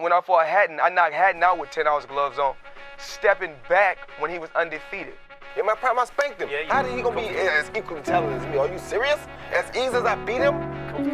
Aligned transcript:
When 0.00 0.12
I 0.12 0.20
fought 0.20 0.48
Hatton, 0.48 0.80
I 0.82 0.88
knocked 0.88 1.14
Hatton 1.14 1.40
out 1.44 1.56
with 1.56 1.70
10 1.70 1.86
ounce 1.86 2.04
gloves 2.04 2.36
on, 2.36 2.56
stepping 2.98 3.52
back 3.68 3.96
when 4.18 4.28
he 4.28 4.40
was 4.40 4.50
undefeated. 4.56 5.14
In 5.56 5.64
my 5.64 5.76
prime, 5.76 5.96
I 6.00 6.04
spanked 6.04 6.42
him. 6.42 6.48
Yeah, 6.50 6.64
How 6.66 6.82
did 6.82 6.96
he 6.96 7.00
gonna 7.00 7.14
be 7.14 7.28
as 7.28 7.70
equally 7.76 8.02
talented 8.02 8.42
as 8.42 8.52
me? 8.52 8.58
Are 8.58 8.66
you 8.66 8.76
serious? 8.76 9.20
As 9.54 9.64
easy 9.70 9.94
as 9.94 10.02
I 10.02 10.16
beat 10.16 10.40
him, 10.40 10.56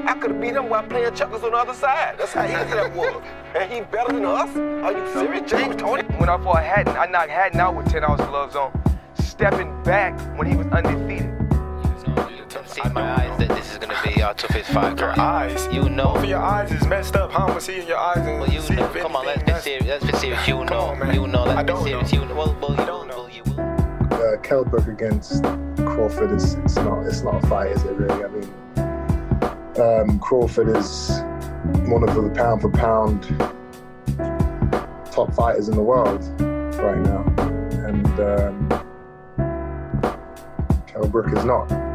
I 0.09 0.15
could 0.15 0.31
have 0.31 0.41
beat 0.41 0.55
him 0.55 0.71
while 0.71 0.83
playing 0.83 1.15
checkers 1.15 1.45
on 1.45 1.51
the 1.51 1.59
other 1.59 1.75
side. 1.75 2.17
That's 2.19 2.33
how 2.33 2.45
easy 2.47 2.75
that 2.75 2.95
was. 2.95 3.23
And 3.55 3.71
he 3.71 3.83
better 3.83 4.15
than 4.15 4.25
us? 4.25 4.57
Are 4.57 4.93
you 4.93 5.13
serious, 5.13 5.51
James 5.51 5.77
Toney? 5.77 6.05
When 6.17 6.31
I 6.31 6.43
fought 6.43 6.65
Hatton, 6.65 6.97
I 6.97 7.05
knocked 7.05 7.29
Hatton 7.29 7.61
out 7.61 7.75
with 7.75 7.91
10 7.91 8.03
ounce 8.03 8.23
gloves 8.23 8.57
on, 8.57 8.73
stepping 9.21 9.83
back 9.83 10.19
when 10.39 10.47
he 10.51 10.57
was 10.57 10.69
undefeated. 10.69 11.40
See 12.71 12.83
in 12.85 12.93
my 12.93 13.03
eyes 13.03 13.39
that 13.41 13.49
this 13.49 13.73
is 13.73 13.79
gonna 13.79 13.99
be 14.05 14.23
our 14.23 14.33
toughest 14.35 14.71
fight. 14.71 14.97
Your 14.99 15.19
eyes. 15.19 15.69
You 15.73 15.89
know. 15.89 16.13
Both 16.15 16.23
of 16.23 16.29
your 16.29 16.39
eyes 16.39 16.71
is 16.71 16.87
messed 16.87 17.17
up. 17.17 17.33
How 17.33 17.47
I'ma 17.49 17.59
see 17.59 17.81
in 17.81 17.87
your 17.89 17.99
eyes 17.99 18.19
and 18.19 18.39
Well, 18.41 18.49
you 18.49 18.61
see 18.61 18.75
know. 18.77 18.85
if 18.87 18.95
Come 19.03 19.17
on, 19.17 19.27
let's 19.27 19.39
anything 19.43 19.47
be 19.47 19.53
messed- 19.53 19.65
serious. 19.65 19.87
Let's 19.89 20.05
be 20.07 20.13
serious. 20.19 20.47
You 20.49 20.65
know. 20.67 20.79
on, 20.81 20.99
man. 21.01 21.15
you 21.15 21.27
know. 21.27 21.43
I 21.43 21.47
Let's 21.47 21.61
be 21.63 21.67
don't 21.67 21.85
serious. 21.85 22.13
know. 22.13 22.21
You 22.23 22.27
know. 22.29 22.35
Well, 22.37 22.57
well, 22.61 22.71
you 22.71 22.77
don't 22.87 23.09
know. 23.09 23.23
know. 23.23 23.29
You 23.29 23.43
will. 23.45 23.61
uh, 24.23 24.37
Kell 24.43 24.65
Brook 24.65 24.87
against 24.87 25.43
Crawford 25.79 26.31
is 26.31 26.55
it's 26.55 26.77
not 26.77 27.05
it's 27.07 27.23
not 27.23 27.43
a 27.43 27.47
fight, 27.49 27.73
is 27.73 27.83
it 27.83 27.93
really? 27.97 28.25
I 28.25 28.29
mean, 28.29 28.49
um, 29.81 30.19
Crawford 30.21 30.69
is 30.77 31.23
one 31.91 32.09
of 32.09 32.15
the 32.15 32.31
pound 32.37 32.61
for 32.63 32.71
pound 32.71 33.25
top 35.11 35.33
fighters 35.35 35.69
in 35.69 35.75
the 35.75 35.83
world 35.83 36.23
right 36.79 36.99
now, 37.01 37.25
and 37.89 38.07
um, 38.21 38.69
Kell 40.87 41.05
is 41.37 41.45
not. 41.45 41.90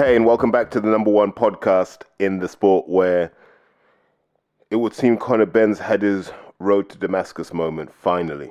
Hey, 0.00 0.16
and 0.16 0.24
welcome 0.24 0.50
back 0.50 0.70
to 0.70 0.80
the 0.80 0.88
number 0.88 1.10
one 1.10 1.30
podcast 1.30 2.04
in 2.18 2.38
the 2.38 2.48
sport 2.48 2.88
where 2.88 3.30
it 4.70 4.76
would 4.76 4.94
seem 4.94 5.18
Conor 5.18 5.44
Benn's 5.44 5.78
had 5.78 6.00
his 6.00 6.32
road 6.58 6.88
to 6.88 6.96
Damascus 6.96 7.52
moment 7.52 7.92
finally. 7.92 8.50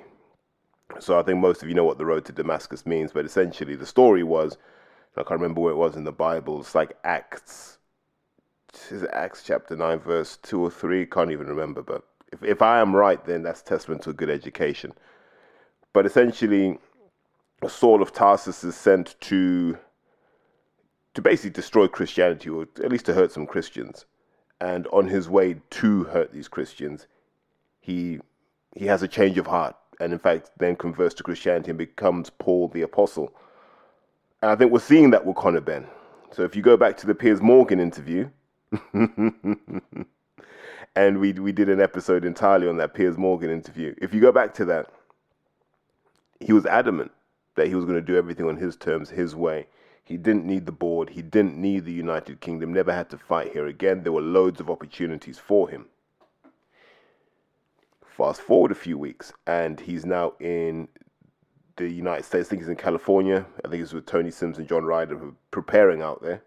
So 1.00 1.18
I 1.18 1.24
think 1.24 1.40
most 1.40 1.64
of 1.64 1.68
you 1.68 1.74
know 1.74 1.86
what 1.86 1.98
the 1.98 2.06
road 2.06 2.26
to 2.26 2.32
Damascus 2.32 2.86
means, 2.86 3.12
but 3.12 3.26
essentially 3.26 3.76
the 3.76 3.88
story 3.88 4.22
was 4.22 4.60
I 5.18 5.24
can't 5.24 5.42
remember 5.42 5.62
where 5.62 5.72
it 5.72 5.78
was 5.78 5.96
in 5.96 6.04
the 6.04 6.12
Bible. 6.12 6.60
It's 6.60 6.76
like 6.76 6.96
Acts, 7.04 7.80
is 8.92 9.02
it 9.02 9.10
Acts 9.12 9.42
chapter 9.44 9.76
9, 9.76 10.02
verse 10.02 10.38
2 10.44 10.62
or 10.62 10.70
3? 10.70 11.08
Can't 11.08 11.32
even 11.32 11.48
remember, 11.48 11.82
but 11.82 12.04
if, 12.32 12.44
if 12.44 12.62
I 12.62 12.80
am 12.80 12.96
right, 12.96 13.26
then 13.26 13.42
that's 13.42 13.64
testament 13.64 14.04
to 14.04 14.12
a 14.12 14.14
good 14.14 14.30
education. 14.30 14.94
But 15.94 16.06
essentially, 16.06 16.78
Saul 17.68 18.04
of 18.04 18.14
Tarsus 18.14 18.64
is 18.64 18.76
sent 18.76 19.20
to 19.22 19.80
to 21.14 21.22
basically 21.22 21.52
destroy 21.52 21.88
Christianity, 21.88 22.50
or 22.50 22.64
at 22.84 22.92
least 22.92 23.06
to 23.08 23.14
hurt 23.14 23.32
some 23.32 23.48
Christians. 23.48 24.06
And 24.62 24.88
on 24.88 25.08
his 25.08 25.30
way 25.30 25.56
to 25.70 26.04
hurt 26.06 26.34
these 26.34 26.48
Christians, 26.48 27.08
he 27.80 28.20
he 28.76 28.86
has 28.86 29.02
a 29.02 29.08
change 29.08 29.38
of 29.38 29.48
heart, 29.48 29.76
and 30.00 30.14
in 30.14 30.20
fact, 30.20 30.52
then 30.58 30.76
converts 30.76 31.16
to 31.16 31.24
Christianity 31.24 31.72
and 31.72 31.78
becomes 31.78 32.30
Paul 32.30 32.68
the 32.68 32.82
Apostle. 32.82 33.34
And 34.42 34.52
I 34.52 34.56
think 34.56 34.72
we're 34.72 34.80
seeing 34.80 35.12
that 35.12 35.26
with 35.26 35.38
Conor 35.38 35.62
Benn. 35.62 35.88
So 36.32 36.44
if 36.44 36.56
you 36.56 36.62
go 36.62 36.78
back 36.78 36.98
to 36.98 37.08
the 37.08 37.16
Piers 37.16 37.42
Morgan 37.42 37.80
interview, 37.80 38.30
and 38.94 40.12
we 41.20 41.34
we 41.34 41.52
did 41.52 41.70
an 41.70 41.82
episode 41.82 42.26
entirely 42.26 42.68
on 42.68 42.78
that 42.78 42.94
Piers 42.94 43.18
Morgan 43.18 43.50
interview. 43.50 43.96
If 43.98 44.14
you 44.14 44.22
go 44.22 44.32
back 44.32 44.54
to 44.56 44.66
that, 44.66 44.92
he 46.40 46.54
was 46.54 46.66
adamant 46.66 47.12
that 47.56 47.68
he 47.68 47.76
was 47.76 47.86
going 47.86 47.98
to 47.98 48.06
do 48.06 48.18
everything 48.18 48.48
on 48.48 48.58
his 48.58 48.76
terms, 48.76 49.10
his 49.10 49.36
way. 49.36 49.68
He 50.10 50.18
didn't 50.18 50.46
need 50.46 50.66
the 50.66 50.72
board. 50.72 51.12
He 51.12 51.22
didn't 51.22 51.56
need 51.56 51.86
the 51.86 51.94
United 51.94 52.42
Kingdom. 52.42 52.74
Never 52.74 52.92
had 52.92 53.12
to 53.12 53.18
fight 53.20 53.54
here 53.54 53.68
again. 53.68 54.02
There 54.02 54.12
were 54.12 54.22
loads 54.22 54.60
of 54.60 54.68
opportunities 54.68 55.38
for 55.38 55.70
him. 55.70 55.86
Fast 58.04 58.42
forward 58.42 58.72
a 58.72 58.76
few 58.76 58.98
weeks, 58.98 59.32
and 59.46 59.80
he's 59.80 60.08
now 60.08 60.34
in 60.40 60.88
the 61.76 61.88
United 61.88 62.26
States. 62.26 62.48
I 62.48 62.50
think 62.50 62.64
he's 62.64 62.70
in 62.70 62.76
California. 62.76 63.46
I 63.64 63.68
think 63.68 63.82
he's 63.82 63.94
with 63.94 64.08
Tony 64.08 64.32
Sims 64.32 64.58
and 64.58 64.68
John 64.68 64.84
Ryder, 64.84 65.16
preparing 65.52 66.02
out 66.02 66.24
there. 66.24 66.42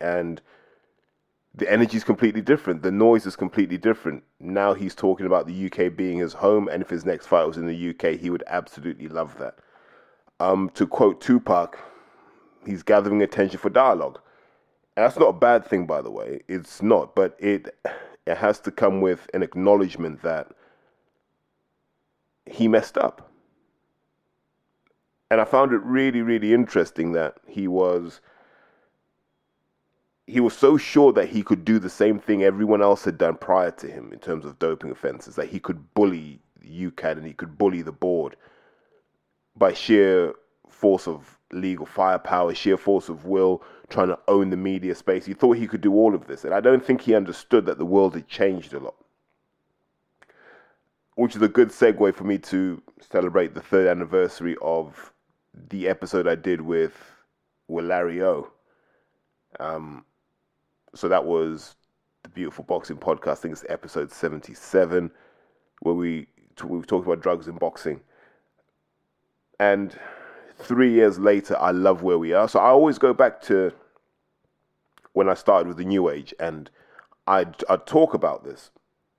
And 0.00 0.40
the 1.52 1.68
energy 1.68 1.96
is 1.96 2.04
completely 2.04 2.42
different. 2.42 2.80
The 2.80 2.92
noise 2.92 3.26
is 3.26 3.34
completely 3.34 3.76
different. 3.76 4.22
Now 4.38 4.72
he's 4.72 4.94
talking 4.94 5.26
about 5.26 5.48
the 5.48 5.66
UK 5.66 5.96
being 5.96 6.18
his 6.18 6.34
home, 6.34 6.68
and 6.68 6.80
if 6.80 6.90
his 6.90 7.04
next 7.04 7.26
fight 7.26 7.44
was 7.44 7.56
in 7.56 7.66
the 7.66 7.90
UK, 7.90 8.20
he 8.20 8.30
would 8.30 8.44
absolutely 8.46 9.08
love 9.08 9.36
that. 9.38 9.56
Um, 10.38 10.70
to 10.74 10.86
quote 10.86 11.20
Tupac, 11.20 11.76
he's 12.66 12.82
gathering 12.82 13.22
attention 13.22 13.58
for 13.58 13.70
dialogue. 13.70 14.20
And 14.96 15.04
that's 15.04 15.18
not 15.18 15.28
a 15.28 15.32
bad 15.32 15.66
thing, 15.66 15.86
by 15.86 16.00
the 16.00 16.10
way. 16.10 16.40
It's 16.48 16.82
not, 16.82 17.14
but 17.14 17.36
it 17.38 17.76
it 18.26 18.36
has 18.36 18.58
to 18.60 18.70
come 18.70 19.00
with 19.00 19.28
an 19.34 19.42
acknowledgement 19.42 20.22
that 20.22 20.48
he 22.46 22.66
messed 22.68 22.98
up. 22.98 23.30
And 25.30 25.40
I 25.40 25.44
found 25.44 25.72
it 25.72 25.82
really, 25.82 26.22
really 26.22 26.54
interesting 26.54 27.12
that 27.12 27.36
he 27.46 27.68
was 27.68 28.20
he 30.26 30.40
was 30.40 30.56
so 30.56 30.76
sure 30.76 31.12
that 31.12 31.28
he 31.28 31.42
could 31.42 31.64
do 31.64 31.78
the 31.78 31.90
same 31.90 32.18
thing 32.18 32.42
everyone 32.42 32.82
else 32.82 33.04
had 33.04 33.16
done 33.16 33.36
prior 33.36 33.70
to 33.70 33.86
him 33.88 34.12
in 34.12 34.18
terms 34.18 34.44
of 34.44 34.58
doping 34.58 34.90
offenses, 34.90 35.36
that 35.36 35.48
he 35.48 35.60
could 35.60 35.94
bully 35.94 36.40
UKAD 36.64 37.12
and 37.12 37.26
he 37.26 37.32
could 37.32 37.56
bully 37.56 37.82
the 37.82 37.92
board 37.92 38.34
by 39.56 39.72
sheer 39.72 40.34
force 40.68 41.06
of 41.06 41.35
legal 41.52 41.86
firepower, 41.86 42.54
sheer 42.54 42.76
force 42.76 43.08
of 43.08 43.24
will, 43.24 43.62
trying 43.88 44.08
to 44.08 44.18
own 44.28 44.50
the 44.50 44.56
media 44.56 44.94
space. 44.94 45.24
He 45.24 45.34
thought 45.34 45.56
he 45.56 45.66
could 45.66 45.80
do 45.80 45.94
all 45.94 46.14
of 46.14 46.26
this. 46.26 46.44
And 46.44 46.52
I 46.52 46.60
don't 46.60 46.84
think 46.84 47.00
he 47.00 47.14
understood 47.14 47.66
that 47.66 47.78
the 47.78 47.84
world 47.84 48.14
had 48.14 48.28
changed 48.28 48.72
a 48.74 48.80
lot. 48.80 48.94
Which 51.14 51.34
is 51.34 51.42
a 51.42 51.48
good 51.48 51.68
segue 51.68 52.14
for 52.14 52.24
me 52.24 52.38
to 52.38 52.82
celebrate 53.00 53.54
the 53.54 53.62
third 53.62 53.86
anniversary 53.86 54.56
of 54.60 55.12
the 55.70 55.88
episode 55.88 56.28
I 56.28 56.34
did 56.34 56.60
with, 56.60 56.94
with 57.68 57.86
Larry 57.86 58.22
O. 58.22 58.50
Um, 59.58 60.04
so 60.94 61.08
that 61.08 61.24
was 61.24 61.76
the 62.22 62.28
Beautiful 62.28 62.64
Boxing 62.64 62.98
Podcast. 62.98 63.32
I 63.32 63.34
think 63.36 63.52
it's 63.52 63.64
episode 63.68 64.12
77, 64.12 65.10
where 65.80 65.94
we, 65.94 66.26
we 66.64 66.82
talked 66.82 67.06
about 67.06 67.22
drugs 67.22 67.48
in 67.48 67.56
boxing. 67.56 68.00
And 69.58 69.98
three 70.66 70.92
years 70.92 71.18
later, 71.18 71.56
I 71.58 71.70
love 71.70 72.02
where 72.02 72.18
we 72.18 72.32
are. 72.32 72.48
So 72.48 72.58
I 72.58 72.68
always 72.68 72.98
go 72.98 73.14
back 73.14 73.40
to 73.42 73.72
when 75.12 75.28
I 75.28 75.34
started 75.34 75.68
with 75.68 75.78
the 75.78 75.84
New 75.84 76.10
Age, 76.10 76.34
and 76.38 76.70
I'd, 77.26 77.64
I'd 77.70 77.86
talk 77.86 78.12
about 78.12 78.44
this. 78.44 78.70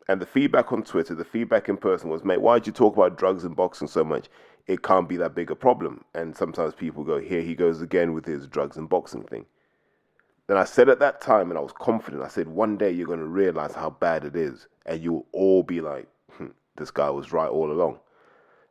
And 0.07 0.21
the 0.21 0.25
feedback 0.25 0.71
on 0.71 0.83
Twitter, 0.83 1.15
the 1.15 1.25
feedback 1.25 1.67
in 1.67 1.77
person 1.77 2.09
was, 2.09 2.23
mate, 2.23 2.41
why'd 2.41 2.67
you 2.67 2.73
talk 2.73 2.95
about 2.95 3.17
drugs 3.17 3.43
and 3.43 3.55
boxing 3.55 3.87
so 3.87 4.03
much? 4.03 4.27
It 4.67 4.83
can't 4.83 5.09
be 5.09 5.17
that 5.17 5.35
big 5.35 5.51
a 5.51 5.55
problem. 5.55 6.03
And 6.13 6.35
sometimes 6.35 6.73
people 6.73 7.03
go, 7.03 7.19
here 7.19 7.41
he 7.41 7.55
goes 7.55 7.81
again 7.81 8.13
with 8.13 8.25
his 8.25 8.47
drugs 8.47 8.77
and 8.77 8.87
boxing 8.87 9.23
thing. 9.23 9.45
Then 10.47 10.57
I 10.57 10.63
said 10.63 10.87
at 10.87 10.99
that 10.99 11.19
time, 11.19 11.49
and 11.49 11.57
I 11.57 11.61
was 11.61 11.73
confident, 11.73 12.23
I 12.23 12.29
said, 12.29 12.47
one 12.47 12.77
day 12.77 12.91
you're 12.91 13.07
going 13.07 13.19
to 13.19 13.25
realize 13.25 13.73
how 13.73 13.89
bad 13.89 14.23
it 14.23 14.35
is. 14.35 14.67
And 14.85 15.03
you'll 15.03 15.25
all 15.33 15.63
be 15.63 15.81
like, 15.81 16.07
hmm, 16.31 16.47
this 16.77 16.91
guy 16.91 17.09
was 17.09 17.33
right 17.33 17.49
all 17.49 17.71
along. 17.71 17.99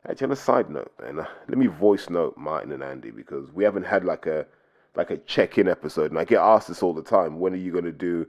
Actually, 0.09 0.25
on 0.25 0.31
a 0.31 0.35
side 0.37 0.69
note, 0.69 0.93
and 1.05 1.19
uh, 1.19 1.25
let 1.49 1.57
me 1.57 1.67
voice 1.67 2.09
note 2.09 2.37
Martin 2.37 2.71
and 2.71 2.81
Andy 2.81 3.11
because 3.11 3.51
we 3.51 3.63
haven't 3.63 3.83
had 3.85 4.05
like 4.05 4.25
a 4.25 4.45
like 4.95 5.11
a 5.11 5.17
check-in 5.17 5.67
episode, 5.67 6.11
and 6.11 6.19
I 6.19 6.23
get 6.23 6.39
asked 6.39 6.69
this 6.69 6.81
all 6.81 6.93
the 6.93 7.03
time. 7.03 7.39
When 7.39 7.53
are 7.53 7.57
you 7.57 7.71
going 7.71 7.83
to 7.85 7.91
do 7.91 8.25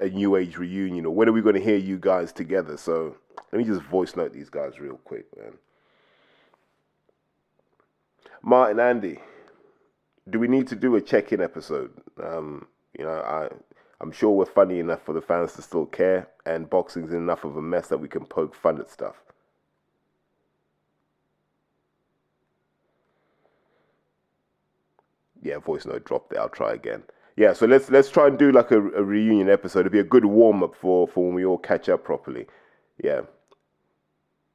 a 0.00 0.08
New 0.08 0.36
Age 0.36 0.58
reunion, 0.58 1.06
or 1.06 1.14
when 1.14 1.28
are 1.28 1.32
we 1.32 1.40
going 1.40 1.54
to 1.54 1.62
hear 1.62 1.76
you 1.76 1.98
guys 1.98 2.32
together? 2.32 2.76
So 2.76 3.16
let 3.52 3.58
me 3.58 3.64
just 3.64 3.80
voice 3.82 4.16
note 4.16 4.32
these 4.32 4.50
guys 4.50 4.80
real 4.80 4.96
quick, 4.96 5.26
man. 5.38 5.52
Martin, 8.42 8.80
Andy, 8.80 9.20
do 10.28 10.40
we 10.40 10.48
need 10.48 10.66
to 10.66 10.76
do 10.76 10.96
a 10.96 11.00
check-in 11.00 11.40
episode? 11.40 11.92
Um, 12.20 12.66
you 12.98 13.04
know, 13.04 13.20
I 13.20 13.48
I'm 14.00 14.10
sure 14.10 14.30
we're 14.30 14.46
funny 14.46 14.80
enough 14.80 15.04
for 15.04 15.12
the 15.12 15.22
fans 15.22 15.52
to 15.52 15.62
still 15.62 15.86
care, 15.86 16.28
and 16.44 16.68
boxing's 16.68 17.12
enough 17.12 17.44
of 17.44 17.56
a 17.56 17.62
mess 17.62 17.86
that 17.86 17.98
we 17.98 18.08
can 18.08 18.26
poke 18.26 18.56
fun 18.56 18.80
at 18.80 18.90
stuff. 18.90 19.22
Yeah, 25.42 25.58
voice 25.58 25.84
note 25.84 26.04
dropped 26.04 26.32
it. 26.32 26.38
I'll 26.38 26.48
try 26.48 26.72
again. 26.72 27.02
Yeah, 27.36 27.52
so 27.52 27.66
let's 27.66 27.90
let's 27.90 28.10
try 28.10 28.26
and 28.28 28.38
do 28.38 28.52
like 28.52 28.70
a, 28.70 28.78
a 28.78 29.02
reunion 29.02 29.48
episode. 29.48 29.80
It'd 29.80 29.92
be 29.92 29.98
a 29.98 30.04
good 30.04 30.24
warm 30.24 30.62
up 30.62 30.74
for 30.74 31.08
for 31.08 31.24
when 31.26 31.34
we 31.34 31.44
all 31.44 31.58
catch 31.58 31.88
up 31.88 32.04
properly. 32.04 32.46
Yeah, 33.02 33.22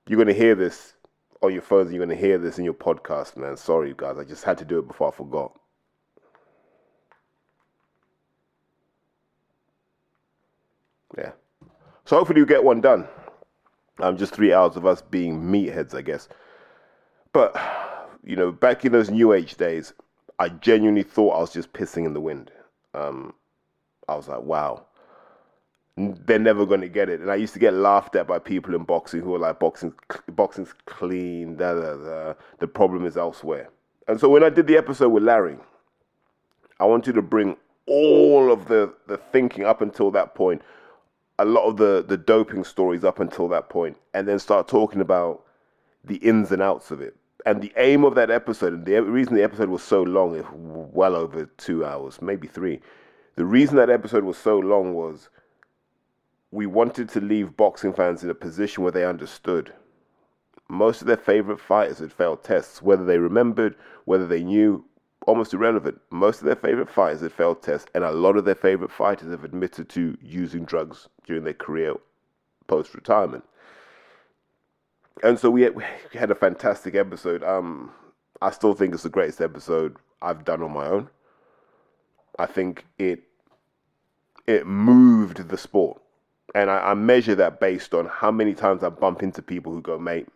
you're 0.07 0.19
gonna 0.19 0.34
hear 0.34 0.56
this 0.56 0.94
on 1.42 1.54
your 1.54 1.62
phones. 1.62 1.92
You're 1.92 2.06
gonna 2.06 2.19
hear 2.19 2.38
this 2.38 2.57
in 2.57 2.66
your 2.66 2.74
podcast, 2.74 3.36
man. 3.36 3.57
Sorry, 3.57 3.94
guys. 3.98 4.18
I 4.18 4.24
just 4.24 4.44
had 4.44 4.57
to 4.60 4.66
do 4.66 4.80
it 4.80 4.88
before 4.88 5.10
I 5.10 5.16
forgot. 5.16 5.60
Yeah. 11.18 11.31
So 12.06 12.18
hopefully 12.18 12.42
we 12.42 12.48
get 12.48 12.63
one 12.63 12.80
done. 12.80 13.07
I'm 14.00 14.10
um, 14.10 14.18
just 14.18 14.34
three 14.34 14.54
hours 14.54 14.75
of 14.75 14.86
us 14.86 15.01
being 15.01 15.42
meatheads, 15.42 15.95
I 15.95 16.04
guess. 16.04 16.30
But 17.34 17.57
you 18.24 18.36
know, 18.36 18.51
back 18.51 18.86
in 18.86 18.92
those 18.92 19.10
new 19.10 19.34
age 19.34 19.56
days, 19.56 19.94
I 20.39 20.50
genuinely 20.50 21.04
thought 21.04 21.36
I 21.36 21.39
was 21.39 21.54
just 21.54 21.74
pissing 21.74 22.06
in 22.06 22.13
the 22.13 22.22
wind. 22.22 22.51
Um, 22.94 23.34
I 24.07 24.16
was 24.16 24.28
like, 24.28 24.42
wow, 24.42 24.86
they're 25.98 26.39
never 26.39 26.66
going 26.66 26.81
to 26.81 26.89
get 26.89 27.10
it. 27.10 27.22
And 27.22 27.31
I 27.31 27.36
used 27.36 27.54
to 27.54 27.60
get 27.60 27.74
laughed 27.74 28.16
at 28.16 28.28
by 28.28 28.39
people 28.39 28.75
in 28.75 28.84
boxing 28.84 29.22
who 29.22 29.31
were 29.31 29.39
like, 29.39 29.60
boxing, 29.60 29.94
boxing's 30.30 30.74
clean, 30.86 31.56
da 31.57 31.74
da 31.74 31.95
da. 31.95 32.34
The 32.60 32.68
problem 32.68 33.06
is 33.06 33.18
elsewhere. 33.18 33.69
And 34.07 34.19
so 34.19 34.30
when 34.30 34.44
I 34.44 34.50
did 34.50 34.68
the 34.68 34.78
episode 34.78 35.10
with 35.10 35.24
Larry, 35.24 35.57
I 36.80 36.86
wanted 36.86 37.16
to 37.16 37.22
bring 37.22 37.57
all 37.88 38.51
of 38.51 38.68
the, 38.68 38.94
the 39.07 39.18
thinking 39.18 39.66
up 39.66 39.81
until 39.81 40.12
that 40.12 40.36
point, 40.36 40.62
a 41.39 41.45
lot 41.45 41.66
of 41.66 41.78
the, 41.78 42.06
the 42.07 42.18
doping 42.18 42.63
stories 42.63 43.04
up 43.04 43.19
until 43.19 43.48
that 43.50 43.69
point, 43.69 43.98
and 44.13 44.28
then 44.28 44.39
start 44.39 44.68
talking 44.68 45.01
about 45.01 45.44
the 46.04 46.18
ins 46.18 46.51
and 46.51 46.62
outs 46.62 46.92
of 46.92 47.01
it. 47.01 47.16
And 47.48 47.62
the 47.62 47.72
aim 47.78 48.04
of 48.04 48.16
that 48.16 48.30
episode, 48.30 48.74
and 48.74 48.86
the 48.86 49.02
reason 49.04 49.34
the 49.34 49.42
episode 49.42 49.70
was 49.70 49.82
so 49.82 50.04
long, 50.04 50.44
well 50.92 51.16
over 51.16 51.46
two 51.46 51.86
hours, 51.86 52.22
maybe 52.22 52.46
three, 52.46 52.82
the 53.38 53.46
reason 53.46 53.78
that 53.78 53.90
episode 53.90 54.26
was 54.26 54.38
so 54.38 54.60
long 54.60 54.94
was 54.94 55.30
we 56.52 56.66
wanted 56.66 57.08
to 57.08 57.22
leave 57.22 57.56
boxing 57.56 57.94
fans 57.94 58.22
in 58.22 58.30
a 58.30 58.36
position 58.36 58.84
where 58.84 58.92
they 58.92 59.06
understood. 59.06 59.72
Most 60.68 61.00
of 61.00 61.08
their 61.08 61.16
favorite 61.16 61.62
fighters 61.62 62.00
had 62.00 62.12
failed 62.12 62.44
tests, 62.44 62.82
whether 62.82 63.06
they 63.06 63.18
remembered, 63.18 63.76
whether 64.04 64.28
they 64.28 64.44
knew, 64.44 64.84
almost 65.26 65.54
irrelevant. 65.54 66.02
Most 66.10 66.42
of 66.42 66.48
their 66.48 66.56
favorite 66.58 66.90
fighters 66.90 67.22
had 67.22 67.32
failed 67.32 67.64
tests, 67.64 67.90
and 67.96 68.04
a 68.04 68.12
lot 68.12 68.36
of 68.36 68.44
their 68.44 68.56
favorite 68.56 68.92
fighters 68.92 69.32
have 69.32 69.46
admitted 69.46 69.88
to 69.88 70.18
using 70.22 70.66
drugs 70.66 71.08
during 71.26 71.46
their 71.46 71.54
career 71.54 71.96
post 72.68 72.94
retirement. 72.94 73.46
And 75.24 75.40
so 75.40 75.50
we 75.50 75.64
had, 75.64 75.75
we 75.75 75.84
had 76.14 76.31
a 76.31 76.36
fantastic 76.36 76.96
episode. 76.96 77.44
Um, 77.44 77.92
I 78.42 78.52
still 78.52 78.74
think 78.74 78.94
it's 78.94 79.04
the 79.04 79.10
greatest 79.10 79.42
episode 79.42 79.98
I've 80.22 80.46
done 80.46 80.62
on 80.62 80.72
my 80.72 80.88
own. 80.88 81.10
I 82.40 82.46
think 82.46 82.86
it 83.00 83.24
it 84.46 84.66
moved 84.66 85.50
the 85.50 85.58
sport, 85.58 86.02
and 86.56 86.69
I, 86.69 86.92
I 86.92 86.94
measure 86.94 87.36
that 87.36 87.60
based 87.60 87.94
on 87.94 88.06
how 88.06 88.31
many 88.31 88.54
times 88.54 88.84
I 88.84 88.90
bump 88.90 89.24
into 89.24 89.42
people 89.42 89.74
who 89.74 89.81
go, 89.81 89.98
"Mate, 89.98 90.28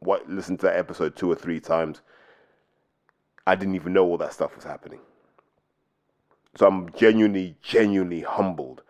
what? 0.00 0.28
Listen 0.28 0.56
to 0.58 0.66
that 0.66 0.76
episode 0.76 1.16
two 1.16 1.30
or 1.30 1.34
three 1.36 1.60
times." 1.60 2.00
I 3.46 3.54
didn't 3.54 3.74
even 3.74 3.92
know 3.92 4.04
all 4.06 4.16
that 4.18 4.32
stuff 4.32 4.56
was 4.56 4.64
happening. 4.64 5.00
So 6.56 6.66
I'm 6.66 6.90
genuinely, 6.92 7.56
genuinely 7.60 8.22
humbled 8.22 8.82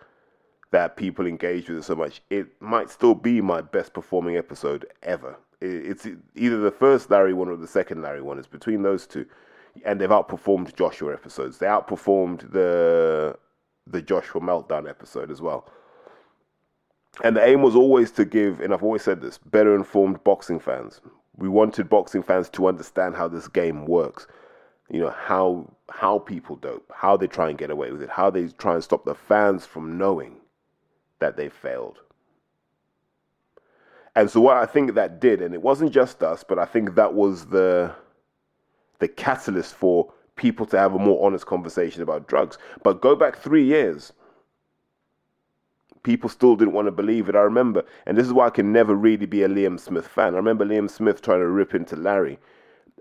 that 0.75 0.97
people 0.97 1.25
engage 1.25 1.69
with 1.69 1.79
it 1.79 1.85
so 1.85 1.95
much. 1.95 2.21
It 2.31 2.61
might 2.61 2.91
still 2.91 3.15
be 3.15 3.41
my 3.41 3.61
best 3.61 3.95
performing 3.95 4.37
episode 4.37 4.85
ever. 5.05 5.37
It's 5.61 6.05
either 6.35 6.59
the 6.59 6.73
first 6.73 7.09
Larry 7.13 7.33
one 7.33 7.49
or 7.49 7.55
the 7.55 7.69
second 7.69 8.03
Larry 8.03 8.21
one. 8.21 8.39
It's 8.39 8.49
between 8.49 8.83
those 8.83 9.07
two, 9.07 9.25
and 9.85 10.01
they've 10.01 10.09
outperformed 10.09 10.75
Joshua 10.75 11.13
episodes. 11.13 11.59
They 11.59 11.67
outperformed 11.67 12.51
the 12.51 13.39
the 13.87 14.03
Joshua 14.03 14.41
meltdown 14.41 14.91
episode 14.91 15.31
as 15.31 15.41
well. 15.41 15.71
And 17.23 17.37
the 17.37 17.47
aim 17.47 17.63
was 17.63 17.77
always 17.77 18.11
to 18.13 18.25
give, 18.25 18.61
and 18.61 18.75
I've 18.75 18.83
always 18.83 19.03
said 19.03 19.21
this, 19.21 19.39
better 19.39 19.77
informed 19.77 20.25
boxing 20.25 20.59
fans. 20.59 21.01
We 21.37 21.49
wanted 21.49 21.89
boxing 21.89 22.25
fans 22.25 22.49
to 22.51 22.67
understand 22.67 23.15
how 23.15 23.29
this 23.29 23.47
game 23.47 23.85
works 23.85 24.27
you 24.91 25.01
know 25.01 25.11
how 25.11 25.71
how 25.89 26.19
people 26.19 26.57
dope, 26.57 26.91
how 26.95 27.17
they 27.17 27.29
try 27.29 27.49
and 27.49 27.57
get 27.57 27.71
away 27.71 27.93
with 27.93 28.03
it, 28.03 28.11
how 28.11 28.29
they 28.29 28.49
try 28.49 28.75
and 28.75 28.83
stop 28.83 29.05
the 29.05 29.15
fans 29.15 29.65
from 29.65 29.97
knowing 29.97 30.41
that 31.21 31.37
they 31.37 31.49
failed. 31.49 31.99
And 34.17 34.31
so 34.31 34.41
what 34.41 34.57
I 34.57 34.67
think 34.67 34.95
that 34.95 35.21
did, 35.21 35.43
and 35.43 35.55
it 35.55 35.63
wasn't 35.63 35.93
just 35.93 36.23
us, 36.23 36.45
but 36.45 36.59
I 36.59 36.65
think 36.65 36.95
that 36.95 37.15
was 37.15 37.47
the 37.47 37.93
the 39.01 39.09
catalyst 39.09 39.75
for 39.75 40.13
people 40.37 40.67
to 40.67 40.79
have 40.79 40.95
a 40.95 40.99
more 40.99 41.25
honest 41.27 41.47
conversation 41.47 42.01
about 42.01 42.29
drugs. 42.29 42.59
But 42.83 43.01
go 43.01 43.17
back 43.17 43.37
three 43.37 43.65
years. 43.65 44.13
People 46.05 46.29
still 46.29 46.55
didn't 46.55 46.75
want 46.75 46.87
to 46.87 46.93
believe 46.93 47.29
it. 47.29 47.35
I 47.35 47.41
remember, 47.41 47.85
and 48.07 48.17
this 48.17 48.27
is 48.27 48.33
why 48.33 48.47
I 48.47 48.51
can 48.51 48.73
never 48.73 48.95
really 48.95 49.27
be 49.27 49.43
a 49.43 49.49
Liam 49.49 49.81
Smith 49.81 50.07
fan. 50.07 50.35
I 50.35 50.37
remember 50.37 50.65
Liam 50.65 50.89
Smith 50.89 51.23
trying 51.23 51.41
to 51.41 51.49
rip 51.49 51.75
into 51.75 51.97
Larry 51.97 52.39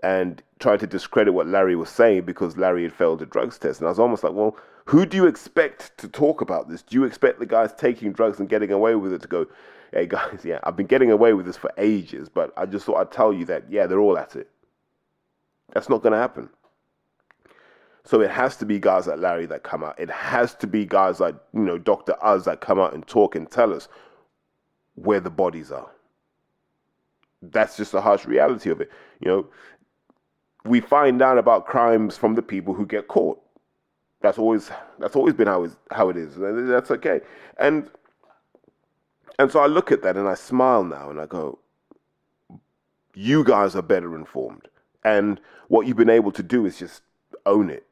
and 0.04 0.42
trying 0.58 0.78
to 0.78 0.86
discredit 0.86 1.32
what 1.32 1.46
Larry 1.46 1.74
was 1.74 1.88
saying 1.88 2.26
because 2.26 2.58
Larry 2.58 2.82
had 2.82 2.92
failed 2.92 3.22
a 3.22 3.26
drugs 3.26 3.58
test. 3.58 3.80
And 3.80 3.86
I 3.86 3.90
was 3.90 3.98
almost 3.98 4.22
like, 4.22 4.34
well, 4.34 4.54
who 4.84 5.06
do 5.06 5.16
you 5.16 5.26
expect 5.26 5.96
to 5.96 6.08
talk 6.08 6.42
about 6.42 6.68
this? 6.68 6.82
Do 6.82 6.94
you 6.94 7.04
expect 7.04 7.38
the 7.38 7.46
guys 7.46 7.72
taking 7.72 8.12
drugs 8.12 8.38
and 8.38 8.46
getting 8.46 8.70
away 8.70 8.96
with 8.96 9.14
it 9.14 9.22
to 9.22 9.28
go, 9.28 9.46
hey 9.92 10.06
guys, 10.06 10.40
yeah, 10.44 10.58
I've 10.64 10.76
been 10.76 10.86
getting 10.86 11.10
away 11.10 11.32
with 11.32 11.46
this 11.46 11.56
for 11.56 11.72
ages, 11.78 12.28
but 12.28 12.52
I 12.54 12.66
just 12.66 12.84
thought 12.84 12.98
I'd 12.98 13.12
tell 13.12 13.32
you 13.32 13.46
that, 13.46 13.64
yeah, 13.70 13.86
they're 13.86 13.98
all 13.98 14.18
at 14.18 14.36
it. 14.36 14.50
That's 15.72 15.88
not 15.88 16.02
going 16.02 16.12
to 16.12 16.18
happen. 16.18 16.50
So 18.04 18.20
it 18.20 18.30
has 18.30 18.58
to 18.58 18.66
be 18.66 18.78
guys 18.78 19.06
like 19.06 19.20
Larry 19.20 19.46
that 19.46 19.62
come 19.62 19.82
out. 19.82 19.98
It 19.98 20.10
has 20.10 20.54
to 20.56 20.66
be 20.66 20.84
guys 20.84 21.18
like, 21.18 21.34
you 21.54 21.60
know, 21.60 21.78
Dr. 21.78 22.14
Uz 22.22 22.44
that 22.44 22.60
come 22.60 22.78
out 22.78 22.92
and 22.92 23.06
talk 23.06 23.34
and 23.34 23.50
tell 23.50 23.72
us 23.72 23.88
where 24.96 25.20
the 25.20 25.30
bodies 25.30 25.72
are. 25.72 25.90
That's 27.40 27.76
just 27.78 27.92
the 27.92 28.02
harsh 28.02 28.26
reality 28.26 28.68
of 28.68 28.82
it. 28.82 28.90
You 29.20 29.28
know, 29.28 29.46
we 30.64 30.80
find 30.80 31.20
out 31.20 31.38
about 31.38 31.66
crimes 31.66 32.16
from 32.16 32.34
the 32.34 32.42
people 32.42 32.74
who 32.74 32.86
get 32.86 33.08
caught. 33.08 33.40
That's 34.22 34.38
always 34.38 34.70
that's 34.98 35.16
always 35.16 35.34
been 35.34 35.46
how 35.46 35.64
is 35.64 35.76
how 35.90 36.08
it 36.08 36.16
is. 36.16 36.36
That's 36.36 36.90
okay. 36.90 37.20
And 37.58 37.90
and 39.38 39.50
so 39.50 39.60
I 39.60 39.66
look 39.66 39.92
at 39.92 40.02
that 40.02 40.16
and 40.16 40.26
I 40.26 40.34
smile 40.34 40.84
now 40.84 41.10
and 41.10 41.20
I 41.20 41.26
go, 41.26 41.58
you 43.14 43.44
guys 43.44 43.76
are 43.76 43.82
better 43.82 44.16
informed. 44.16 44.68
And 45.04 45.40
what 45.68 45.86
you've 45.86 45.98
been 45.98 46.08
able 46.08 46.32
to 46.32 46.42
do 46.42 46.64
is 46.64 46.78
just 46.78 47.02
own 47.44 47.68
it. 47.68 47.84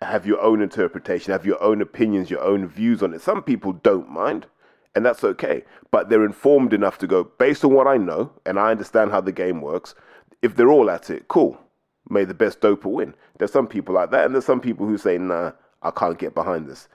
Have 0.00 0.26
your 0.26 0.40
own 0.40 0.62
interpretation, 0.62 1.32
have 1.32 1.46
your 1.46 1.60
own 1.62 1.80
opinions, 1.80 2.30
your 2.30 2.42
own 2.42 2.68
views 2.68 3.02
on 3.02 3.14
it. 3.14 3.20
Some 3.20 3.42
people 3.42 3.72
don't 3.72 4.08
mind, 4.08 4.46
and 4.94 5.04
that's 5.04 5.24
okay. 5.24 5.64
But 5.90 6.08
they're 6.08 6.24
informed 6.24 6.72
enough 6.72 6.98
to 6.98 7.06
go, 7.06 7.24
based 7.24 7.64
on 7.64 7.72
what 7.72 7.86
I 7.86 7.96
know, 7.96 8.32
and 8.44 8.58
I 8.58 8.70
understand 8.70 9.10
how 9.10 9.20
the 9.20 9.32
game 9.32 9.60
works, 9.60 9.94
if 10.42 10.54
they're 10.54 10.70
all 10.70 10.90
at 10.90 11.08
it, 11.08 11.28
cool 11.28 11.58
may 12.08 12.24
the 12.24 12.34
best 12.34 12.60
doper 12.60 12.86
win. 12.86 13.14
There's 13.38 13.52
some 13.52 13.66
people 13.66 13.94
like 13.94 14.10
that, 14.10 14.24
and 14.24 14.34
there's 14.34 14.44
some 14.44 14.60
people 14.60 14.86
who 14.86 14.98
say, 14.98 15.18
nah, 15.18 15.52
I 15.82 15.90
can't 15.90 16.18
get 16.18 16.34
behind 16.34 16.68
this. 16.68 16.88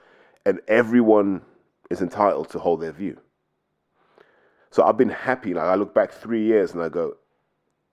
And 0.46 0.60
everyone 0.68 1.42
is 1.90 2.00
entitled 2.00 2.50
to 2.50 2.58
hold 2.58 2.80
their 2.80 2.92
view. 2.92 3.18
So 4.70 4.84
I've 4.84 4.96
been 4.96 5.08
happy. 5.08 5.54
Like 5.54 5.64
I 5.64 5.74
look 5.74 5.94
back 5.94 6.12
three 6.12 6.44
years 6.44 6.72
and 6.72 6.82
I 6.82 6.88
go, 6.88 7.16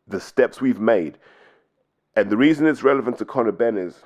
the 0.08 0.20
steps 0.20 0.62
we've 0.62 0.80
made. 0.80 1.18
And 2.16 2.30
the 2.30 2.38
reason 2.38 2.68
it's 2.68 2.84
relevant 2.84 3.18
to 3.20 3.26
Conor 3.26 3.52
Benn 3.52 3.78
is 3.78 4.04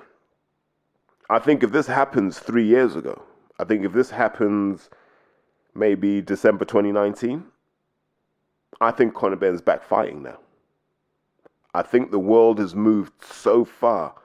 I 1.30 1.40
think 1.40 1.64
if 1.64 1.72
this 1.72 1.88
happens 1.88 2.40
three 2.40 2.66
years 2.66 2.96
ago, 2.96 3.22
I 3.60 3.64
think 3.64 3.86
if 3.86 3.94
this 3.94 4.10
happens 4.10 4.90
maybe 5.76 6.22
December 6.22 6.66
2019, 6.66 7.44
I 8.82 8.92
think 8.92 9.14
Conor 9.14 9.36
Benn's 9.36 9.62
back 9.62 9.84
fighting 9.84 10.24
now. 10.24 10.40
I 11.74 11.84
think 11.84 12.12
the 12.12 12.20
world 12.20 12.60
has 12.60 12.74
moved 12.74 13.14
so 13.24 13.64
far 13.64 14.16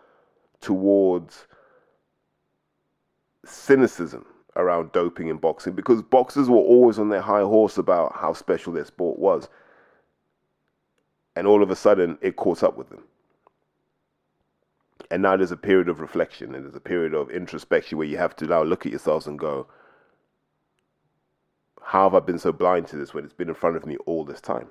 towards 0.61 1.47
cynicism 3.45 4.25
around 4.57 4.93
doping 4.93 5.29
in 5.29 5.37
boxing 5.37 5.75
because 5.75 6.01
boxers 6.03 6.49
were 6.49 6.57
always 6.57 6.99
on 6.99 7.09
their 7.09 7.21
high 7.21 7.43
horse 7.43 7.77
about 7.77 8.17
how 8.17 8.33
special 8.33 8.73
their 8.73 8.85
sport 8.85 9.19
was. 9.19 9.49
And 11.37 11.47
all 11.47 11.63
of 11.63 11.71
a 11.71 11.77
sudden, 11.77 12.17
it 12.23 12.37
caught 12.37 12.63
up 12.63 12.77
with 12.77 12.89
them. 12.89 13.03
And 15.11 15.23
now 15.23 15.37
there's 15.37 15.53
a 15.53 15.57
period 15.57 15.89
of 15.89 16.01
reflection 16.01 16.55
and 16.55 16.65
there's 16.65 16.77
a 16.77 16.81
period 16.81 17.13
of 17.13 17.31
introspection 17.31 17.99
where 17.99 18.07
you 18.07 18.17
have 18.17 18.37
to 18.37 18.47
now 18.47 18.63
look 18.63 18.87
at 18.87 18.93
yourselves 18.93 19.27
and 19.27 19.39
go, 19.39 19.67
How 21.83 22.05
have 22.05 22.15
I 22.15 22.21
been 22.25 22.39
so 22.39 22.53
blind 22.53 22.87
to 22.89 22.97
this 22.97 23.13
when 23.13 23.25
it's 23.25 23.35
been 23.35 23.49
in 23.49 23.55
front 23.55 23.77
of 23.77 23.85
me 23.85 23.97
all 24.07 24.25
this 24.25 24.41
time? 24.41 24.69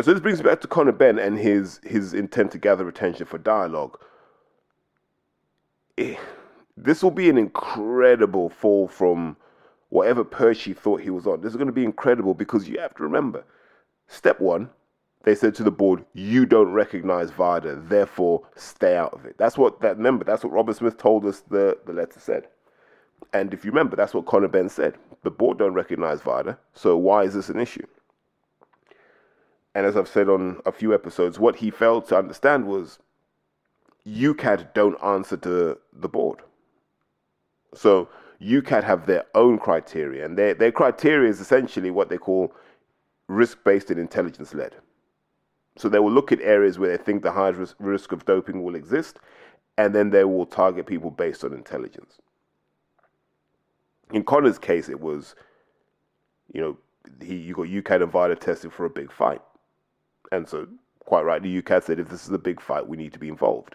And 0.00 0.04
so 0.06 0.14
this 0.14 0.22
brings 0.22 0.38
me 0.38 0.48
back 0.48 0.62
to 0.62 0.66
Conor 0.66 0.92
Benn 0.92 1.18
and 1.18 1.38
his 1.38 1.78
his 1.84 2.14
intent 2.14 2.52
to 2.52 2.58
gather 2.58 2.88
attention 2.88 3.26
for 3.26 3.36
dialogue. 3.36 3.98
Eh, 5.98 6.16
this 6.74 7.02
will 7.02 7.10
be 7.10 7.28
an 7.28 7.36
incredible 7.36 8.48
fall 8.48 8.88
from 8.88 9.36
whatever 9.90 10.24
perch 10.24 10.62
he 10.62 10.72
thought 10.72 11.02
he 11.02 11.10
was 11.10 11.26
on. 11.26 11.42
This 11.42 11.50
is 11.50 11.56
going 11.56 11.66
to 11.66 11.72
be 11.74 11.84
incredible 11.84 12.32
because 12.32 12.66
you 12.66 12.80
have 12.80 12.94
to 12.94 13.02
remember, 13.02 13.44
step 14.08 14.40
one, 14.40 14.70
they 15.24 15.34
said 15.34 15.54
to 15.56 15.62
the 15.62 15.70
board, 15.70 16.02
"You 16.14 16.46
don't 16.46 16.72
recognize 16.72 17.30
VADA, 17.30 17.82
therefore 17.86 18.46
stay 18.56 18.96
out 18.96 19.12
of 19.12 19.26
it." 19.26 19.36
That's 19.36 19.58
what 19.58 19.82
that. 19.82 19.98
Remember, 19.98 20.24
that's 20.24 20.42
what 20.42 20.54
Robert 20.54 20.76
Smith 20.76 20.96
told 20.96 21.26
us. 21.26 21.40
The 21.40 21.76
the 21.84 21.92
letter 21.92 22.20
said. 22.20 22.48
And 23.34 23.52
if 23.52 23.66
you 23.66 23.70
remember, 23.70 23.96
that's 23.96 24.14
what 24.14 24.24
Conor 24.24 24.48
Benn 24.48 24.70
said. 24.70 24.94
The 25.24 25.30
board 25.30 25.58
don't 25.58 25.74
recognize 25.74 26.22
VADA, 26.22 26.56
so 26.72 26.96
why 26.96 27.24
is 27.24 27.34
this 27.34 27.50
an 27.50 27.60
issue? 27.60 27.86
And 29.80 29.86
as 29.86 29.96
I've 29.96 30.08
said 30.08 30.28
on 30.28 30.60
a 30.66 30.72
few 30.72 30.92
episodes, 30.92 31.38
what 31.38 31.56
he 31.56 31.70
failed 31.70 32.06
to 32.08 32.18
understand 32.18 32.66
was 32.66 32.98
UKAD 34.06 34.74
don't 34.74 35.02
answer 35.02 35.38
to 35.38 35.78
the 35.90 36.08
board. 36.08 36.40
So 37.72 38.10
UKAD 38.42 38.84
have 38.84 39.06
their 39.06 39.24
own 39.34 39.58
criteria, 39.58 40.22
and 40.22 40.36
their, 40.36 40.52
their 40.52 40.70
criteria 40.70 41.30
is 41.30 41.40
essentially 41.40 41.90
what 41.90 42.10
they 42.10 42.18
call 42.18 42.52
risk 43.26 43.64
based 43.64 43.90
and 43.90 43.98
intelligence 43.98 44.52
led. 44.52 44.76
So 45.78 45.88
they 45.88 45.98
will 45.98 46.12
look 46.12 46.30
at 46.30 46.42
areas 46.42 46.78
where 46.78 46.94
they 46.94 47.02
think 47.02 47.22
the 47.22 47.32
highest 47.32 47.74
risk, 47.78 48.12
of 48.12 48.26
doping 48.26 48.62
will 48.62 48.74
exist, 48.74 49.18
and 49.78 49.94
then 49.94 50.10
they 50.10 50.24
will 50.24 50.44
target 50.44 50.84
people 50.84 51.10
based 51.10 51.42
on 51.42 51.54
intelligence. 51.54 52.18
In 54.12 54.24
Connor's 54.24 54.58
case, 54.58 54.90
it 54.90 55.00
was, 55.00 55.34
you 56.52 56.60
know, 56.60 56.76
he 57.22 57.36
you 57.36 57.54
got 57.54 57.68
UKAD 57.68 58.02
and 58.02 58.12
VADA 58.12 58.36
tested 58.36 58.74
for 58.74 58.84
a 58.84 58.90
big 58.90 59.10
fight, 59.10 59.40
and 60.32 60.48
so 60.48 60.66
quite 61.10 61.24
rightly, 61.24 61.60
UKAD 61.60 61.82
said 61.82 61.98
if 61.98 62.08
this 62.08 62.24
is 62.24 62.30
a 62.30 62.38
big 62.38 62.60
fight, 62.60 62.86
we 62.86 62.96
need 62.96 63.12
to 63.12 63.18
be 63.18 63.28
involved. 63.28 63.74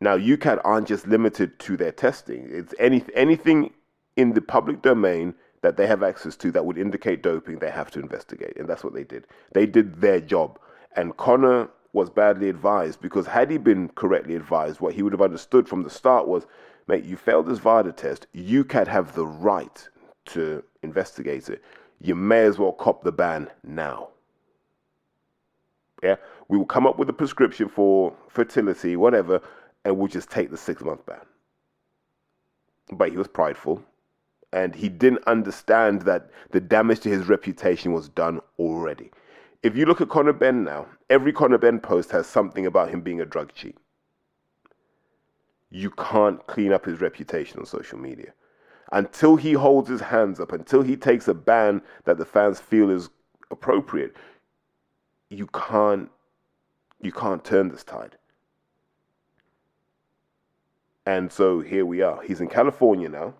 Now, 0.00 0.16
UKAD 0.16 0.60
aren't 0.62 0.86
just 0.86 1.06
limited 1.06 1.58
to 1.60 1.76
their 1.76 1.90
testing. 1.90 2.46
It's 2.50 2.74
any, 2.78 3.02
anything 3.14 3.72
in 4.16 4.34
the 4.34 4.42
public 4.42 4.82
domain 4.82 5.34
that 5.62 5.76
they 5.78 5.86
have 5.86 6.02
access 6.02 6.36
to 6.36 6.52
that 6.52 6.66
would 6.66 6.76
indicate 6.78 7.22
doping, 7.22 7.58
they 7.58 7.70
have 7.70 7.90
to 7.92 7.98
investigate. 7.98 8.58
And 8.58 8.68
that's 8.68 8.84
what 8.84 8.92
they 8.92 9.04
did. 9.04 9.26
They 9.54 9.64
did 9.64 10.02
their 10.02 10.20
job. 10.20 10.58
And 10.94 11.16
Connor 11.16 11.68
was 11.94 12.10
badly 12.10 12.50
advised 12.50 13.00
because 13.00 13.26
had 13.26 13.50
he 13.50 13.56
been 13.56 13.88
correctly 13.88 14.36
advised, 14.36 14.80
what 14.80 14.94
he 14.94 15.02
would 15.02 15.14
have 15.14 15.22
understood 15.22 15.66
from 15.66 15.82
the 15.82 15.90
start 15.90 16.28
was, 16.28 16.46
mate, 16.86 17.04
you 17.04 17.16
failed 17.16 17.46
this 17.46 17.58
VADA 17.58 17.92
test. 17.92 18.26
UKAD 18.34 18.86
have 18.86 19.14
the 19.14 19.26
right 19.26 19.88
to 20.26 20.62
investigate 20.82 21.48
it. 21.48 21.62
You 22.00 22.14
may 22.14 22.44
as 22.44 22.58
well 22.58 22.72
cop 22.72 23.02
the 23.02 23.12
ban 23.12 23.48
now. 23.64 24.10
Yeah, 26.02 26.16
we 26.48 26.56
will 26.56 26.66
come 26.66 26.86
up 26.86 26.98
with 26.98 27.08
a 27.08 27.12
prescription 27.12 27.68
for 27.68 28.14
fertility, 28.28 28.96
whatever, 28.96 29.40
and 29.84 29.98
we'll 29.98 30.08
just 30.08 30.30
take 30.30 30.50
the 30.50 30.56
six 30.56 30.82
month 30.82 31.04
ban. 31.06 31.20
But 32.92 33.10
he 33.10 33.16
was 33.16 33.28
prideful 33.28 33.82
and 34.52 34.74
he 34.74 34.88
didn't 34.88 35.26
understand 35.26 36.02
that 36.02 36.30
the 36.52 36.60
damage 36.60 37.00
to 37.00 37.10
his 37.10 37.28
reputation 37.28 37.92
was 37.92 38.08
done 38.08 38.40
already. 38.58 39.10
If 39.62 39.76
you 39.76 39.86
look 39.86 40.00
at 40.00 40.08
Conor 40.08 40.32
Benn 40.32 40.64
now, 40.64 40.86
every 41.10 41.32
Conor 41.32 41.58
Benn 41.58 41.80
post 41.80 42.10
has 42.12 42.26
something 42.26 42.64
about 42.64 42.90
him 42.90 43.00
being 43.00 43.20
a 43.20 43.26
drug 43.26 43.52
cheat. 43.54 43.76
You 45.70 45.90
can't 45.90 46.46
clean 46.46 46.72
up 46.72 46.86
his 46.86 47.00
reputation 47.00 47.58
on 47.58 47.66
social 47.66 47.98
media. 47.98 48.32
Until 48.92 49.36
he 49.36 49.52
holds 49.52 49.90
his 49.90 50.00
hands 50.00 50.40
up, 50.40 50.52
until 50.52 50.80
he 50.80 50.96
takes 50.96 51.28
a 51.28 51.34
ban 51.34 51.82
that 52.04 52.16
the 52.16 52.24
fans 52.24 52.58
feel 52.58 52.88
is 52.88 53.10
appropriate, 53.50 54.16
you 55.30 55.46
can't 55.48 56.10
you 57.00 57.12
can't 57.12 57.44
turn 57.44 57.68
this 57.68 57.84
tide. 57.84 58.16
And 61.06 61.32
so 61.32 61.60
here 61.60 61.86
we 61.86 62.02
are. 62.02 62.22
He's 62.22 62.40
in 62.40 62.48
California 62.48 63.08
now. 63.08 63.34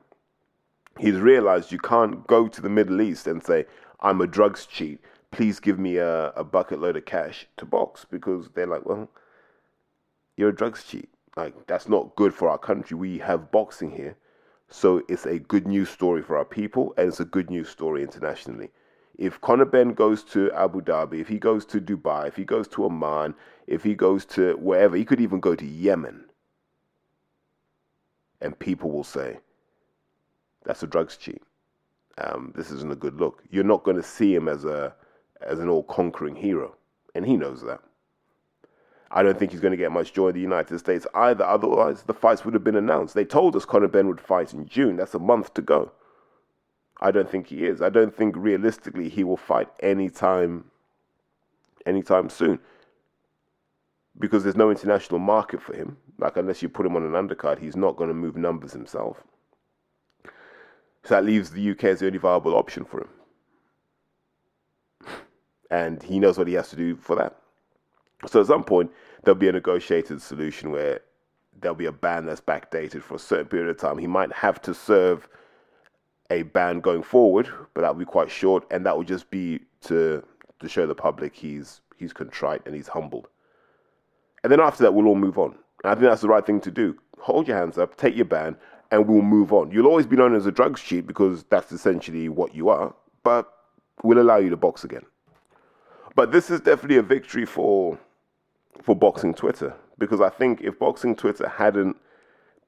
He's 0.99 1.17
realized 1.17 1.71
you 1.71 1.79
can't 1.79 2.27
go 2.27 2.49
to 2.49 2.61
the 2.61 2.69
Middle 2.69 3.01
East 3.01 3.27
and 3.27 3.45
say, 3.45 3.67
I'm 4.01 4.21
a 4.21 4.27
drugs 4.27 4.65
cheat. 4.65 5.01
Please 5.33 5.61
give 5.61 5.79
me 5.79 5.97
a, 5.99 6.31
a 6.31 6.45
bucket 6.45 6.81
load 6.81 6.97
of 6.97 7.05
cash 7.05 7.47
to 7.57 7.67
box 7.67 8.07
because 8.09 8.49
they're 8.55 8.67
like, 8.67 8.87
well, 8.87 9.11
you're 10.37 10.49
a 10.49 10.55
drugs 10.55 10.85
cheat. 10.85 11.11
Like, 11.37 11.67
that's 11.67 11.89
not 11.89 12.17
good 12.17 12.33
for 12.33 12.49
our 12.49 12.59
country. 12.59 12.97
We 12.97 13.19
have 13.19 13.51
boxing 13.51 13.91
here. 13.91 14.17
So 14.71 15.03
it's 15.09 15.27
a 15.27 15.39
good 15.39 15.67
news 15.67 15.89
story 15.89 16.23
for 16.23 16.37
our 16.39 16.45
people 16.45 16.95
and 16.97 17.09
it's 17.09 17.21
a 17.21 17.25
good 17.25 17.51
news 17.51 17.69
story 17.69 18.03
internationally. 18.03 18.71
If 19.19 19.41
Conor 19.41 19.65
Benn 19.65 19.95
goes 19.95 20.23
to 20.25 20.51
Abu 20.53 20.81
Dhabi, 20.81 21.21
if 21.21 21.29
he 21.29 21.39
goes 21.39 21.67
to 21.67 21.81
Dubai, 21.81 22.29
if 22.29 22.37
he 22.37 22.45
goes 22.45 22.69
to 22.69 22.85
Oman, 22.85 23.35
if 23.67 23.83
he 23.83 23.95
goes 23.95 24.25
to 24.27 24.57
wherever, 24.57 24.97
he 24.97 25.05
could 25.05 25.21
even 25.21 25.41
go 25.41 25.55
to 25.55 25.67
Yemen 25.67 26.29
and 28.41 28.59
people 28.59 28.91
will 28.91 29.05
say, 29.05 29.39
that's 30.65 30.83
a 30.83 30.87
drugs 30.87 31.17
cheat. 31.17 31.43
Um, 32.19 32.53
this 32.57 32.71
isn't 32.71 32.93
a 32.93 32.97
good 32.97 33.15
look. 33.15 33.43
You're 33.51 33.65
not 33.65 33.85
going 33.85 33.97
to 33.97 34.03
see 34.03 34.35
him 34.35 34.49
as 34.49 34.65
a 34.65 34.95
as 35.41 35.61
an 35.61 35.69
all-conquering 35.69 36.35
hero, 36.35 36.75
and 37.15 37.25
he 37.25 37.37
knows 37.37 37.63
that. 37.63 37.81
I 39.13 39.23
don't 39.23 39.39
think 39.39 39.53
he's 39.53 39.61
going 39.61 39.71
to 39.71 39.77
get 39.77 39.93
much 39.93 40.13
joy 40.13 40.29
in 40.29 40.35
the 40.35 40.41
United 40.41 40.77
States 40.81 41.07
either. 41.15 41.45
Otherwise, 41.45 42.03
the 42.03 42.13
fights 42.13 42.45
would 42.45 42.55
have 42.55 42.65
been 42.65 42.75
announced. 42.75 43.15
They 43.15 43.25
told 43.25 43.55
us 43.55 43.65
Conor 43.65 43.87
Benn 43.87 44.09
would 44.09 44.21
fight 44.21 44.53
in 44.53 44.67
June. 44.67 44.97
That's 44.97 45.15
a 45.15 45.21
month 45.21 45.55
to 45.55 45.63
go. 45.63 45.93
I 47.01 47.11
don't 47.11 47.31
think 47.31 47.47
he 47.49 47.65
is. 47.65 47.81
I 47.81 47.89
don't 47.89 48.15
think 48.15 48.35
realistically 48.37 49.09
he 49.09 49.25
will 49.25 49.37
fight 49.37 49.69
anytime 49.81 50.65
anytime 51.87 52.29
soon 52.29 52.59
because 54.19 54.43
there's 54.43 54.57
no 54.57 54.71
international 54.71 55.21
market 55.21 55.63
for 55.63 55.75
him. 55.75 55.97
Like 56.19 56.37
unless 56.37 56.61
you 56.63 56.69
put 56.69 56.85
him 56.85 56.97
on 56.97 57.05
an 57.05 57.13
undercard, 57.13 57.59
he's 57.61 57.77
not 57.77 57.97
going 57.97 58.09
to 58.09 58.15
move 58.15 58.37
numbers 58.37 58.73
himself. 58.73 59.23
So 61.05 61.15
that 61.15 61.25
leaves 61.25 61.51
the 61.51 61.71
UK 61.71 61.85
as 61.85 62.01
the 62.01 62.07
only 62.07 62.19
viable 62.19 62.57
option 62.57 62.85
for 62.85 63.03
him. 63.03 63.09
And 65.71 66.03
he 66.03 66.19
knows 66.19 66.37
what 66.37 66.49
he 66.49 66.55
has 66.55 66.71
to 66.71 66.77
do 66.77 66.97
for 66.97 67.15
that. 67.17 67.37
So 68.27 68.41
at 68.41 68.47
some 68.47 68.65
point, 68.65 68.91
there'll 69.23 69.39
be 69.39 69.49
a 69.49 69.53
negotiated 69.53 70.21
solution 70.21 70.73
where 70.73 71.01
there'll 71.61 71.77
be 71.77 71.87
a 71.87 71.93
ban 71.93 72.27
that's 72.27 72.41
backdated 72.41 73.03
for 73.03 73.15
a 73.15 73.19
certain 73.19 73.47
period 73.47 73.69
of 73.69 73.79
time. 73.79 73.99
He 73.99 74.07
might 74.07 74.33
have 74.33 74.61
to 74.63 74.75
serve 74.75 75.29
a 76.31 76.43
ban 76.43 76.81
going 76.81 77.03
forward, 77.03 77.49
but 77.75 77.83
that 77.83 77.95
will 77.95 78.01
be 78.01 78.05
quite 78.05 78.31
short, 78.31 78.65
and 78.71 78.85
that 78.87 78.97
will 78.97 79.05
just 79.05 79.31
be 79.31 79.61
to 79.83 80.23
to 80.61 80.69
show 80.69 80.87
the 80.87 80.95
public 80.95 81.35
he's 81.35 81.81
he's 81.97 82.13
contrite 82.13 82.63
and 82.67 82.75
he's 82.75 82.89
humbled. 82.89 83.29
And 84.43 84.53
then 84.53 84.61
after 84.61 84.83
that, 84.85 84.95
we'll 84.95 85.07
all 85.07 85.15
move 85.15 85.39
on. 85.39 85.57
And 85.85 85.93
I 85.93 85.95
think 85.95 86.05
that's 86.05 86.23
the 86.23 86.29
right 86.29 86.45
thing 86.45 86.61
to 86.61 86.71
do. 86.71 86.97
Hold 87.21 87.49
your 87.49 87.57
hands 87.57 87.79
up, 87.79 87.97
take 87.97 88.15
your 88.15 88.25
ban, 88.25 88.57
and 88.91 89.09
we'll 89.09 89.23
move 89.23 89.53
on. 89.53 89.71
You'll 89.71 89.87
always 89.87 90.07
be 90.07 90.17
known 90.17 90.35
as 90.35 90.47
a 90.47 90.53
drugs 90.53 90.81
cheat 90.81 91.07
because 91.07 91.45
that's 91.45 91.73
essentially 91.73 92.29
what 92.29 92.55
you 92.55 92.69
are, 92.69 92.95
but 93.25 93.53
we'll 94.03 94.21
allow 94.21 94.37
you 94.37 94.51
to 94.51 94.57
box 94.57 94.85
again. 94.85 95.05
But 96.15 96.33
this 96.33 96.51
is 96.51 96.61
definitely 96.61 96.97
a 96.97 97.03
victory 97.03 97.45
for 97.45 97.99
for 98.83 98.95
boxing 98.95 99.35
Twitter 99.35 99.75
because 99.99 100.21
I 100.21 100.29
think 100.29 100.61
if 100.61 100.79
boxing 100.79 101.17
Twitter 101.17 101.49
hadn't 101.49 101.97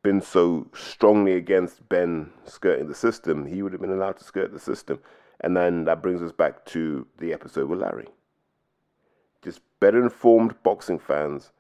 been 0.02 0.20
so 0.20 0.66
strongly 0.74 1.32
against 1.32 1.88
Benn 1.88 2.30
skirting 2.44 2.88
the 2.88 2.94
system, 2.94 3.46
he 3.46 3.62
would 3.62 3.72
have 3.72 3.80
been 3.80 3.92
allowed 3.92 4.18
to 4.18 4.24
skirt 4.24 4.52
the 4.52 4.58
system. 4.58 5.00
And 5.40 5.56
then 5.56 5.84
that 5.84 6.02
brings 6.02 6.22
us 6.22 6.32
back 6.32 6.64
to 6.66 7.06
the 7.18 7.32
episode 7.32 7.68
with 7.68 7.80
Larry. 7.80 8.08
Just 9.42 9.60
better 9.80 10.02
informed 10.02 10.54
boxing 10.62 10.98
fans 10.98 11.52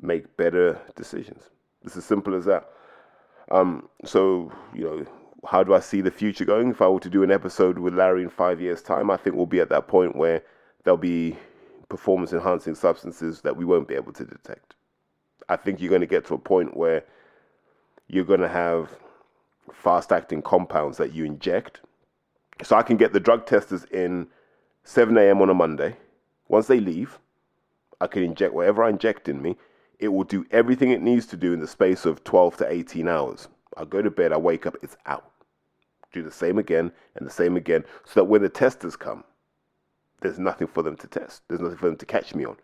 make 0.00 0.36
better 0.36 0.80
decisions. 0.94 1.50
It's 1.82 1.96
as 1.96 2.04
simple 2.04 2.34
as 2.34 2.44
that. 2.44 2.68
Um, 3.50 3.88
so, 4.04 4.52
you 4.74 4.84
know, 4.84 5.06
how 5.46 5.62
do 5.62 5.74
I 5.74 5.80
see 5.80 6.00
the 6.00 6.10
future 6.10 6.44
going? 6.44 6.70
If 6.70 6.82
I 6.82 6.88
were 6.88 7.00
to 7.00 7.10
do 7.10 7.22
an 7.22 7.30
episode 7.30 7.78
with 7.78 7.94
Larry 7.94 8.22
in 8.22 8.30
five 8.30 8.60
years' 8.60 8.82
time, 8.82 9.10
I 9.10 9.16
think 9.16 9.36
we'll 9.36 9.46
be 9.46 9.60
at 9.60 9.68
that 9.70 9.88
point 9.88 10.16
where 10.16 10.42
there'll 10.82 10.96
be 10.96 11.36
performance 11.88 12.32
enhancing 12.32 12.74
substances 12.74 13.42
that 13.42 13.56
we 13.56 13.64
won't 13.64 13.88
be 13.88 13.94
able 13.94 14.12
to 14.14 14.24
detect. 14.24 14.74
I 15.48 15.56
think 15.56 15.80
you're 15.80 15.90
going 15.90 16.00
to 16.00 16.06
get 16.06 16.26
to 16.26 16.34
a 16.34 16.38
point 16.38 16.76
where 16.76 17.04
you're 18.08 18.24
going 18.24 18.40
to 18.40 18.48
have 18.48 18.90
fast 19.72 20.12
acting 20.12 20.42
compounds 20.42 20.98
that 20.98 21.12
you 21.12 21.24
inject. 21.24 21.80
So 22.62 22.76
I 22.76 22.82
can 22.82 22.96
get 22.96 23.12
the 23.12 23.20
drug 23.20 23.46
testers 23.46 23.84
in 23.84 24.28
7 24.84 25.16
a.m. 25.16 25.42
on 25.42 25.50
a 25.50 25.54
Monday. 25.54 25.96
Once 26.48 26.66
they 26.66 26.80
leave, 26.80 27.18
I 28.00 28.06
can 28.06 28.22
inject 28.22 28.54
whatever 28.54 28.84
I 28.84 28.90
inject 28.90 29.28
in 29.28 29.40
me 29.40 29.56
it 29.98 30.08
will 30.08 30.24
do 30.24 30.44
everything 30.50 30.90
it 30.90 31.02
needs 31.02 31.26
to 31.26 31.36
do 31.36 31.52
in 31.52 31.60
the 31.60 31.66
space 31.66 32.04
of 32.04 32.24
12 32.24 32.58
to 32.58 32.72
18 32.72 33.08
hours. 33.08 33.48
I 33.76 33.84
go 33.84 34.02
to 34.02 34.10
bed, 34.10 34.32
I 34.32 34.36
wake 34.36 34.66
up, 34.66 34.76
it's 34.82 34.96
out. 35.06 35.30
Do 36.12 36.22
the 36.22 36.30
same 36.30 36.58
again 36.58 36.92
and 37.16 37.26
the 37.26 37.30
same 37.30 37.56
again 37.56 37.84
so 38.04 38.20
that 38.20 38.24
when 38.24 38.42
the 38.42 38.48
testers 38.48 38.96
come, 38.96 39.24
there's 40.20 40.38
nothing 40.38 40.66
for 40.66 40.82
them 40.82 40.96
to 40.98 41.06
test. 41.06 41.42
There's 41.48 41.60
nothing 41.60 41.76
for 41.76 41.86
them 41.86 41.96
to 41.96 42.06
catch 42.06 42.34
me 42.34 42.44
on. 42.44 42.56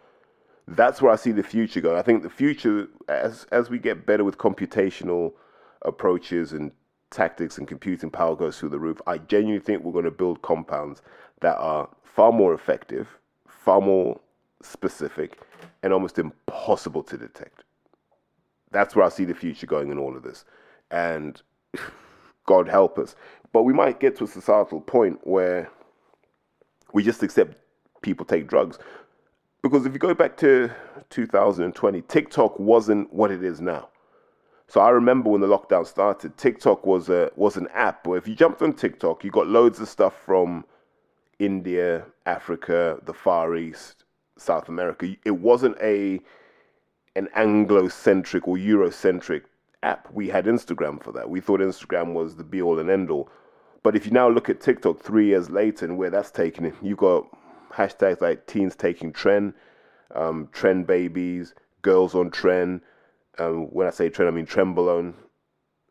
That's 0.71 1.03
where 1.03 1.13
I 1.13 1.17
see 1.17 1.33
the 1.33 1.43
future 1.43 1.81
going. 1.81 1.99
I 1.99 2.03
think 2.03 2.23
the 2.23 2.31
future, 2.31 2.87
as 3.09 3.45
as 3.51 3.69
we 3.69 3.79
get 3.79 4.07
better 4.07 4.23
with 4.25 4.39
computational 4.39 5.33
approaches 5.83 6.53
and 6.53 6.71
tactics 7.11 7.59
and 7.59 7.67
computing 7.67 8.09
power 8.11 8.37
goes 8.37 8.59
through 8.59 8.69
the 8.69 8.79
roof, 8.79 9.01
I 9.07 9.19
genuinely 9.19 9.61
think 9.61 9.83
we're 9.83 9.93
going 9.93 10.05
to 10.05 10.13
build 10.13 10.43
compounds 10.43 11.03
that 11.41 11.57
are 11.59 11.89
far 12.05 12.31
more 12.31 12.55
effective, 12.55 13.09
far 13.49 13.81
more 13.81 14.21
specific, 14.63 15.41
and 15.83 15.93
almost 15.93 16.19
impossible 16.19 17.03
to 17.03 17.17
detect. 17.17 17.65
That's 18.71 18.95
where 18.95 19.05
I 19.05 19.09
see 19.09 19.25
the 19.25 19.35
future 19.35 19.67
going 19.67 19.91
in 19.91 19.99
all 19.99 20.17
of 20.17 20.23
this. 20.23 20.45
And 20.93 21.41
God 22.47 22.69
help 22.69 22.99
us. 22.99 23.17
But 23.53 23.65
we 23.65 23.73
might 23.73 23.99
get 23.99 24.17
to 24.19 24.25
a 24.25 24.29
societal 24.29 24.81
point 24.81 25.19
where 25.25 25.69
we 26.93 27.03
just 27.03 27.23
accept 27.25 27.57
people 28.03 28.25
take 28.25 28.47
drugs. 28.47 28.79
Because 29.63 29.85
if 29.85 29.93
you 29.93 29.99
go 29.99 30.15
back 30.15 30.37
to 30.39 30.71
2020, 31.11 32.03
TikTok 32.03 32.59
wasn't 32.59 33.13
what 33.13 33.31
it 33.31 33.45
is 33.45 33.61
now. 33.61 33.89
So 34.69 34.81
I 34.81 34.91
remember 34.91 35.31
when 35.31 35.41
the 35.41 35.49
lockdown 35.49 35.87
started, 35.87 36.37
TikTok 36.37 36.87
was 36.87 37.09
a 37.09 37.31
was 37.35 37.57
an 37.57 37.69
app 37.75 38.07
where 38.07 38.19
if 38.19 38.29
you 38.29 38.37
jumped 38.37 38.63
on 38.63 38.73
TikTok, 38.73 39.25
you 39.25 39.31
got 39.31 39.49
loads 39.49 39.81
of 39.81 39.89
stuff 39.89 40.15
from 40.25 40.65
India, 41.41 42.07
Africa, 42.25 43.01
the 43.05 43.13
Far 43.13 43.57
East, 43.57 44.05
South 44.39 44.69
America. 44.69 45.17
It 45.25 45.33
wasn't 45.33 45.77
a 45.83 46.21
an 47.17 47.29
Anglo-centric 47.35 48.47
or 48.47 48.57
Eurocentric 48.57 49.43
app. 49.83 50.09
We 50.13 50.29
had 50.29 50.47
Instagram 50.47 51.03
for 51.03 51.11
that. 51.13 51.29
We 51.29 51.41
thought 51.41 51.61
Instagram 51.61 52.13
was 52.13 52.37
the 52.37 52.45
be 52.45 52.63
all 52.63 52.79
and 52.79 52.89
end 52.89 53.11
all. 53.11 53.29
But 53.83 53.97
if 53.97 54.07
you 54.07 54.13
now 54.13 54.29
look 54.29 54.49
at 54.49 54.61
TikTok 54.61 55.01
three 55.01 55.27
years 55.27 55.51
later 55.51 55.85
and 55.85 55.99
where 55.99 56.11
that's 56.11 56.31
taken 56.31 56.65
it, 56.67 56.75
you've 56.81 56.99
got 56.99 57.27
hashtags 57.73 58.21
like 58.21 58.47
teens 58.47 58.77
taking 58.77 59.13
trend, 59.13 59.55
um, 60.15 60.49
trend 60.53 60.87
babies, 60.87 61.55
girls 61.83 62.15
on 62.15 62.31
trend. 62.31 62.81
Um, 63.39 63.67
when 63.73 63.87
I 63.87 63.91
say 63.91 64.09
trend, 64.09 64.29
I 64.29 64.33
mean 64.35 64.47
trenbolone. 64.47 65.15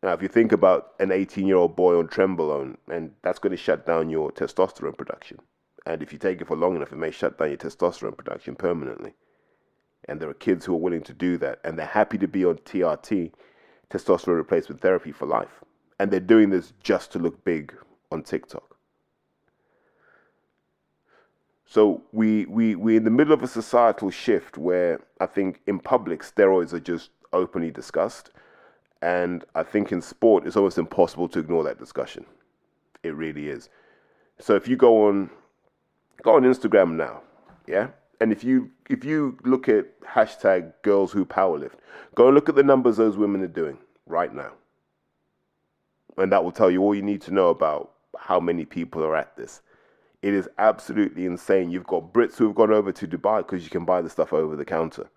Now, 0.02 0.12
if 0.12 0.22
you 0.22 0.28
think 0.28 0.52
about 0.52 0.92
an 0.98 1.12
18 1.12 1.46
year 1.46 1.56
old 1.56 1.76
boy 1.76 1.98
on 1.98 2.08
trenbolone, 2.08 2.76
and 2.90 3.12
that's 3.22 3.38
going 3.38 3.50
to 3.50 3.56
shut 3.56 3.86
down 3.86 4.08
your 4.08 4.30
testosterone 4.32 4.96
production. 4.96 5.38
And 5.86 6.02
if 6.02 6.12
you 6.12 6.18
take 6.18 6.40
it 6.40 6.46
for 6.46 6.56
long 6.56 6.76
enough, 6.76 6.92
it 6.92 6.96
may 6.96 7.10
shut 7.10 7.38
down 7.38 7.48
your 7.48 7.58
testosterone 7.58 8.16
production 8.16 8.54
permanently. 8.54 9.14
And 10.08 10.20
there 10.20 10.28
are 10.28 10.34
kids 10.34 10.64
who 10.64 10.74
are 10.74 10.78
willing 10.78 11.02
to 11.02 11.12
do 11.12 11.36
that, 11.38 11.60
and 11.64 11.78
they're 11.78 11.86
happy 11.86 12.18
to 12.18 12.28
be 12.28 12.44
on 12.44 12.56
TRT, 12.56 13.32
testosterone 13.90 14.36
replacement 14.36 14.80
therapy 14.80 15.12
for 15.12 15.26
life. 15.26 15.62
And 15.98 16.10
they're 16.10 16.20
doing 16.20 16.50
this 16.50 16.72
just 16.82 17.12
to 17.12 17.18
look 17.18 17.44
big 17.44 17.74
on 18.10 18.22
TikTok. 18.22 18.69
So 21.70 22.02
we, 22.10 22.46
we, 22.46 22.74
we're 22.74 22.96
in 22.96 23.04
the 23.04 23.12
middle 23.12 23.32
of 23.32 23.44
a 23.44 23.46
societal 23.46 24.10
shift 24.10 24.58
where 24.58 24.98
I 25.20 25.26
think 25.26 25.60
in 25.68 25.78
public 25.78 26.22
steroids 26.24 26.72
are 26.72 26.80
just 26.80 27.10
openly 27.32 27.70
discussed. 27.70 28.30
And 29.02 29.44
I 29.54 29.62
think 29.62 29.92
in 29.92 30.02
sport 30.02 30.48
it's 30.48 30.56
almost 30.56 30.78
impossible 30.78 31.28
to 31.28 31.38
ignore 31.38 31.62
that 31.62 31.78
discussion. 31.78 32.26
It 33.04 33.14
really 33.14 33.50
is. 33.50 33.68
So 34.40 34.56
if 34.56 34.66
you 34.66 34.76
go 34.76 35.06
on 35.06 35.30
go 36.22 36.34
on 36.34 36.42
Instagram 36.42 36.96
now, 36.96 37.22
yeah? 37.68 37.90
And 38.20 38.32
if 38.32 38.42
you 38.42 38.72
if 38.90 39.04
you 39.04 39.38
look 39.44 39.68
at 39.68 40.00
hashtag 40.00 40.72
girls 40.82 41.12
who 41.12 41.24
powerlift, 41.24 41.74
go 42.16 42.30
look 42.30 42.48
at 42.48 42.56
the 42.56 42.64
numbers 42.64 42.96
those 42.96 43.16
women 43.16 43.42
are 43.42 43.46
doing 43.46 43.78
right 44.06 44.34
now. 44.34 44.54
And 46.16 46.32
that 46.32 46.42
will 46.42 46.50
tell 46.50 46.68
you 46.68 46.82
all 46.82 46.96
you 46.96 47.02
need 47.02 47.22
to 47.22 47.30
know 47.30 47.48
about 47.48 47.92
how 48.18 48.40
many 48.40 48.64
people 48.64 49.04
are 49.04 49.14
at 49.14 49.36
this. 49.36 49.62
It 50.22 50.34
is 50.34 50.48
absolutely 50.58 51.24
insane. 51.24 51.70
You've 51.70 51.86
got 51.86 52.12
Brits 52.12 52.36
who 52.36 52.46
have 52.46 52.54
gone 52.54 52.72
over 52.72 52.92
to 52.92 53.08
Dubai 53.08 53.38
because 53.38 53.64
you 53.64 53.70
can 53.70 53.84
buy 53.84 54.02
the 54.02 54.10
stuff 54.10 54.32
over 54.32 54.54
the 54.54 54.64
counter. 54.64 55.08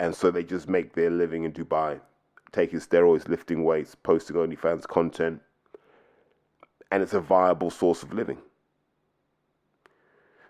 And 0.00 0.14
so 0.14 0.30
they 0.30 0.42
just 0.42 0.68
make 0.68 0.94
their 0.94 1.10
living 1.10 1.44
in 1.44 1.52
Dubai, 1.52 2.00
taking 2.52 2.80
steroids, 2.80 3.28
lifting 3.28 3.64
weights, 3.64 3.94
posting 3.94 4.36
OnlyFans 4.36 4.86
content. 4.86 5.40
And 6.90 7.02
it's 7.02 7.14
a 7.14 7.20
viable 7.20 7.70
source 7.70 8.02
of 8.02 8.12
living. 8.12 8.38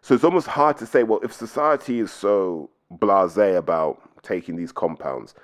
So 0.01 0.15
it's 0.15 0.25
almost 0.25 0.47
hard 0.47 0.79
to 0.79 0.87
say, 0.87 1.03
well, 1.03 1.21
if 1.23 1.33
society 1.33 1.99
is 2.01 2.11
so 2.11 2.71
blase 2.91 3.37
about 3.37 4.01
taking 4.23 4.57
these 4.57 4.73
compounds, 4.73 5.35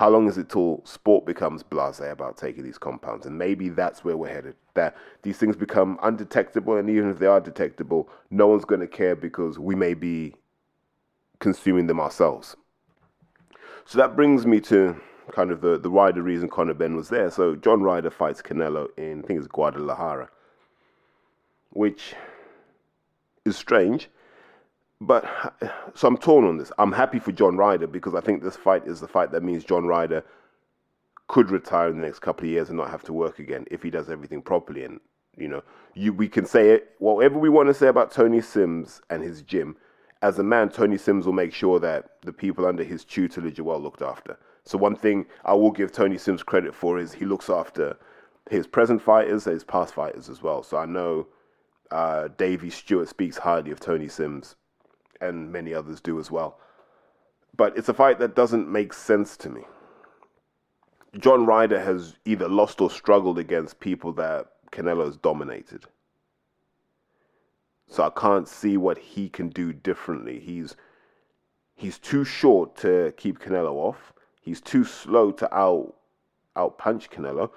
how 0.00 0.08
long 0.08 0.26
is 0.26 0.38
it 0.38 0.48
till 0.48 0.80
sport 0.86 1.26
becomes 1.26 1.62
blase 1.62 2.00
about 2.00 2.38
taking 2.38 2.64
these 2.64 2.78
compounds? 2.78 3.26
And 3.26 3.36
maybe 3.36 3.68
that's 3.68 4.02
where 4.02 4.16
we're 4.16 4.32
headed. 4.32 4.54
That 4.72 4.96
these 5.20 5.36
things 5.36 5.56
become 5.56 5.98
undetectable, 6.02 6.78
and 6.78 6.88
even 6.88 7.10
if 7.10 7.18
they 7.18 7.26
are 7.26 7.38
detectable, 7.38 8.08
no 8.30 8.46
one's 8.46 8.64
going 8.64 8.80
to 8.80 8.86
care 8.86 9.14
because 9.14 9.58
we 9.58 9.74
may 9.74 9.92
be 9.92 10.34
consuming 11.38 11.86
them 11.86 12.00
ourselves. 12.00 12.56
So 13.84 13.98
that 13.98 14.16
brings 14.16 14.46
me 14.46 14.58
to 14.60 14.98
kind 15.32 15.50
of 15.50 15.60
the, 15.60 15.78
the 15.78 15.90
wider 15.90 16.22
reason 16.22 16.48
Conor 16.48 16.72
Benn 16.72 16.96
was 16.96 17.10
there. 17.10 17.30
So 17.30 17.54
John 17.54 17.82
Ryder 17.82 18.10
fights 18.10 18.40
Canelo 18.40 18.86
in, 18.96 19.22
I 19.22 19.26
think 19.26 19.38
it's 19.38 19.48
Guadalajara, 19.48 20.30
which 21.74 22.14
is 23.44 23.54
strange. 23.54 24.08
But 25.00 25.24
so 25.94 26.08
I'm 26.08 26.18
torn 26.18 26.44
on 26.44 26.58
this. 26.58 26.70
I'm 26.78 26.92
happy 26.92 27.18
for 27.18 27.32
John 27.32 27.56
Ryder 27.56 27.86
because 27.86 28.14
I 28.14 28.20
think 28.20 28.42
this 28.42 28.56
fight 28.56 28.86
is 28.86 29.00
the 29.00 29.08
fight 29.08 29.30
that 29.32 29.42
means 29.42 29.64
John 29.64 29.86
Ryder 29.86 30.22
could 31.26 31.50
retire 31.50 31.88
in 31.88 32.00
the 32.00 32.06
next 32.06 32.18
couple 32.18 32.44
of 32.44 32.50
years 32.50 32.68
and 32.68 32.76
not 32.76 32.90
have 32.90 33.04
to 33.04 33.12
work 33.12 33.38
again 33.38 33.64
if 33.70 33.82
he 33.82 33.90
does 33.90 34.10
everything 34.10 34.42
properly. 34.42 34.84
And 34.84 35.00
you 35.36 35.48
know, 35.48 35.62
you 35.94 36.12
we 36.12 36.28
can 36.28 36.44
say 36.44 36.70
it 36.70 36.94
whatever 36.98 37.38
we 37.38 37.48
want 37.48 37.68
to 37.68 37.74
say 37.74 37.86
about 37.86 38.10
Tony 38.10 38.42
Sims 38.42 39.00
and 39.08 39.22
his 39.22 39.42
gym. 39.42 39.76
As 40.22 40.38
a 40.38 40.42
man, 40.42 40.68
Tony 40.68 40.98
Sims 40.98 41.24
will 41.24 41.32
make 41.32 41.54
sure 41.54 41.80
that 41.80 42.20
the 42.22 42.32
people 42.32 42.66
under 42.66 42.84
his 42.84 43.04
tutelage 43.04 43.58
are 43.58 43.64
well 43.64 43.80
looked 43.80 44.02
after. 44.02 44.38
So 44.64 44.76
one 44.76 44.96
thing 44.96 45.24
I 45.46 45.54
will 45.54 45.70
give 45.70 45.92
Tony 45.92 46.18
Sims 46.18 46.42
credit 46.42 46.74
for 46.74 46.98
is 46.98 47.14
he 47.14 47.24
looks 47.24 47.48
after 47.48 47.96
his 48.50 48.66
present 48.66 49.00
fighters, 49.00 49.44
his 49.44 49.64
past 49.64 49.94
fighters 49.94 50.28
as 50.28 50.42
well. 50.42 50.62
So 50.62 50.76
I 50.76 50.84
know 50.84 51.26
uh, 51.90 52.28
Davey 52.36 52.68
Stewart 52.68 53.08
speaks 53.08 53.38
highly 53.38 53.70
of 53.70 53.80
Tony 53.80 54.08
Sims 54.08 54.56
and 55.20 55.52
many 55.52 55.74
others 55.74 56.00
do 56.00 56.18
as 56.18 56.30
well. 56.30 56.58
But 57.56 57.76
it's 57.76 57.88
a 57.88 57.94
fight 57.94 58.18
that 58.20 58.34
doesn't 58.34 58.70
make 58.70 58.92
sense 58.92 59.36
to 59.38 59.50
me. 59.50 59.62
John 61.18 61.44
Ryder 61.44 61.80
has 61.80 62.16
either 62.24 62.48
lost 62.48 62.80
or 62.80 62.90
struggled 62.90 63.38
against 63.38 63.80
people 63.80 64.12
that 64.14 64.46
Canelo's 64.70 65.16
dominated. 65.16 65.84
So 67.88 68.04
I 68.04 68.10
can't 68.10 68.46
see 68.46 68.76
what 68.76 68.98
he 68.98 69.28
can 69.28 69.48
do 69.48 69.72
differently. 69.72 70.38
He's 70.38 70.76
he's 71.74 71.98
too 71.98 72.24
short 72.24 72.76
to 72.76 73.12
keep 73.16 73.40
Canelo 73.40 73.72
off. 73.72 74.12
He's 74.40 74.60
too 74.60 74.84
slow 74.84 75.32
to 75.32 75.52
out 75.52 75.94
out 76.54 76.78
punch 76.78 77.10
Canelo, 77.10 77.50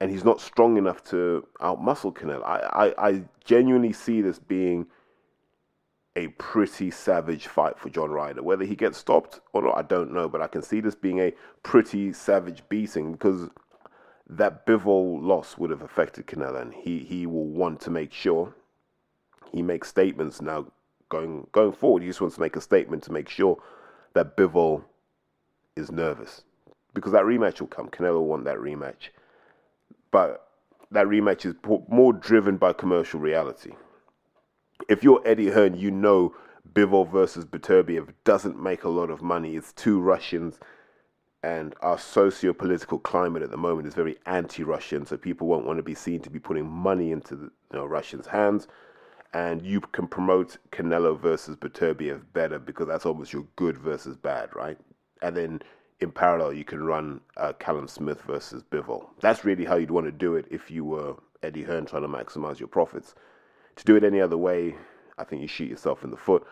and 0.00 0.10
he's 0.10 0.24
not 0.24 0.40
strong 0.40 0.78
enough 0.78 1.04
to 1.04 1.46
out 1.60 1.82
muscle 1.82 2.12
Canelo. 2.12 2.42
I, 2.44 2.86
I, 2.86 3.08
I 3.08 3.22
genuinely 3.44 3.92
see 3.92 4.22
this 4.22 4.38
being 4.38 4.86
a 6.16 6.28
pretty 6.28 6.90
savage 6.90 7.46
fight 7.46 7.78
for 7.78 7.90
John 7.90 8.10
Ryder. 8.10 8.42
Whether 8.42 8.64
he 8.64 8.74
gets 8.74 8.96
stopped 8.96 9.40
or 9.52 9.62
not, 9.62 9.76
I 9.76 9.82
don't 9.82 10.12
know, 10.12 10.28
but 10.28 10.40
I 10.40 10.46
can 10.46 10.62
see 10.62 10.80
this 10.80 10.94
being 10.94 11.20
a 11.20 11.32
pretty 11.62 12.12
savage 12.14 12.62
beating 12.70 13.12
because 13.12 13.50
that 14.28 14.66
Bivol 14.66 15.22
loss 15.22 15.58
would 15.58 15.70
have 15.70 15.82
affected 15.82 16.26
Canelo, 16.26 16.60
and 16.60 16.74
he, 16.74 17.00
he 17.00 17.26
will 17.26 17.46
want 17.46 17.80
to 17.82 17.90
make 17.90 18.12
sure 18.12 18.54
he 19.52 19.62
makes 19.62 19.88
statements 19.88 20.40
now 20.40 20.66
going 21.10 21.46
going 21.52 21.72
forward. 21.72 22.02
He 22.02 22.08
just 22.08 22.20
wants 22.20 22.36
to 22.36 22.40
make 22.40 22.56
a 22.56 22.60
statement 22.60 23.02
to 23.04 23.12
make 23.12 23.28
sure 23.28 23.62
that 24.14 24.36
Bivol 24.36 24.82
is 25.76 25.92
nervous 25.92 26.42
because 26.94 27.12
that 27.12 27.24
rematch 27.24 27.60
will 27.60 27.68
come. 27.68 27.88
Canelo 27.88 28.14
will 28.14 28.26
want 28.26 28.44
that 28.46 28.56
rematch, 28.56 29.10
but 30.10 30.48
that 30.90 31.06
rematch 31.06 31.44
is 31.44 31.54
more 31.88 32.14
driven 32.14 32.56
by 32.56 32.72
commercial 32.72 33.20
reality 33.20 33.72
if 34.88 35.02
you're 35.02 35.22
Eddie 35.24 35.50
Hearn, 35.50 35.78
you 35.78 35.90
know 35.90 36.34
Bivol 36.72 37.10
versus 37.10 37.44
Beterbiev 37.44 38.12
doesn't 38.24 38.60
make 38.62 38.84
a 38.84 38.88
lot 38.88 39.10
of 39.10 39.22
money. 39.22 39.56
It's 39.56 39.72
two 39.72 40.00
Russians, 40.00 40.58
and 41.42 41.74
our 41.80 41.98
socio-political 41.98 42.98
climate 43.00 43.42
at 43.42 43.50
the 43.50 43.56
moment 43.56 43.88
is 43.88 43.94
very 43.94 44.16
anti-Russian. 44.26 45.06
So 45.06 45.16
people 45.16 45.46
won't 45.46 45.66
want 45.66 45.78
to 45.78 45.82
be 45.82 45.94
seen 45.94 46.20
to 46.20 46.30
be 46.30 46.38
putting 46.38 46.68
money 46.68 47.12
into 47.12 47.36
the 47.36 47.44
you 47.44 47.78
know, 47.78 47.86
Russians' 47.86 48.26
hands. 48.26 48.68
And 49.32 49.62
you 49.62 49.80
can 49.80 50.06
promote 50.06 50.56
Canelo 50.72 51.18
versus 51.18 51.56
Beterbiev 51.56 52.22
better 52.32 52.58
because 52.58 52.88
that's 52.88 53.06
almost 53.06 53.32
your 53.32 53.46
good 53.56 53.76
versus 53.76 54.16
bad, 54.16 54.54
right? 54.54 54.78
And 55.22 55.36
then 55.36 55.62
in 56.00 56.10
parallel, 56.10 56.52
you 56.52 56.64
can 56.64 56.84
run 56.84 57.20
uh, 57.36 57.52
Callum 57.58 57.88
Smith 57.88 58.22
versus 58.22 58.62
Bivol. 58.62 59.08
That's 59.20 59.44
really 59.44 59.64
how 59.64 59.76
you'd 59.76 59.90
want 59.90 60.06
to 60.06 60.12
do 60.12 60.36
it 60.36 60.46
if 60.50 60.70
you 60.70 60.84
were 60.84 61.16
Eddie 61.42 61.64
Hearn 61.64 61.86
trying 61.86 62.02
to 62.02 62.08
maximize 62.08 62.58
your 62.58 62.68
profits. 62.68 63.14
To 63.76 63.84
do 63.84 63.96
it 63.96 64.04
any 64.04 64.20
other 64.20 64.36
way, 64.36 64.76
I 65.18 65.24
think 65.24 65.42
you 65.42 65.48
shoot 65.48 65.70
yourself 65.70 66.04
in 66.04 66.10
the 66.10 66.16
foot. 66.16 66.46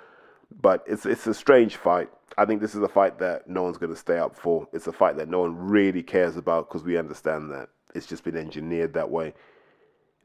But 0.61 0.85
it's 0.87 1.07
it's 1.07 1.27
a 1.27 1.35
strange 1.35 1.77
fight. 1.77 2.11
I 2.37 2.45
think 2.45 2.61
this 2.61 2.75
is 2.75 2.83
a 2.83 2.89
fight 2.89 3.19
that 3.19 3.49
no 3.49 3.63
one's 3.63 3.79
going 3.79 3.93
to 3.93 3.99
stay 3.99 4.19
up 4.19 4.37
for. 4.37 4.69
It's 4.73 4.87
a 4.87 4.93
fight 4.93 5.17
that 5.17 5.29
no 5.29 5.41
one 5.41 5.57
really 5.57 6.03
cares 6.03 6.37
about 6.37 6.69
because 6.69 6.85
we 6.85 6.99
understand 6.99 7.51
that 7.53 7.69
it's 7.95 8.07
just 8.07 8.25
been 8.25 8.37
engineered 8.37 8.93
that 8.95 9.11
way. 9.11 9.35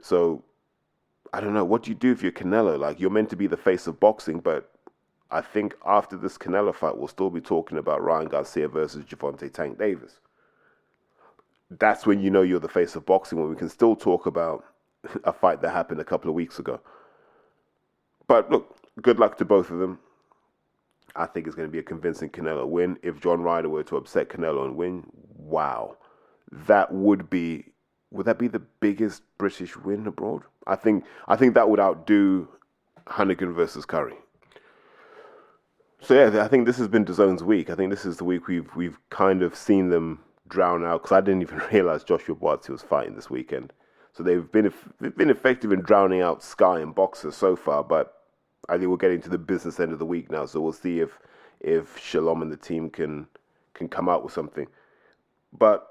So 0.01 0.43
I 1.33 1.39
don't 1.39 1.53
know. 1.53 1.65
What 1.65 1.83
do 1.83 1.91
you 1.91 1.95
do 1.95 2.11
if 2.11 2.21
you're 2.21 2.31
Canelo? 2.31 2.77
Like 2.77 2.99
you're 2.99 3.09
meant 3.09 3.29
to 3.29 3.35
be 3.35 3.47
the 3.47 3.57
face 3.57 3.87
of 3.87 3.99
boxing, 3.99 4.39
but 4.39 4.71
I 5.31 5.41
think 5.41 5.75
after 5.85 6.17
this 6.17 6.37
Canelo 6.37 6.73
fight, 6.73 6.97
we'll 6.97 7.07
still 7.07 7.29
be 7.29 7.41
talking 7.41 7.77
about 7.77 8.03
Ryan 8.03 8.27
Garcia 8.27 8.67
versus 8.67 9.05
Gervonta 9.05 9.51
Tank 9.51 9.77
Davis. 9.77 10.19
That's 11.69 12.07
when 12.07 12.19
you 12.19 12.31
know 12.31 12.41
you're 12.41 12.59
the 12.59 12.67
face 12.67 12.95
of 12.95 13.05
boxing. 13.05 13.39
When 13.39 13.49
we 13.49 13.55
can 13.55 13.69
still 13.69 13.95
talk 13.95 14.25
about 14.25 14.65
a 15.23 15.33
fight 15.33 15.61
that 15.61 15.71
happened 15.71 16.01
a 16.01 16.05
couple 16.05 16.29
of 16.29 16.35
weeks 16.35 16.59
ago. 16.59 16.79
But 18.27 18.51
look, 18.51 18.77
good 19.01 19.19
luck 19.19 19.37
to 19.37 19.45
both 19.45 19.71
of 19.71 19.79
them. 19.79 19.99
I 21.15 21.25
think 21.25 21.47
it's 21.47 21.55
going 21.55 21.67
to 21.67 21.71
be 21.71 21.79
a 21.79 21.83
convincing 21.83 22.29
Canelo 22.29 22.67
win. 22.67 22.97
If 23.01 23.19
John 23.19 23.41
Ryder 23.41 23.69
were 23.69 23.83
to 23.83 23.97
upset 23.97 24.29
Canelo 24.29 24.65
and 24.65 24.75
win, 24.75 25.05
wow, 25.35 25.97
that 26.51 26.93
would 26.93 27.29
be 27.29 27.65
would 28.11 28.25
that 28.25 28.39
be 28.39 28.47
the 28.47 28.59
biggest 28.59 29.21
British 29.37 29.77
win 29.77 30.07
abroad? 30.07 30.43
I 30.67 30.75
think 30.75 31.05
I 31.27 31.35
think 31.35 31.53
that 31.55 31.69
would 31.69 31.79
outdo 31.79 32.47
Honeyghan 33.07 33.53
versus 33.53 33.85
Curry. 33.85 34.15
So 36.01 36.13
yeah, 36.13 36.43
I 36.43 36.47
think 36.47 36.65
this 36.65 36.77
has 36.77 36.87
been 36.87 37.05
DAZN's 37.05 37.43
week. 37.43 37.69
I 37.69 37.75
think 37.75 37.89
this 37.91 38.05
is 38.05 38.17
the 38.17 38.23
week 38.23 38.47
we've 38.47 38.73
we've 38.75 38.99
kind 39.09 39.43
of 39.43 39.55
seen 39.55 39.89
them 39.89 40.19
drown 40.47 40.85
out 40.85 41.03
because 41.03 41.15
I 41.15 41.21
didn't 41.21 41.41
even 41.41 41.61
realize 41.73 42.03
Joshua 42.03 42.35
Buatsi 42.35 42.69
was 42.69 42.81
fighting 42.81 43.15
this 43.15 43.29
weekend. 43.29 43.73
So 44.19 44.23
they've 44.23 44.51
been 44.51 44.73
they've 44.99 45.15
been 45.15 45.29
effective 45.29 45.71
in 45.71 45.79
drowning 45.79 46.19
out 46.19 46.43
Sky 46.43 46.81
and 46.81 46.93
BOXXER 46.93 47.31
so 47.31 47.55
far, 47.55 47.85
but 47.85 48.15
I 48.67 48.77
think 48.77 48.89
we're 48.89 48.97
getting 48.97 49.21
to 49.21 49.29
the 49.29 49.37
business 49.37 49.79
end 49.79 49.93
of 49.93 49.99
the 49.99 50.05
week 50.05 50.29
now. 50.29 50.45
So 50.45 50.59
we'll 50.59 50.73
see 50.73 50.99
if 50.99 51.17
if 51.61 51.97
Shalom 51.97 52.41
and 52.41 52.51
the 52.51 52.57
team 52.57 52.89
can 52.89 53.27
can 53.73 53.87
come 53.87 54.09
out 54.09 54.25
with 54.25 54.33
something. 54.33 54.67
But 55.57 55.87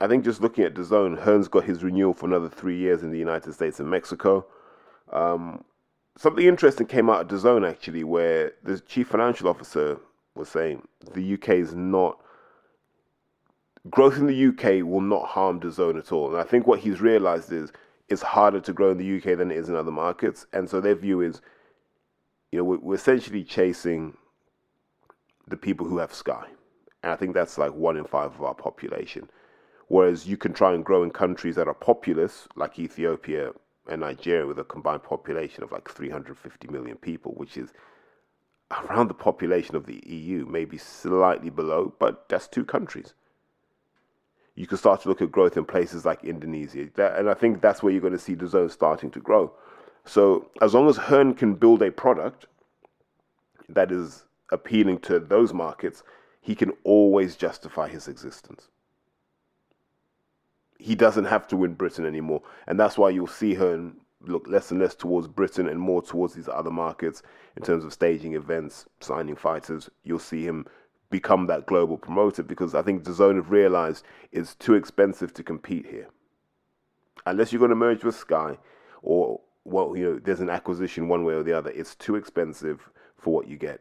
I 0.00 0.08
think 0.08 0.24
just 0.24 0.40
looking 0.40 0.64
at 0.64 0.74
DAZN, 0.74 1.20
Hearn's 1.20 1.46
got 1.46 1.62
his 1.62 1.84
renewal 1.84 2.14
for 2.14 2.26
another 2.26 2.48
three 2.48 2.78
years 2.78 3.04
in 3.04 3.12
the 3.12 3.18
United 3.18 3.52
States 3.52 3.78
and 3.78 3.88
Mexico. 3.88 4.44
Um, 5.12 5.62
something 6.18 6.44
interesting 6.44 6.88
came 6.88 7.08
out 7.08 7.20
of 7.20 7.28
DAZN 7.28 7.70
actually, 7.70 8.02
where 8.02 8.54
the 8.64 8.80
chief 8.80 9.06
financial 9.06 9.46
officer 9.46 10.00
was 10.34 10.48
saying 10.48 10.82
the 11.12 11.34
UK 11.34 11.50
is 11.50 11.76
not 11.76 12.20
growth 13.90 14.18
in 14.18 14.26
the 14.26 14.46
UK 14.46 14.86
will 14.86 15.00
not 15.00 15.26
harm 15.26 15.60
DAZN 15.60 15.98
at 15.98 16.12
all. 16.12 16.30
And 16.30 16.38
I 16.38 16.44
think 16.44 16.66
what 16.66 16.80
he's 16.80 17.00
realized 17.00 17.52
is 17.52 17.72
it's 18.08 18.22
harder 18.22 18.60
to 18.60 18.72
grow 18.72 18.90
in 18.90 18.98
the 18.98 19.16
UK 19.16 19.36
than 19.38 19.50
it 19.50 19.56
is 19.56 19.68
in 19.68 19.76
other 19.76 19.90
markets, 19.90 20.46
and 20.52 20.68
so 20.68 20.80
their 20.80 20.94
view 20.94 21.20
is, 21.20 21.40
you 22.52 22.58
know, 22.58 22.64
we're, 22.64 22.94
essentially 22.94 23.44
chasing 23.44 24.16
the 25.48 25.56
people 25.56 25.86
who 25.86 25.98
have 25.98 26.14
Sky, 26.14 26.46
and 27.02 27.12
I 27.12 27.16
think 27.16 27.34
that's 27.34 27.58
like 27.58 27.72
one 27.72 27.96
in 27.96 28.04
five 28.04 28.34
of 28.34 28.42
our 28.42 28.54
population. 28.54 29.30
Whereas 29.88 30.26
you 30.26 30.36
can 30.36 30.54
try 30.54 30.72
and 30.72 30.84
grow 30.84 31.02
in 31.02 31.10
countries 31.10 31.56
that 31.56 31.68
are 31.68 31.74
populous, 31.74 32.48
like 32.56 32.78
Ethiopia 32.78 33.52
and 33.88 34.00
Nigeria, 34.00 34.46
with 34.46 34.58
a 34.58 34.64
combined 34.64 35.02
population 35.02 35.62
of 35.62 35.72
like 35.72 35.90
350 35.90 36.68
million 36.68 36.96
people, 36.96 37.32
which 37.32 37.58
is 37.58 37.72
around 38.70 39.08
the 39.08 39.14
population 39.14 39.76
of 39.76 39.84
the 39.84 40.02
EU, 40.06 40.46
maybe 40.46 40.78
slightly 40.78 41.50
below, 41.50 41.94
but 41.98 42.26
that's 42.28 42.48
two 42.48 42.64
countries. 42.64 43.12
You 44.54 44.66
can 44.66 44.78
start 44.78 45.02
to 45.02 45.08
look 45.08 45.20
at 45.20 45.32
growth 45.32 45.56
in 45.56 45.64
places 45.64 46.04
like 46.04 46.24
Indonesia, 46.24 46.88
that, 46.94 47.18
and 47.18 47.28
I 47.28 47.34
think 47.34 47.60
that's 47.60 47.82
where 47.82 47.92
you're 47.92 48.00
going 48.00 48.12
to 48.12 48.18
see 48.18 48.36
DAZN 48.36 48.70
starting 48.70 49.10
to 49.12 49.20
grow. 49.20 49.52
So 50.04 50.50
as 50.62 50.74
long 50.74 50.88
as 50.88 50.96
Hearn 50.96 51.34
can 51.34 51.54
build 51.54 51.82
a 51.82 51.90
product 51.90 52.46
that 53.68 53.90
is 53.90 54.24
appealing 54.52 54.98
to 55.00 55.18
those 55.18 55.52
markets, 55.52 56.02
he 56.40 56.54
can 56.54 56.72
always 56.84 57.36
justify 57.36 57.88
his 57.88 58.06
existence 58.06 58.68
he 60.84 60.94
doesn't 60.94 61.24
have 61.24 61.46
to 61.48 61.56
win 61.56 61.72
Britain 61.72 62.04
anymore. 62.04 62.42
And 62.66 62.78
that's 62.78 62.98
why 62.98 63.08
you'll 63.08 63.26
see 63.26 63.54
her 63.54 63.90
look 64.20 64.46
less 64.46 64.70
and 64.70 64.80
less 64.80 64.94
towards 64.94 65.26
Britain 65.26 65.68
and 65.68 65.80
more 65.80 66.02
towards 66.02 66.34
these 66.34 66.48
other 66.48 66.70
markets 66.70 67.22
in 67.56 67.62
terms 67.62 67.84
of 67.86 67.92
staging 67.92 68.34
events, 68.34 68.84
signing 69.00 69.34
fighters. 69.34 69.88
You'll 70.02 70.18
see 70.18 70.44
him 70.44 70.66
become 71.18 71.46
that 71.46 71.66
global 71.66 71.96
promoter 71.96 72.42
because 72.42 72.74
I 72.74 72.82
think 72.82 73.04
DAZN 73.04 73.36
have 73.36 73.50
realized 73.50 74.04
it's 74.32 74.56
too 74.56 74.74
expensive 74.74 75.32
to 75.34 75.44
compete 75.44 75.86
here. 75.86 76.08
Unless 77.24 77.52
you're 77.52 77.60
going 77.60 77.76
to 77.76 77.76
merge 77.76 78.02
with 78.02 78.16
Sky 78.16 78.58
or 79.02 79.40
well, 79.64 79.96
you 79.96 80.04
know, 80.04 80.18
there's 80.18 80.40
an 80.40 80.50
acquisition 80.50 81.08
one 81.08 81.24
way 81.24 81.34
or 81.34 81.44
the 81.44 81.52
other. 81.52 81.70
It's 81.70 81.94
too 81.94 82.16
expensive 82.16 82.90
for 83.16 83.32
what 83.32 83.46
you 83.46 83.56
get. 83.56 83.80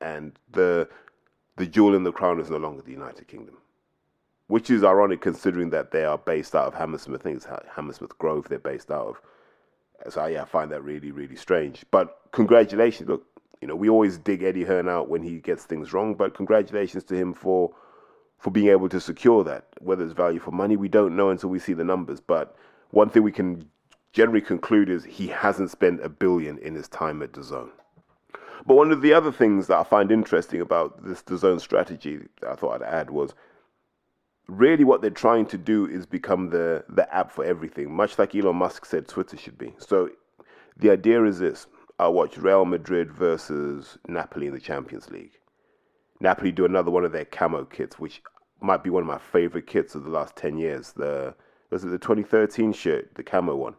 And 0.00 0.32
the 0.50 0.88
the 1.56 1.66
jewel 1.66 1.94
in 1.94 2.02
the 2.02 2.12
crown 2.12 2.40
is 2.40 2.50
no 2.50 2.56
longer 2.56 2.82
the 2.82 2.98
United 3.02 3.28
Kingdom 3.28 3.58
which 4.50 4.68
is 4.68 4.82
ironic 4.82 5.20
considering 5.20 5.70
that 5.70 5.92
they 5.92 6.04
are 6.04 6.18
based 6.18 6.56
out 6.56 6.66
of 6.66 6.74
Hammersmith. 6.74 7.20
I 7.20 7.22
think 7.22 7.36
it's 7.36 7.46
Hammersmith 7.76 8.18
Grove 8.18 8.48
they're 8.48 8.58
based 8.58 8.90
out 8.90 9.06
of. 9.06 10.12
So 10.12 10.26
yeah, 10.26 10.42
I 10.42 10.44
find 10.44 10.72
that 10.72 10.82
really, 10.82 11.12
really 11.12 11.36
strange. 11.36 11.84
But 11.92 12.18
congratulations. 12.32 13.08
Look, 13.08 13.24
you 13.60 13.68
know, 13.68 13.76
we 13.76 13.88
always 13.88 14.18
dig 14.18 14.42
Eddie 14.42 14.64
Hearn 14.64 14.88
out 14.88 15.08
when 15.08 15.22
he 15.22 15.38
gets 15.38 15.64
things 15.64 15.92
wrong, 15.92 16.14
but 16.14 16.34
congratulations 16.34 17.04
to 17.04 17.14
him 17.14 17.34
for 17.34 17.74
for 18.38 18.50
being 18.50 18.68
able 18.68 18.88
to 18.88 19.00
secure 19.00 19.44
that. 19.44 19.66
Whether 19.80 20.02
it's 20.04 20.14
value 20.14 20.40
for 20.40 20.50
money, 20.50 20.76
we 20.76 20.88
don't 20.88 21.14
know 21.14 21.28
until 21.28 21.50
we 21.50 21.58
see 21.58 21.74
the 21.74 21.84
numbers. 21.84 22.20
But 22.20 22.56
one 22.90 23.10
thing 23.10 23.22
we 23.22 23.32
can 23.32 23.68
generally 24.12 24.40
conclude 24.40 24.88
is 24.88 25.04
he 25.04 25.26
hasn't 25.26 25.70
spent 25.70 26.02
a 26.02 26.08
billion 26.08 26.56
in 26.58 26.74
his 26.74 26.88
time 26.88 27.22
at 27.22 27.36
zone. 27.36 27.70
But 28.66 28.76
one 28.76 28.92
of 28.92 29.02
the 29.02 29.12
other 29.12 29.32
things 29.32 29.66
that 29.66 29.78
I 29.78 29.84
find 29.84 30.10
interesting 30.10 30.60
about 30.60 31.04
this 31.04 31.22
zone 31.36 31.60
strategy 31.60 32.20
that 32.40 32.50
I 32.50 32.54
thought 32.54 32.82
I'd 32.82 32.88
add 32.88 33.10
was 33.10 33.34
really 34.48 34.84
what 34.84 35.00
they're 35.00 35.10
trying 35.10 35.46
to 35.46 35.58
do 35.58 35.86
is 35.86 36.06
become 36.06 36.50
the 36.50 36.84
the 36.88 37.12
app 37.14 37.30
for 37.30 37.44
everything, 37.44 37.94
much 37.94 38.18
like 38.18 38.34
Elon 38.34 38.56
Musk 38.56 38.86
said 38.86 39.06
Twitter 39.06 39.36
should 39.36 39.58
be. 39.58 39.74
So 39.78 40.10
the 40.76 40.90
idea 40.90 41.24
is 41.24 41.38
this: 41.38 41.66
I 42.00 42.08
watched 42.08 42.36
Real 42.38 42.64
Madrid 42.64 43.12
versus 43.12 43.98
Napoli 44.08 44.46
in 44.46 44.54
the 44.54 44.60
Champions 44.60 45.10
League. 45.10 45.38
Napoli 46.20 46.50
do 46.50 46.64
another 46.64 46.90
one 46.90 47.04
of 47.04 47.12
their 47.12 47.24
camo 47.24 47.64
kits, 47.64 47.98
which 47.98 48.22
might 48.60 48.82
be 48.82 48.90
one 48.90 49.02
of 49.02 49.06
my 49.06 49.18
favorite 49.18 49.66
kits 49.66 49.94
of 49.94 50.04
the 50.04 50.10
last 50.10 50.36
ten 50.36 50.58
years. 50.58 50.92
The 50.92 51.34
was 51.70 51.84
it 51.84 51.88
the 51.88 51.98
2013 51.98 52.72
shirt, 52.72 53.14
the 53.14 53.22
camo 53.22 53.54
one? 53.54 53.76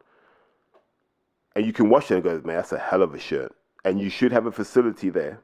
And 1.56 1.66
you 1.66 1.74
can 1.74 1.90
watch 1.90 2.12
it 2.12 2.16
and 2.16 2.24
go, 2.24 2.42
man, 2.46 2.56
that's 2.56 2.72
a 2.72 2.80
hell 2.80 3.02
of 3.02 3.14
a 3.14 3.20
shirt. 3.20 3.54
And 3.84 4.00
you 4.00 4.10
should 4.10 4.32
have 4.32 4.46
a 4.46 4.52
facility 4.52 5.10
there, 5.10 5.42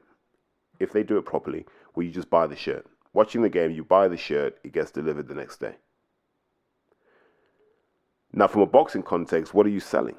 if 0.78 0.92
they 0.92 1.02
do 1.02 1.18
it 1.18 1.26
properly, 1.26 1.66
where 1.92 2.06
you 2.06 2.12
just 2.12 2.30
buy 2.30 2.46
the 2.46 2.56
shirt 2.56 2.86
watching 3.12 3.42
the 3.42 3.48
game, 3.48 3.72
you 3.72 3.82
buy 3.82 4.06
the 4.06 4.16
shirt, 4.16 4.58
it 4.62 4.72
gets 4.72 4.92
delivered 4.92 5.26
the 5.26 5.34
next 5.34 5.58
day. 5.58 5.74
Now, 8.32 8.46
from 8.46 8.62
a 8.62 8.66
boxing 8.66 9.02
context, 9.02 9.52
what 9.52 9.66
are 9.66 9.70
you 9.70 9.80
selling? 9.80 10.14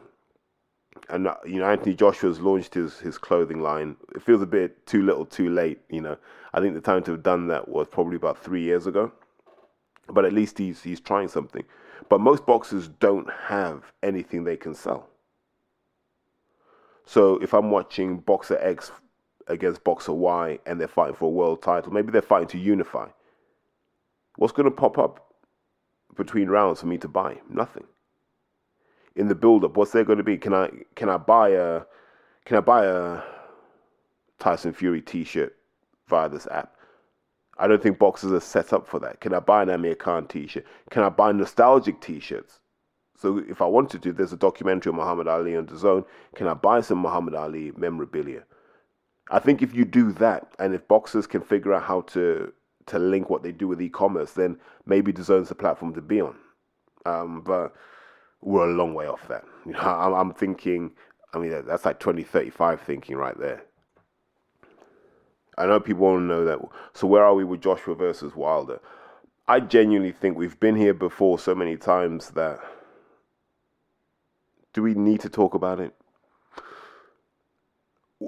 And 1.09 1.27
you 1.45 1.59
know, 1.59 1.65
Anthony 1.65 1.95
Joshua's 1.95 2.39
launched 2.39 2.73
his 2.73 2.99
his 2.99 3.17
clothing 3.17 3.61
line. 3.61 3.97
It 4.15 4.21
feels 4.21 4.41
a 4.41 4.47
bit 4.47 4.85
too 4.85 5.03
little, 5.03 5.25
too 5.25 5.49
late. 5.49 5.79
You 5.89 6.01
know, 6.01 6.17
I 6.53 6.59
think 6.59 6.75
the 6.75 6.81
time 6.81 7.03
to 7.03 7.11
have 7.11 7.23
done 7.23 7.47
that 7.47 7.67
was 7.67 7.87
probably 7.87 8.15
about 8.15 8.37
three 8.37 8.61
years 8.61 8.87
ago. 8.87 9.11
But 10.07 10.25
at 10.25 10.33
least 10.33 10.57
he's 10.57 10.83
he's 10.83 10.99
trying 10.99 11.27
something. 11.27 11.63
But 12.09 12.21
most 12.21 12.45
boxers 12.45 12.87
don't 12.87 13.29
have 13.47 13.91
anything 14.03 14.43
they 14.43 14.57
can 14.57 14.73
sell. 14.73 15.09
So 17.05 17.37
if 17.37 17.53
I'm 17.53 17.71
watching 17.71 18.19
Boxer 18.19 18.57
X 18.59 18.91
against 19.49 19.83
Boxer 19.83 20.13
Y 20.13 20.59
and 20.65 20.79
they're 20.79 20.87
fighting 20.87 21.15
for 21.15 21.25
a 21.25 21.29
world 21.29 21.61
title. 21.61 21.91
Maybe 21.91 22.11
they're 22.11 22.21
fighting 22.21 22.47
to 22.49 22.57
unify. 22.57 23.07
What's 24.37 24.53
going 24.53 24.65
to 24.65 24.71
pop 24.71 24.97
up 24.97 25.33
between 26.15 26.47
rounds 26.47 26.79
for 26.79 26.85
me 26.85 26.97
to 26.99 27.07
buy? 27.07 27.39
Nothing. 27.49 27.85
In 29.19 29.27
the 29.27 29.35
build-up, 29.35 29.75
what's 29.75 29.91
there 29.91 30.05
going 30.05 30.17
to 30.17 30.23
be? 30.23 30.37
Can 30.37 30.53
I 30.53 30.69
can 30.95 31.09
I 31.09 31.17
buy 31.17 31.49
a 31.49 31.81
can 32.45 32.55
I 32.55 32.61
buy 32.61 32.85
a 32.85 33.21
Tyson 34.39 34.71
Fury 34.71 35.01
T-shirt 35.01 35.53
via 36.07 36.29
this 36.29 36.47
app? 36.47 36.77
I 37.57 37.67
don't 37.67 37.83
think 37.83 37.99
boxes 37.99 38.31
are 38.31 38.39
set 38.39 38.71
up 38.71 38.87
for 38.87 38.97
that. 39.01 39.19
Can 39.19 39.33
I 39.33 39.41
buy 39.41 39.63
an 39.63 39.69
Amir 39.69 39.95
Khan 39.95 40.25
T-shirt? 40.25 40.65
Can 40.89 41.03
I 41.03 41.09
buy 41.09 41.33
nostalgic 41.33 41.99
T-shirts? 41.99 42.61
So 43.17 43.39
if 43.39 43.61
I 43.61 43.65
wanted 43.65 44.01
to, 44.03 44.13
there's 44.13 44.31
a 44.31 44.37
documentary 44.37 44.91
on 44.91 44.95
Muhammad 44.95 45.27
Ali 45.27 45.57
on 45.57 45.67
DAZN. 45.67 46.05
Can 46.35 46.47
I 46.47 46.53
buy 46.53 46.79
some 46.79 46.99
Muhammad 46.99 47.35
Ali 47.35 47.73
memorabilia? 47.75 48.45
I 49.29 49.39
think 49.39 49.61
if 49.61 49.75
you 49.75 49.83
do 49.83 50.13
that, 50.13 50.53
and 50.59 50.73
if 50.73 50.87
boxers 50.87 51.27
can 51.27 51.41
figure 51.41 51.73
out 51.73 51.83
how 51.83 52.01
to 52.13 52.53
to 52.85 52.97
link 52.97 53.29
what 53.29 53.43
they 53.43 53.51
do 53.51 53.67
with 53.67 53.81
e-commerce, 53.81 54.31
then 54.31 54.57
maybe 54.85 55.11
DAZN's 55.11 55.49
the 55.49 55.55
platform 55.55 55.93
to 55.95 56.01
be 56.01 56.21
on. 56.21 56.37
Um, 57.05 57.41
but 57.41 57.75
we're 58.41 58.69
a 58.69 58.73
long 58.73 58.93
way 58.93 59.07
off 59.07 59.27
that. 59.27 59.43
You 59.65 59.73
know, 59.73 59.79
I'm, 59.81 60.33
thinking. 60.33 60.93
I 61.33 61.37
mean, 61.37 61.51
that's 61.67 61.85
like 61.85 61.99
2035 61.99 62.81
thinking 62.81 63.17
right 63.17 63.37
there. 63.37 63.61
I 65.57 65.67
know 65.67 65.79
people 65.79 66.05
want 66.05 66.21
to 66.21 66.23
know 66.23 66.45
that. 66.45 66.59
So 66.93 67.05
where 67.05 67.23
are 67.23 67.35
we 67.35 67.43
with 67.43 67.61
Joshua 67.61 67.93
versus 67.93 68.35
Wilder? 68.35 68.79
I 69.47 69.59
genuinely 69.59 70.13
think 70.13 70.37
we've 70.37 70.59
been 70.59 70.75
here 70.75 70.93
before 70.93 71.37
so 71.37 71.53
many 71.53 71.75
times 71.75 72.31
that 72.31 72.59
do 74.73 74.81
we 74.81 74.95
need 74.95 75.19
to 75.19 75.29
talk 75.29 75.53
about 75.53 75.79
it? 75.79 75.93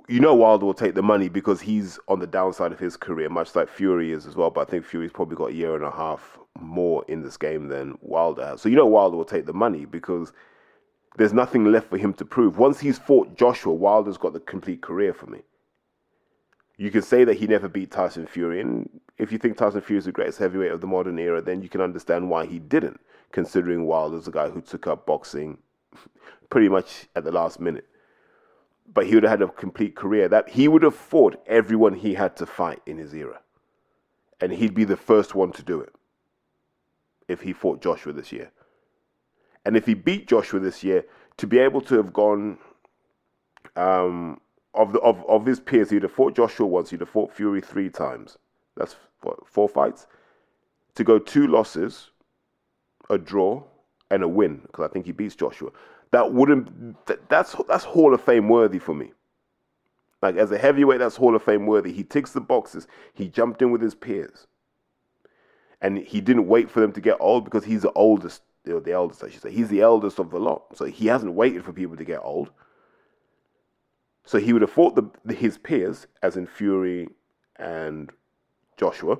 you 0.08 0.19
know 0.19 0.34
Wilder 0.34 0.65
will 0.65 0.74
take 0.74 0.95
the 0.95 1.04
money 1.04 1.30
because 1.30 1.62
he's 1.62 2.00
on 2.08 2.19
the 2.19 2.28
downside 2.28 2.71
of 2.71 2.80
his 2.80 2.95
career, 2.95 3.30
much 3.30 3.56
like 3.56 3.69
Fury 3.69 4.12
is 4.12 4.26
as 4.26 4.36
well. 4.36 4.50
But 4.50 4.67
I 4.67 4.71
think 4.71 4.86
Fury's 4.86 5.12
probably 5.12 5.36
got 5.36 5.52
a 5.52 5.54
year 5.54 5.76
and 5.76 5.84
a 5.84 5.91
half 5.91 6.39
more 6.59 7.03
in 7.07 7.21
this 7.21 7.37
game 7.37 7.67
than 7.67 7.97
Wilder 8.01 8.45
has. 8.45 8.61
So 8.61 8.69
you 8.69 8.75
know 8.75 8.85
Wilder 8.85 9.17
will 9.17 9.25
take 9.25 9.45
the 9.45 9.53
money 9.53 9.85
because 9.85 10.31
there's 11.17 11.33
nothing 11.33 11.65
left 11.65 11.89
for 11.89 11.97
him 11.97 12.13
to 12.13 12.25
prove. 12.25 12.57
Once 12.57 12.79
he's 12.79 12.99
fought 12.99 13.35
Joshua, 13.35 13.73
Wilder's 13.73 14.17
got 14.17 14.33
the 14.33 14.39
complete 14.39 14.81
career 14.81 15.13
for 15.13 15.27
me. 15.27 15.39
You 16.77 16.89
can 16.89 17.01
say 17.01 17.23
that 17.23 17.37
he 17.37 17.47
never 17.47 17.67
beat 17.67 17.91
Tyson 17.91 18.25
Fury, 18.25 18.59
and 18.59 18.89
if 19.17 19.31
you 19.31 19.37
think 19.37 19.57
Tyson 19.57 19.81
Fury 19.81 19.99
is 19.99 20.05
the 20.05 20.11
greatest 20.11 20.39
heavyweight 20.39 20.71
of 20.71 20.81
the 20.81 20.87
modern 20.87 21.19
era, 21.19 21.41
then 21.41 21.61
you 21.61 21.69
can 21.69 21.81
understand 21.81 22.29
why 22.29 22.45
he 22.45 22.57
didn't, 22.57 22.99
considering 23.31 23.85
Wilder's 23.85 24.27
a 24.27 24.31
guy 24.31 24.49
who 24.49 24.61
took 24.61 24.87
up 24.87 25.05
boxing 25.05 25.59
pretty 26.49 26.69
much 26.69 27.07
at 27.15 27.23
the 27.23 27.31
last 27.31 27.59
minute 27.59 27.87
but 28.93 29.07
he 29.07 29.15
would 29.15 29.23
have 29.23 29.39
had 29.39 29.41
a 29.41 29.47
complete 29.47 29.95
career. 29.95 30.27
That 30.27 30.49
he 30.49 30.67
would 30.67 30.83
have 30.83 30.95
fought 30.95 31.41
everyone 31.47 31.93
he 31.93 32.13
had 32.13 32.35
to 32.37 32.45
fight 32.45 32.81
in 32.85 32.97
his 32.97 33.13
era, 33.13 33.39
and 34.41 34.51
he'd 34.51 34.73
be 34.73 34.83
the 34.83 34.97
first 34.97 35.33
one 35.33 35.53
to 35.53 35.63
do 35.63 35.79
it 35.79 35.93
if 37.31 37.41
he 37.41 37.53
fought 37.53 37.81
Joshua 37.81 38.13
this 38.13 38.31
year. 38.31 38.51
And 39.65 39.77
if 39.77 39.85
he 39.85 39.93
beat 39.93 40.27
Joshua 40.27 40.59
this 40.59 40.83
year, 40.83 41.05
to 41.37 41.47
be 41.47 41.59
able 41.59 41.81
to 41.81 41.95
have 41.95 42.13
gone 42.13 42.57
um, 43.75 44.39
of 44.73 44.93
the 44.93 44.99
of, 44.99 45.23
of 45.27 45.45
his 45.45 45.59
peers, 45.59 45.89
he'd 45.89 46.03
have 46.03 46.11
fought 46.11 46.35
Joshua 46.35 46.65
once, 46.65 46.89
he'd 46.89 46.99
have 46.99 47.09
fought 47.09 47.31
Fury 47.31 47.61
three 47.61 47.89
times. 47.89 48.37
That's 48.75 48.95
what 49.21 49.47
four 49.47 49.69
fights. 49.69 50.07
To 50.95 51.03
go 51.03 51.19
two 51.19 51.47
losses, 51.47 52.09
a 53.09 53.17
draw, 53.17 53.63
and 54.09 54.23
a 54.23 54.27
win, 54.27 54.61
because 54.63 54.89
I 54.89 54.91
think 54.91 55.05
he 55.05 55.11
beats 55.11 55.35
Joshua 55.35 55.71
that 56.11 56.33
wouldn't 56.33 57.05
that, 57.07 57.27
that's 57.29 57.55
that's 57.67 57.83
Hall 57.83 58.13
of 58.13 58.21
Fame 58.21 58.47
worthy 58.47 58.79
for 58.79 58.93
me. 58.93 59.13
Like 60.21 60.35
as 60.35 60.51
a 60.51 60.57
heavyweight, 60.57 60.99
that's 60.99 61.15
Hall 61.15 61.35
of 61.35 61.43
Fame 61.43 61.65
worthy. 61.65 61.91
He 61.91 62.03
ticks 62.03 62.31
the 62.31 62.41
boxes. 62.41 62.87
He 63.13 63.27
jumped 63.27 63.61
in 63.61 63.71
with 63.71 63.81
his 63.81 63.95
peers, 63.95 64.47
and 65.81 65.97
he 65.97 66.21
didn't 66.21 66.47
wait 66.47 66.69
for 66.69 66.79
them 66.79 66.91
to 66.93 67.01
get 67.01 67.17
old 67.19 67.45
because 67.45 67.65
he's 67.65 67.81
the 67.81 67.91
oldest, 67.93 68.41
the 68.63 68.91
eldest 68.91 69.23
I 69.23 69.29
should 69.29 69.41
say. 69.41 69.51
He's 69.51 69.69
the 69.69 69.81
eldest 69.81 70.19
of 70.19 70.29
the 70.29 70.39
lot, 70.39 70.77
so 70.77 70.85
he 70.85 71.07
hasn't 71.07 71.33
waited 71.33 71.63
for 71.65 71.73
people 71.73 71.97
to 71.97 72.05
get 72.05 72.19
old. 72.23 72.51
So 74.25 74.37
he 74.37 74.53
would 74.53 74.61
have 74.61 74.71
fought 74.71 74.95
the, 74.95 75.33
his 75.33 75.57
peers, 75.57 76.07
as 76.21 76.37
in 76.37 76.45
Fury 76.45 77.09
and 77.57 78.11
Joshua. 78.77 79.17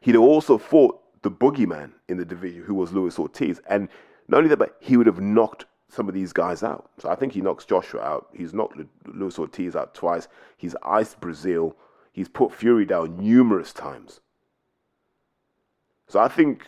He'd 0.00 0.14
have 0.14 0.22
also 0.22 0.58
fought 0.58 1.00
the 1.22 1.30
boogeyman 1.30 1.92
in 2.08 2.18
the 2.18 2.26
division, 2.26 2.62
who 2.62 2.74
was 2.74 2.92
Luis 2.92 3.18
Ortiz. 3.18 3.60
And 3.68 3.88
not 4.28 4.38
only 4.38 4.50
that, 4.50 4.58
but 4.58 4.76
he 4.80 4.98
would 4.98 5.06
have 5.06 5.20
knocked 5.20 5.64
some 5.88 6.08
of 6.08 6.14
these 6.14 6.32
guys 6.32 6.62
out. 6.62 6.90
So 6.98 7.08
I 7.08 7.14
think 7.14 7.32
he 7.32 7.40
knocks 7.40 7.64
Joshua 7.64 8.02
out. 8.02 8.28
He's 8.34 8.52
knocked 8.52 8.78
Luis 9.06 9.38
Ortiz 9.38 9.74
out 9.74 9.94
twice. 9.94 10.28
He's 10.58 10.76
iced 10.82 11.20
Breazeale. 11.20 11.74
He's 12.12 12.28
put 12.28 12.52
Fury 12.52 12.84
down 12.84 13.16
numerous 13.16 13.72
times. 13.72 14.20
So 16.08 16.20
I 16.20 16.28
think 16.28 16.66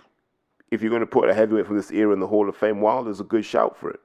if 0.70 0.82
you're 0.82 0.90
going 0.90 1.00
to 1.00 1.06
put 1.06 1.28
a 1.28 1.34
heavyweight 1.34 1.66
from 1.66 1.76
this 1.76 1.90
era 1.90 2.12
in 2.12 2.20
the 2.20 2.26
Hall 2.26 2.48
of 2.48 2.56
Fame, 2.56 2.80
Wilder's 2.80 3.20
a 3.20 3.24
good 3.24 3.44
shout 3.44 3.76
for 3.76 3.90
it. 3.90 4.00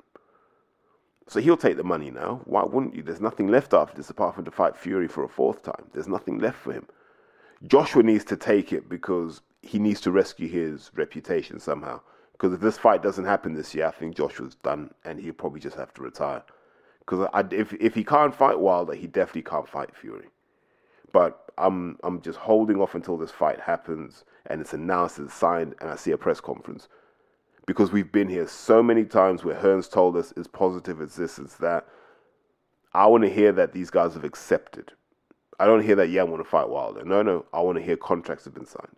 So 1.27 1.39
he'll 1.39 1.57
take 1.57 1.77
the 1.77 1.83
money 1.83 2.11
now. 2.11 2.41
Why 2.45 2.63
wouldn't 2.63 2.95
you? 2.95 3.03
There's 3.03 3.21
nothing 3.21 3.47
left 3.47 3.73
after 3.73 3.95
this 3.95 4.09
apart 4.09 4.35
from 4.35 4.45
to 4.45 4.51
fight 4.51 4.75
Fury 4.75 5.07
for 5.07 5.23
a 5.23 5.29
fourth 5.29 5.63
time. 5.63 5.85
There's 5.93 6.07
nothing 6.07 6.39
left 6.39 6.57
for 6.57 6.73
him. 6.73 6.87
Joshua 7.65 8.03
needs 8.03 8.25
to 8.25 8.35
take 8.35 8.73
it 8.73 8.89
because 8.89 9.41
he 9.61 9.79
needs 9.79 10.01
to 10.01 10.11
rescue 10.11 10.49
his 10.49 10.91
reputation 10.95 11.59
somehow. 11.59 12.01
Because 12.33 12.53
if 12.53 12.59
this 12.59 12.77
fight 12.77 13.03
doesn't 13.03 13.25
happen 13.25 13.53
this 13.53 13.73
year, 13.73 13.85
I 13.85 13.91
think 13.91 14.15
Joshua's 14.15 14.55
done 14.55 14.91
and 15.05 15.19
he'll 15.19 15.33
probably 15.33 15.59
just 15.59 15.77
have 15.77 15.93
to 15.93 16.01
retire. 16.01 16.43
Because 16.99 17.27
if 17.51 17.73
if 17.73 17.95
he 17.95 18.03
can't 18.03 18.35
fight 18.35 18.59
Wilder, 18.59 18.93
he 18.93 19.07
definitely 19.07 19.43
can't 19.43 19.69
fight 19.69 19.95
Fury. 19.95 20.27
But 21.11 21.51
I'm 21.57 21.97
I'm 22.03 22.21
just 22.21 22.39
holding 22.39 22.81
off 22.81 22.95
until 22.95 23.17
this 23.17 23.31
fight 23.31 23.59
happens 23.59 24.23
and 24.47 24.61
it's 24.61 24.73
announced, 24.73 25.19
it's 25.19 25.33
signed, 25.33 25.75
and 25.79 25.89
I 25.89 25.95
see 25.95 26.11
a 26.11 26.17
press 26.17 26.41
conference. 26.41 26.87
Because 27.67 27.91
we've 27.91 28.11
been 28.11 28.27
here 28.27 28.47
so 28.47 28.81
many 28.81 29.05
times 29.05 29.43
where 29.43 29.55
Hearn's 29.55 29.87
told 29.87 30.17
us 30.17 30.33
it's 30.35 30.47
positive, 30.47 30.99
it's 30.99 31.15
this, 31.15 31.37
it's 31.37 31.55
that. 31.57 31.85
I 32.93 33.05
want 33.05 33.23
to 33.23 33.29
hear 33.29 33.51
that 33.51 33.71
these 33.71 33.91
guys 33.91 34.15
have 34.15 34.23
accepted. 34.23 34.93
I 35.59 35.65
don't 35.65 35.83
hear 35.83 35.95
that, 35.95 36.09
yeah, 36.09 36.21
I 36.21 36.25
want 36.25 36.43
to 36.43 36.49
fight 36.49 36.69
Wilder. 36.69 37.05
No, 37.05 37.21
no, 37.21 37.45
I 37.53 37.61
want 37.61 37.77
to 37.77 37.83
hear 37.83 37.95
contracts 37.95 38.45
have 38.45 38.55
been 38.55 38.65
signed. 38.65 38.95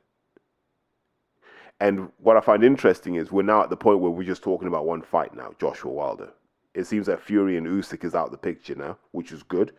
And 1.80 2.10
what 2.18 2.38
I 2.38 2.40
find 2.40 2.64
interesting 2.64 3.16
is 3.16 3.32
we're 3.32 3.42
now 3.42 3.62
at 3.64 3.70
the 3.70 3.76
point 3.76 4.00
where 4.00 4.12
we're 4.12 4.24
just 4.24 4.44
talking 4.44 4.70
about 4.70 4.86
one 4.86 5.02
fight 5.02 5.36
now, 5.36 5.52
Joshua 5.60 5.92
Wilder. 5.92 6.32
It 6.74 6.86
seems 6.86 7.08
that 7.08 7.22
Fury 7.22 7.58
and 7.58 7.68
Usyk 7.68 8.06
is 8.06 8.16
out 8.16 8.32
the 8.32 8.38
picture 8.38 8.76
now, 8.76 8.98
which 9.12 9.34
is 9.34 9.44
good 9.44 9.74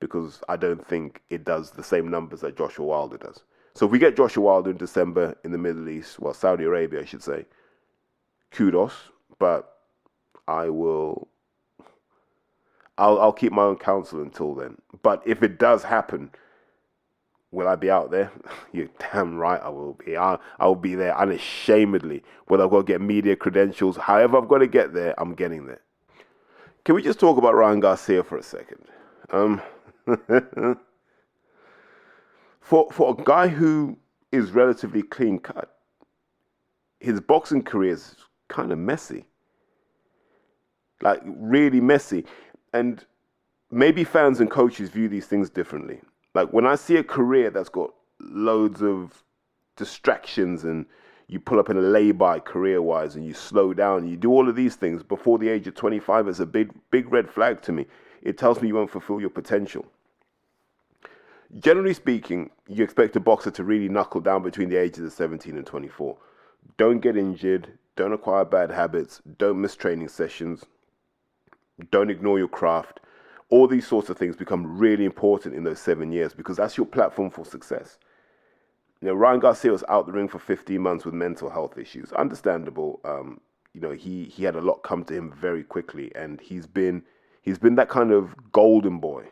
because 0.00 0.40
I 0.48 0.56
don't 0.56 0.84
think 0.86 1.22
it 1.30 1.44
does 1.44 1.70
the 1.70 1.82
same 1.82 2.08
numbers 2.08 2.40
that 2.40 2.56
Joshua 2.56 2.84
Wilder 2.84 3.18
does. 3.18 3.42
So 3.74 3.86
if 3.86 3.92
we 3.92 3.98
get 3.98 4.16
Joshua 4.16 4.42
Wilder 4.42 4.70
in 4.70 4.76
December 4.76 5.36
in 5.44 5.52
the 5.52 5.58
Middle 5.58 5.88
East, 5.88 6.18
well, 6.18 6.34
Saudi 6.34 6.64
Arabia, 6.64 7.02
I 7.02 7.04
should 7.04 7.22
say, 7.22 7.46
kudos. 8.50 8.92
But 9.38 9.72
I 10.48 10.68
will, 10.68 11.28
I'll, 12.96 13.20
I'll 13.20 13.32
keep 13.32 13.52
my 13.52 13.62
own 13.62 13.76
counsel 13.76 14.20
until 14.20 14.54
then. 14.54 14.78
But 15.02 15.22
if 15.24 15.42
it 15.42 15.58
does 15.58 15.84
happen, 15.84 16.30
will 17.50 17.68
I 17.68 17.76
be 17.76 17.90
out 17.90 18.10
there? 18.10 18.32
You're 18.72 18.88
damn 18.98 19.36
right 19.36 19.60
I 19.62 19.68
will 19.68 19.94
be. 20.04 20.16
I, 20.16 20.38
I 20.58 20.66
will 20.66 20.74
be 20.74 20.94
there 20.94 21.16
unashamedly. 21.16 22.22
Whether 22.46 22.64
I've 22.64 22.70
got 22.70 22.78
to 22.78 22.92
get 22.92 23.00
media 23.00 23.36
credentials, 23.36 23.96
however 23.96 24.38
I've 24.38 24.48
got 24.48 24.58
to 24.58 24.66
get 24.66 24.92
there, 24.92 25.14
I'm 25.20 25.34
getting 25.34 25.66
there. 25.66 25.80
Can 26.84 26.94
we 26.94 27.02
just 27.02 27.20
talk 27.20 27.38
about 27.38 27.54
Ryan 27.54 27.80
Garcia 27.80 28.24
for 28.24 28.38
a 28.38 28.42
second? 28.42 28.86
Um, 29.30 29.60
for 32.60 32.90
for 32.92 33.16
a 33.18 33.24
guy 33.24 33.48
who 33.48 33.98
is 34.32 34.50
relatively 34.50 35.02
clean 35.02 35.38
cut, 35.38 35.76
his 37.00 37.20
boxing 37.20 37.62
career 37.62 37.92
is 37.92 38.16
kind 38.48 38.72
of 38.72 38.78
messy. 38.78 39.24
Like 41.00 41.20
really 41.24 41.80
messy. 41.80 42.24
And 42.72 43.04
maybe 43.70 44.04
fans 44.04 44.40
and 44.40 44.50
coaches 44.50 44.90
view 44.90 45.08
these 45.08 45.26
things 45.26 45.50
differently. 45.50 46.00
Like 46.34 46.52
when 46.52 46.66
I 46.66 46.74
see 46.74 46.96
a 46.96 47.04
career 47.04 47.50
that's 47.50 47.68
got 47.68 47.90
loads 48.20 48.82
of 48.82 49.22
distractions 49.76 50.64
and 50.64 50.86
you 51.28 51.38
pull 51.38 51.60
up 51.60 51.70
in 51.70 51.76
a 51.76 51.80
lay-by 51.80 52.40
career-wise 52.40 53.14
and 53.14 53.24
you 53.24 53.34
slow 53.34 53.72
down 53.72 53.98
and 53.98 54.10
you 54.10 54.16
do 54.16 54.30
all 54.30 54.48
of 54.48 54.56
these 54.56 54.76
things 54.76 55.02
before 55.02 55.38
the 55.38 55.48
age 55.48 55.66
of 55.66 55.74
25 55.74 56.26
it's 56.26 56.40
a 56.40 56.46
big 56.46 56.72
big 56.90 57.12
red 57.12 57.30
flag 57.30 57.62
to 57.62 57.70
me 57.70 57.86
it 58.22 58.36
tells 58.36 58.60
me 58.60 58.68
you 58.68 58.74
won't 58.74 58.90
fulfill 58.90 59.20
your 59.20 59.30
potential 59.30 59.86
generally 61.58 61.94
speaking, 61.94 62.50
you 62.68 62.84
expect 62.84 63.16
a 63.16 63.20
boxer 63.20 63.50
to 63.52 63.64
really 63.64 63.88
knuckle 63.88 64.20
down 64.20 64.42
between 64.42 64.68
the 64.68 64.76
ages 64.76 65.04
of 65.04 65.12
17 65.12 65.56
and 65.56 65.66
24. 65.66 66.16
Don't 66.76 67.00
get 67.00 67.16
injured, 67.16 67.78
don't 67.96 68.12
acquire 68.12 68.44
bad 68.44 68.70
habits, 68.70 69.22
don't 69.38 69.60
miss 69.60 69.74
training 69.74 70.08
sessions, 70.08 70.64
don't 71.90 72.10
ignore 72.10 72.38
your 72.38 72.48
craft. 72.48 73.00
All 73.50 73.66
these 73.66 73.86
sorts 73.86 74.10
of 74.10 74.18
things 74.18 74.36
become 74.36 74.78
really 74.78 75.04
important 75.04 75.54
in 75.54 75.64
those 75.64 75.80
seven 75.80 76.12
years 76.12 76.34
because 76.34 76.58
that's 76.58 76.76
your 76.76 76.86
platform 76.86 77.30
for 77.30 77.44
success. 77.44 77.98
You 79.00 79.08
know, 79.08 79.14
Ryan 79.14 79.40
Garcia 79.40 79.72
was 79.72 79.84
out 79.88 80.06
the 80.06 80.12
ring 80.12 80.28
for 80.28 80.38
15 80.38 80.80
months 80.80 81.04
with 81.04 81.14
mental 81.14 81.48
health 81.48 81.78
issues. 81.78 82.12
Understandable. 82.12 83.00
Um, 83.04 83.40
you 83.72 83.80
know, 83.80 83.92
he 83.92 84.24
he 84.24 84.44
had 84.44 84.56
a 84.56 84.60
lot 84.60 84.82
come 84.82 85.04
to 85.04 85.14
him 85.14 85.32
very 85.32 85.62
quickly, 85.62 86.10
and 86.14 86.40
he's 86.40 86.66
been 86.66 87.04
he's 87.40 87.58
been 87.58 87.76
that 87.76 87.88
kind 87.88 88.10
of 88.10 88.34
golden 88.52 88.98
boy 88.98 89.24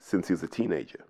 since 0.00 0.28
he 0.28 0.32
was 0.32 0.42
a 0.42 0.48
teenager. 0.48 1.04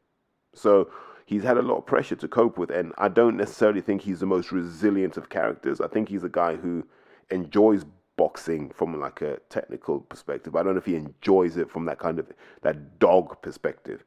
So 0.54 0.90
he's 1.26 1.42
had 1.42 1.58
a 1.58 1.62
lot 1.62 1.78
of 1.78 1.86
pressure 1.86 2.16
to 2.16 2.28
cope 2.28 2.58
with, 2.58 2.70
and 2.70 2.92
I 2.98 3.08
don't 3.08 3.36
necessarily 3.36 3.80
think 3.80 4.02
he's 4.02 4.20
the 4.20 4.26
most 4.26 4.52
resilient 4.52 5.16
of 5.16 5.28
characters. 5.28 5.80
I 5.80 5.88
think 5.88 6.08
he's 6.08 6.24
a 6.24 6.28
guy 6.28 6.56
who 6.56 6.84
enjoys 7.30 7.84
boxing 8.16 8.70
from 8.70 8.98
like 8.98 9.20
a 9.20 9.38
technical 9.50 10.00
perspective. 10.00 10.56
I 10.56 10.62
don't 10.62 10.74
know 10.74 10.78
if 10.78 10.86
he 10.86 10.96
enjoys 10.96 11.56
it 11.56 11.70
from 11.70 11.84
that 11.84 11.98
kind 11.98 12.18
of 12.18 12.26
that 12.62 12.98
dog 12.98 13.42
perspective. 13.42 14.04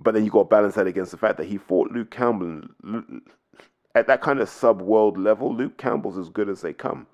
But 0.00 0.14
then 0.14 0.24
you 0.24 0.30
got 0.30 0.44
to 0.44 0.48
balance 0.48 0.74
that 0.74 0.86
against 0.86 1.10
the 1.10 1.16
fact 1.16 1.36
that 1.38 1.46
he 1.46 1.58
fought 1.58 1.92
Luke 1.92 2.10
Campbell 2.10 2.62
at 3.94 4.06
that 4.06 4.20
kind 4.20 4.40
of 4.40 4.48
sub 4.48 4.82
world 4.82 5.16
level. 5.16 5.54
Luke 5.54 5.78
Campbell's 5.78 6.18
as 6.18 6.28
good 6.28 6.48
as 6.48 6.60
they 6.60 6.72
come, 6.72 7.06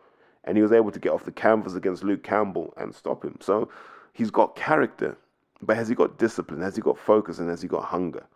and 0.45 0.57
he 0.57 0.63
was 0.63 0.73
able 0.73 0.91
to 0.91 1.01
get 1.01 1.13
off 1.13 1.25
the 1.25 1.33
canvas 1.33 1.75
against 1.75 2.05
Luke 2.05 2.23
Campbell 2.23 2.73
and 2.77 2.95
stop 2.95 3.25
him. 3.25 3.37
So 3.41 3.69
he's 4.13 4.31
got 4.31 4.57
character. 4.57 5.19
But 5.63 5.77
has 5.77 5.89
he 5.89 5.95
got 5.95 6.19
discipline? 6.19 6.61
Has 6.61 6.77
he 6.77 6.83
got 6.83 6.99
focus? 6.99 7.39
And 7.39 7.49
has 7.51 7.63
he 7.63 7.69
got 7.69 7.85
hunger? 7.85 8.27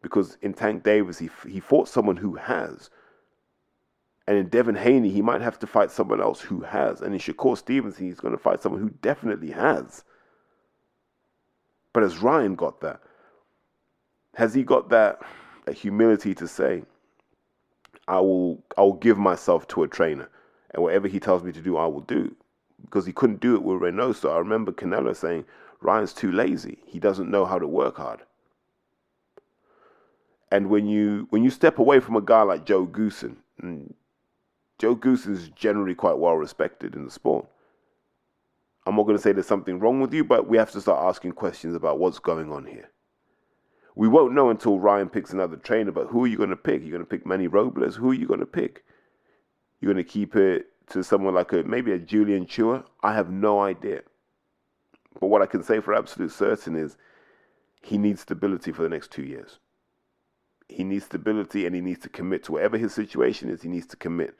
Because 0.00 0.36
in 0.42 0.54
Tank 0.54 0.82
Davis, 0.82 1.18
he, 1.18 1.30
he 1.48 1.60
fought 1.60 1.88
someone 1.88 2.16
who 2.16 2.34
has. 2.34 2.90
And 4.26 4.36
in 4.38 4.48
Devin 4.48 4.76
Haney, 4.76 5.10
he 5.10 5.22
might 5.22 5.40
have 5.40 5.58
to 5.60 5.66
fight 5.66 5.90
someone 5.90 6.20
else 6.20 6.40
who 6.40 6.60
has. 6.60 7.00
And 7.00 7.12
in 7.12 7.20
Shakur 7.20 7.56
Stevenson, 7.58 8.06
he's 8.06 8.20
going 8.20 8.36
to 8.36 8.42
fight 8.42 8.62
someone 8.62 8.80
who 8.80 8.90
definitely 9.02 9.50
has. 9.50 10.04
But 11.92 12.04
has 12.04 12.18
Ryan 12.18 12.54
got 12.54 12.80
that? 12.80 13.00
Has 14.34 14.54
he 14.54 14.62
got 14.62 14.88
that, 14.90 15.20
that 15.66 15.74
humility 15.74 16.34
to 16.34 16.48
say, 16.48 16.84
I 18.08 18.20
will, 18.20 18.62
I 18.78 18.80
will 18.82 18.94
give 18.94 19.18
myself 19.18 19.68
to 19.68 19.82
a 19.82 19.88
trainer, 19.88 20.28
and 20.72 20.82
whatever 20.82 21.06
he 21.06 21.20
tells 21.20 21.42
me 21.44 21.52
to 21.52 21.60
do, 21.60 21.76
I 21.76 21.86
will 21.86 22.00
do? 22.00 22.34
Because 22.82 23.06
he 23.06 23.12
couldn't 23.12 23.40
do 23.40 23.54
it 23.54 23.62
with 23.62 23.80
Reynoso. 23.80 24.32
I 24.32 24.38
remember 24.38 24.72
Canelo 24.72 25.14
saying, 25.14 25.44
Ryan's 25.82 26.12
too 26.12 26.32
lazy. 26.32 26.78
He 26.86 26.98
doesn't 26.98 27.30
know 27.30 27.44
how 27.44 27.58
to 27.58 27.66
work 27.66 27.96
hard. 27.96 28.20
And 30.50 30.68
when 30.68 30.86
you 30.86 31.26
when 31.30 31.42
you 31.42 31.50
step 31.50 31.78
away 31.78 32.00
from 32.00 32.16
a 32.16 32.20
guy 32.20 32.42
like 32.42 32.66
Joe 32.66 32.86
Goossen, 32.86 33.36
mm, 33.62 33.92
Joe 34.78 34.94
Goossen 34.94 35.32
is 35.32 35.48
generally 35.48 35.94
quite 35.94 36.18
well 36.18 36.36
respected 36.36 36.94
in 36.94 37.04
the 37.04 37.10
sport. 37.10 37.46
I'm 38.84 38.96
not 38.96 39.04
going 39.04 39.16
to 39.16 39.22
say 39.22 39.32
there's 39.32 39.46
something 39.46 39.78
wrong 39.78 40.00
with 40.00 40.12
you, 40.12 40.24
but 40.24 40.48
we 40.48 40.58
have 40.58 40.72
to 40.72 40.80
start 40.80 41.04
asking 41.04 41.32
questions 41.32 41.74
about 41.74 41.98
what's 41.98 42.18
going 42.18 42.50
on 42.50 42.66
here. 42.66 42.90
We 43.94 44.08
won't 44.08 44.34
know 44.34 44.50
until 44.50 44.78
Ryan 44.78 45.08
picks 45.08 45.32
another 45.32 45.56
trainer, 45.56 45.92
but 45.92 46.08
who 46.08 46.24
are 46.24 46.26
you 46.26 46.36
going 46.36 46.50
to 46.50 46.56
pick? 46.56 46.82
You're 46.82 46.90
going 46.90 47.04
to 47.04 47.08
pick 47.08 47.26
Manny 47.26 47.46
Robles? 47.46 47.96
Who 47.96 48.10
are 48.10 48.14
you 48.14 48.26
going 48.26 48.40
to 48.40 48.46
pick? 48.46 48.84
You're 49.80 49.92
going 49.92 50.04
to 50.04 50.10
keep 50.10 50.34
it 50.34 50.66
to 50.88 51.04
someone 51.04 51.34
like 51.34 51.52
a 51.52 51.62
maybe 51.62 51.92
a 51.92 51.98
Julian 51.98 52.46
Chua? 52.46 52.84
I 53.02 53.14
have 53.14 53.30
no 53.30 53.60
idea. 53.60 54.02
But 55.20 55.28
what 55.28 55.42
I 55.42 55.46
can 55.46 55.62
say 55.62 55.80
for 55.80 55.94
absolute 55.94 56.32
certain 56.32 56.76
is 56.76 56.96
he 57.82 57.98
needs 57.98 58.20
stability 58.22 58.72
for 58.72 58.82
the 58.82 58.88
next 58.88 59.10
two 59.10 59.22
years. 59.22 59.58
He 60.68 60.84
needs 60.84 61.04
stability 61.04 61.66
and 61.66 61.74
he 61.74 61.80
needs 61.80 62.00
to 62.00 62.08
commit 62.08 62.44
to 62.44 62.52
whatever 62.52 62.78
his 62.78 62.94
situation 62.94 63.48
is, 63.48 63.62
he 63.62 63.68
needs 63.68 63.86
to 63.88 63.96
commit. 63.96 64.34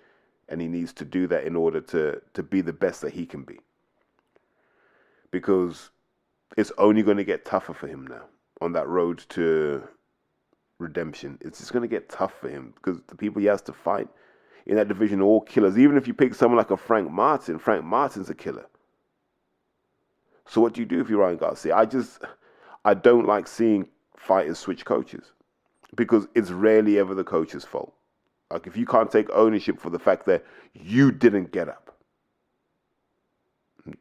And 0.48 0.60
he 0.60 0.68
needs 0.68 0.92
to 0.94 1.04
do 1.04 1.26
that 1.28 1.44
in 1.44 1.56
order 1.56 1.80
to, 1.80 2.20
to 2.34 2.42
be 2.42 2.60
the 2.60 2.72
best 2.72 3.00
that 3.02 3.14
he 3.14 3.26
can 3.26 3.42
be. 3.42 3.60
Because 5.30 5.90
it's 6.56 6.72
only 6.78 7.02
going 7.02 7.16
to 7.16 7.24
get 7.24 7.44
tougher 7.44 7.72
for 7.72 7.86
him 7.86 8.06
now 8.06 8.24
on 8.60 8.72
that 8.72 8.88
road 8.88 9.24
to 9.30 9.82
redemption. 10.78 11.38
It's 11.40 11.58
just 11.58 11.72
going 11.72 11.82
to 11.82 11.88
get 11.88 12.08
tough 12.08 12.34
for 12.40 12.48
him 12.48 12.74
because 12.76 13.00
the 13.06 13.16
people 13.16 13.40
he 13.40 13.46
has 13.46 13.62
to 13.62 13.72
fight 13.72 14.08
in 14.66 14.76
that 14.76 14.88
division 14.88 15.20
are 15.20 15.24
all 15.24 15.40
killers. 15.40 15.78
Even 15.78 15.96
if 15.96 16.06
you 16.06 16.14
pick 16.14 16.34
someone 16.34 16.58
like 16.58 16.70
a 16.70 16.76
Frank 16.76 17.10
Martin, 17.10 17.58
Frank 17.58 17.84
Martin's 17.84 18.30
a 18.30 18.34
killer. 18.34 18.66
So 20.52 20.60
what 20.60 20.74
do 20.74 20.82
you 20.82 20.86
do 20.86 21.00
if 21.00 21.08
you're 21.08 21.20
Ryan 21.20 21.38
Garcia? 21.38 21.74
I 21.74 21.86
just 21.86 22.22
I 22.84 22.92
don't 22.92 23.26
like 23.26 23.46
seeing 23.46 23.88
fighters 24.18 24.58
switch 24.58 24.84
coaches 24.84 25.32
because 25.96 26.28
it's 26.34 26.50
rarely 26.50 26.98
ever 26.98 27.14
the 27.14 27.24
coach's 27.24 27.64
fault. 27.64 27.94
Like 28.50 28.66
if 28.66 28.76
you 28.76 28.84
can't 28.84 29.10
take 29.10 29.30
ownership 29.30 29.80
for 29.80 29.88
the 29.88 29.98
fact 29.98 30.26
that 30.26 30.44
you 30.74 31.10
didn't 31.10 31.52
get 31.52 31.70
up. 31.70 31.96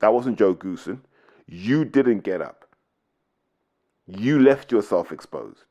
That 0.01 0.13
wasn't 0.13 0.37
Joe 0.37 0.53
Goossen. 0.53 0.99
You 1.47 1.85
didn't 1.85 2.25
get 2.25 2.41
up. 2.41 2.65
You 4.05 4.37
left 4.37 4.73
yourself 4.73 5.13
exposed. 5.13 5.63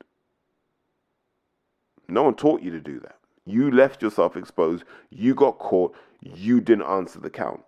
No 2.09 2.23
one 2.23 2.37
taught 2.37 2.63
you 2.63 2.71
to 2.71 2.81
do 2.81 2.99
that. 3.01 3.17
You 3.45 3.71
left 3.71 4.01
yourself 4.01 4.35
exposed. 4.35 4.85
You 5.11 5.35
got 5.35 5.59
caught. 5.59 5.95
You 6.23 6.63
didn't 6.63 6.87
answer 6.87 7.21
the 7.21 7.29
count. 7.29 7.61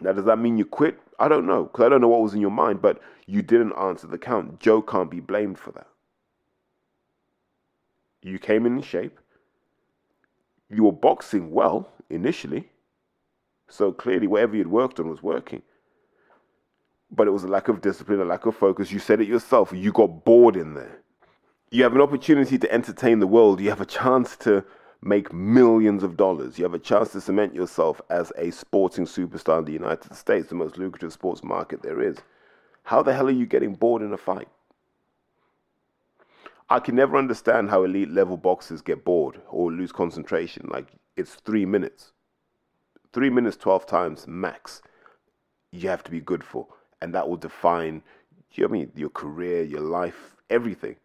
Now, 0.00 0.12
does 0.12 0.24
that 0.24 0.38
mean 0.38 0.56
you 0.56 0.64
quit? 0.64 0.98
I 1.18 1.28
don't 1.28 1.46
know, 1.46 1.64
because 1.64 1.84
I 1.84 1.88
don't 1.88 2.00
know 2.00 2.08
what 2.08 2.22
was 2.22 2.34
in 2.34 2.40
your 2.40 2.50
mind, 2.50 2.80
but 2.80 3.00
you 3.26 3.42
didn't 3.42 3.72
answer 3.72 4.06
the 4.06 4.18
count. 4.18 4.60
Joe 4.60 4.80
can't 4.80 5.10
be 5.10 5.20
blamed 5.20 5.58
for 5.58 5.72
that. 5.72 5.88
You 8.22 8.38
came 8.38 8.66
in 8.66 8.80
shape. 8.82 9.18
You 10.70 10.84
were 10.84 10.92
boxing 10.92 11.50
well 11.50 11.90
initially. 12.10 12.70
So 13.68 13.92
clearly, 13.92 14.26
whatever 14.26 14.56
you'd 14.56 14.68
worked 14.68 15.00
on 15.00 15.08
was 15.08 15.22
working. 15.22 15.62
But 17.10 17.26
it 17.26 17.30
was 17.30 17.44
a 17.44 17.48
lack 17.48 17.68
of 17.68 17.80
discipline, 17.80 18.20
a 18.20 18.24
lack 18.24 18.46
of 18.46 18.56
focus. 18.56 18.92
You 18.92 18.98
said 18.98 19.20
it 19.20 19.28
yourself. 19.28 19.72
You 19.74 19.92
got 19.92 20.24
bored 20.24 20.56
in 20.56 20.74
there. 20.74 21.00
You 21.70 21.82
have 21.82 21.94
an 21.94 22.00
opportunity 22.00 22.58
to 22.58 22.72
entertain 22.72 23.18
the 23.18 23.26
world. 23.26 23.60
You 23.60 23.70
have 23.70 23.80
a 23.80 23.86
chance 23.86 24.36
to 24.38 24.64
make 25.00 25.32
millions 25.32 26.02
of 26.02 26.16
dollars. 26.16 26.58
You 26.58 26.64
have 26.64 26.74
a 26.74 26.78
chance 26.78 27.12
to 27.12 27.20
cement 27.20 27.54
yourself 27.54 28.00
as 28.10 28.32
a 28.36 28.50
sporting 28.50 29.06
superstar 29.06 29.60
in 29.60 29.64
the 29.64 29.72
United 29.72 30.14
States, 30.14 30.48
the 30.48 30.54
most 30.54 30.76
lucrative 30.76 31.12
sports 31.12 31.44
market 31.44 31.82
there 31.82 32.00
is. 32.02 32.18
How 32.82 33.02
the 33.02 33.14
hell 33.14 33.28
are 33.28 33.30
you 33.30 33.46
getting 33.46 33.74
bored 33.74 34.02
in 34.02 34.12
a 34.12 34.16
fight? 34.16 34.48
I 36.70 36.80
can 36.80 36.96
never 36.96 37.16
understand 37.16 37.70
how 37.70 37.84
elite 37.84 38.10
level 38.10 38.36
boxers 38.36 38.82
get 38.82 39.04
bored 39.04 39.40
or 39.48 39.72
lose 39.72 39.92
concentration. 39.92 40.68
Like 40.70 40.88
it's 41.16 41.34
three 41.34 41.64
minutes. 41.64 42.12
Three 43.12 43.30
minutes, 43.30 43.56
12 43.56 43.86
times 43.86 44.26
max, 44.26 44.82
you 45.70 45.88
have 45.88 46.04
to 46.04 46.10
be 46.10 46.20
good 46.20 46.44
for. 46.44 46.66
And 47.00 47.14
that 47.14 47.28
will 47.28 47.38
define 47.38 48.02
you 48.52 48.64
know 48.64 48.68
I 48.68 48.72
mean, 48.72 48.92
your 48.94 49.10
career, 49.10 49.62
your 49.62 49.80
life, 49.80 50.36
everything. 50.50 50.96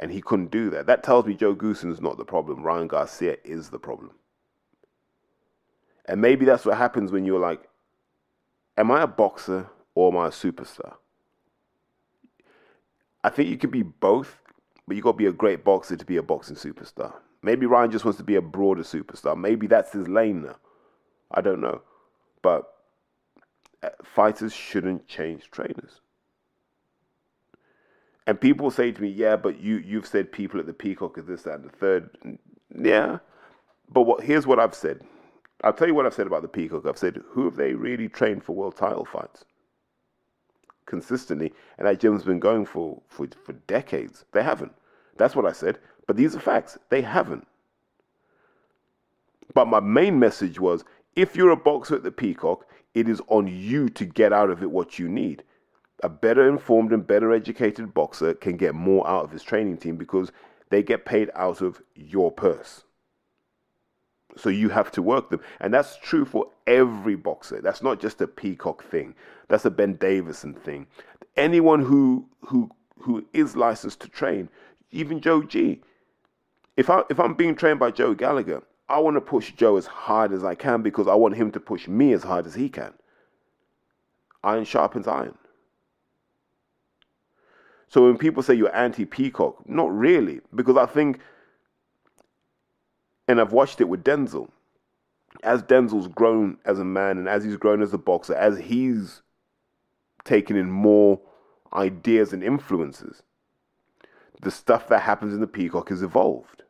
And 0.00 0.10
he 0.10 0.22
couldn't 0.22 0.50
do 0.50 0.70
that. 0.70 0.86
That 0.86 1.02
tells 1.02 1.26
me 1.26 1.34
Joe 1.34 1.56
is 1.60 2.00
not 2.00 2.16
the 2.16 2.24
problem. 2.24 2.62
Ryan 2.62 2.88
Garcia 2.88 3.36
is 3.44 3.68
the 3.68 3.78
problem. 3.78 4.12
And 6.06 6.22
maybe 6.22 6.46
that's 6.46 6.64
what 6.64 6.78
happens 6.78 7.12
when 7.12 7.26
you're 7.26 7.38
like, 7.38 7.68
am 8.78 8.90
I 8.90 9.02
a 9.02 9.06
boxer 9.06 9.68
or 9.94 10.10
am 10.10 10.18
I 10.18 10.28
a 10.28 10.30
superstar? 10.30 10.94
I 13.22 13.28
think 13.28 13.50
you 13.50 13.58
can 13.58 13.70
be 13.70 13.82
both, 13.82 14.40
but 14.88 14.96
you 14.96 15.02
got 15.02 15.12
to 15.12 15.18
be 15.18 15.26
a 15.26 15.32
great 15.32 15.64
boxer 15.64 15.96
to 15.96 16.04
be 16.06 16.16
a 16.16 16.22
boxing 16.22 16.56
superstar. 16.56 17.12
Maybe 17.42 17.66
Ryan 17.66 17.90
just 17.90 18.06
wants 18.06 18.16
to 18.18 18.24
be 18.24 18.36
a 18.36 18.42
broader 18.42 18.82
superstar. 18.82 19.36
Maybe 19.36 19.66
that's 19.66 19.92
his 19.92 20.08
lane 20.08 20.42
now. 20.42 20.56
I 21.30 21.42
don't 21.42 21.60
know. 21.60 21.82
But 22.40 22.72
uh, 23.82 23.90
fighters 24.02 24.54
shouldn't 24.54 25.06
change 25.06 25.50
trainers. 25.50 26.00
And 28.30 28.40
people 28.40 28.70
say 28.70 28.92
to 28.92 29.02
me, 29.02 29.08
"Yeah, 29.08 29.34
but 29.34 29.58
you 29.58 29.78
you've 29.78 30.06
said 30.06 30.30
people 30.30 30.60
at 30.60 30.66
the 30.66 30.72
Peacock 30.72 31.18
is 31.18 31.26
this, 31.26 31.42
that, 31.42 31.54
and 31.56 31.64
the 31.64 31.68
third. 31.68 32.38
Yeah, 32.72 33.18
but 33.92 34.02
what? 34.02 34.22
Here's 34.22 34.46
what 34.46 34.60
I've 34.60 34.72
said. 34.72 35.00
I'll 35.64 35.72
tell 35.72 35.88
you 35.88 35.94
what 35.94 36.06
I've 36.06 36.14
said 36.14 36.28
about 36.28 36.42
the 36.42 36.46
Peacock. 36.46 36.86
I've 36.86 36.96
said, 36.96 37.20
who 37.30 37.44
have 37.46 37.56
they 37.56 37.74
really 37.74 38.08
trained 38.08 38.44
for 38.44 38.54
world 38.54 38.76
title 38.76 39.04
fights? 39.04 39.46
Consistently, 40.86 41.52
and 41.76 41.88
that 41.88 41.98
gym's 41.98 42.22
been 42.22 42.38
going 42.38 42.66
for, 42.66 43.02
for, 43.08 43.26
for 43.44 43.52
decades. 43.66 44.24
They 44.30 44.44
haven't. 44.44 44.74
That's 45.16 45.34
what 45.34 45.44
I 45.44 45.50
said. 45.50 45.80
But 46.06 46.16
these 46.16 46.36
are 46.36 46.40
facts. 46.40 46.78
They 46.88 47.02
haven't. 47.02 47.48
But 49.54 49.66
my 49.66 49.80
main 49.80 50.20
message 50.20 50.60
was 50.60 50.84
if 51.16 51.34
you're 51.34 51.50
a 51.50 51.56
boxer 51.56 51.96
at 51.96 52.04
the 52.04 52.12
Peacock, 52.12 52.64
it 52.94 53.08
is 53.08 53.20
on 53.26 53.48
you 53.48 53.88
to 53.88 54.04
get 54.04 54.32
out 54.32 54.50
of 54.50 54.62
it 54.62 54.70
what 54.70 55.00
you 55.00 55.08
need 55.08 55.42
a 56.02 56.08
better 56.08 56.48
informed 56.48 56.92
and 56.92 57.06
better 57.06 57.32
educated 57.32 57.92
boxer 57.92 58.34
can 58.34 58.56
get 58.56 58.74
more 58.74 59.06
out 59.06 59.24
of 59.24 59.30
his 59.30 59.42
training 59.42 59.76
team 59.76 59.96
because 59.96 60.32
they 60.70 60.82
get 60.82 61.04
paid 61.04 61.30
out 61.34 61.60
of 61.60 61.82
your 61.94 62.30
purse. 62.30 62.84
So 64.36 64.48
you 64.48 64.68
have 64.68 64.90
to 64.92 65.02
work 65.02 65.30
them. 65.30 65.40
And 65.60 65.74
that's 65.74 65.96
true 65.98 66.24
for 66.24 66.46
every 66.66 67.16
boxer. 67.16 67.60
That's 67.60 67.82
not 67.82 68.00
just 68.00 68.20
a 68.20 68.28
peacock 68.28 68.84
thing. 68.84 69.14
That's 69.48 69.64
a 69.64 69.70
Ben 69.70 69.94
Davison 69.94 70.54
thing. 70.54 70.86
Anyone 71.36 71.82
who 71.82 72.26
who 72.42 72.70
who 72.98 73.24
is 73.32 73.56
licensed 73.56 74.00
to 74.00 74.08
train, 74.08 74.48
even 74.90 75.20
Joe 75.20 75.42
G. 75.42 75.82
If 76.76 76.88
I 76.88 77.02
if 77.10 77.18
I'm 77.18 77.34
being 77.34 77.56
trained 77.56 77.80
by 77.80 77.90
Joe 77.90 78.14
Gallagher, 78.14 78.62
I 78.88 78.98
want 79.00 79.16
to 79.16 79.20
push 79.20 79.52
Joe 79.52 79.76
as 79.76 79.86
hard 79.86 80.32
as 80.32 80.44
I 80.44 80.54
can 80.54 80.82
because 80.82 81.08
I 81.08 81.14
want 81.14 81.36
him 81.36 81.50
to 81.52 81.60
push 81.60 81.88
me 81.88 82.12
as 82.12 82.22
hard 82.22 82.46
as 82.46 82.54
he 82.54 82.68
can. 82.68 82.94
Iron 84.42 84.64
sharpens 84.64 85.06
iron. 85.06 85.36
So 87.90 88.06
when 88.06 88.18
people 88.18 88.42
say 88.42 88.54
you're 88.54 88.74
anti 88.74 89.04
Peacock, 89.04 89.68
not 89.68 89.92
really, 89.92 90.40
because 90.54 90.76
I 90.76 90.86
think, 90.86 91.18
and 93.26 93.40
I've 93.40 93.52
watched 93.52 93.80
it 93.80 93.88
with 93.88 94.04
Denzel, 94.04 94.48
as 95.42 95.64
Denzel's 95.64 96.06
grown 96.06 96.56
as 96.64 96.78
a 96.78 96.84
man 96.84 97.18
and 97.18 97.28
as 97.28 97.42
he's 97.42 97.56
grown 97.56 97.82
as 97.82 97.92
a 97.92 97.98
boxer, 97.98 98.34
as 98.34 98.58
he's 98.58 99.22
taken 100.24 100.56
in 100.56 100.70
more 100.70 101.20
ideas 101.72 102.32
and 102.32 102.44
influences, 102.44 103.24
the 104.40 104.52
stuff 104.52 104.86
that 104.88 105.00
happens 105.00 105.34
in 105.34 105.40
the 105.40 105.46
Peacock 105.48 105.88
has 105.88 106.02
evolved. 106.02 106.62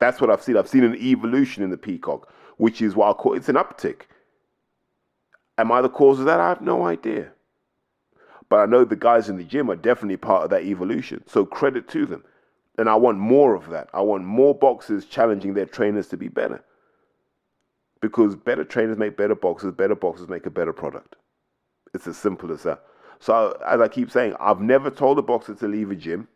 That's 0.00 0.20
what 0.20 0.30
I've 0.30 0.42
seen. 0.42 0.56
I've 0.56 0.68
seen 0.68 0.82
an 0.82 0.96
evolution 0.96 1.62
in 1.62 1.70
the 1.70 1.78
Peacock, 1.78 2.32
which 2.56 2.82
is 2.82 2.96
why 2.96 3.10
I 3.10 3.12
call 3.12 3.34
it's 3.34 3.48
an 3.48 3.54
uptick. 3.54 4.02
Am 5.58 5.70
I 5.70 5.80
the 5.80 5.88
cause 5.88 6.18
of 6.18 6.24
that? 6.24 6.40
I 6.40 6.48
have 6.48 6.60
no 6.60 6.86
idea. 6.86 7.30
But 8.50 8.56
I 8.60 8.66
know 8.66 8.84
the 8.84 8.96
guys 8.96 9.28
in 9.28 9.38
the 9.38 9.44
gym 9.44 9.70
are 9.70 9.76
definitely 9.76 10.16
part 10.18 10.44
of 10.44 10.50
that 10.50 10.64
evolution. 10.64 11.22
So 11.26 11.46
credit 11.46 11.88
to 11.90 12.04
them. 12.04 12.24
And 12.76 12.88
I 12.88 12.96
want 12.96 13.18
more 13.18 13.54
of 13.54 13.70
that. 13.70 13.88
I 13.94 14.00
want 14.00 14.24
more 14.24 14.54
boxers 14.54 15.06
challenging 15.06 15.54
their 15.54 15.66
trainers 15.66 16.08
to 16.08 16.16
be 16.16 16.28
better. 16.28 16.62
Because 18.00 18.34
better 18.34 18.64
trainers 18.64 18.98
make 18.98 19.16
better 19.16 19.34
boxers, 19.34 19.72
better 19.72 19.94
boxers 19.94 20.28
make 20.28 20.46
a 20.46 20.50
better 20.50 20.72
product. 20.72 21.16
It's 21.94 22.06
as 22.06 22.16
simple 22.16 22.52
as 22.52 22.64
that. 22.64 22.82
So, 23.20 23.56
as 23.66 23.80
I 23.80 23.88
keep 23.88 24.10
saying, 24.10 24.34
I've 24.40 24.60
never 24.60 24.90
told 24.90 25.18
a 25.18 25.22
boxer 25.22 25.54
to 25.54 25.68
leave 25.68 25.90
a 25.90 25.96
gym. 25.96 26.26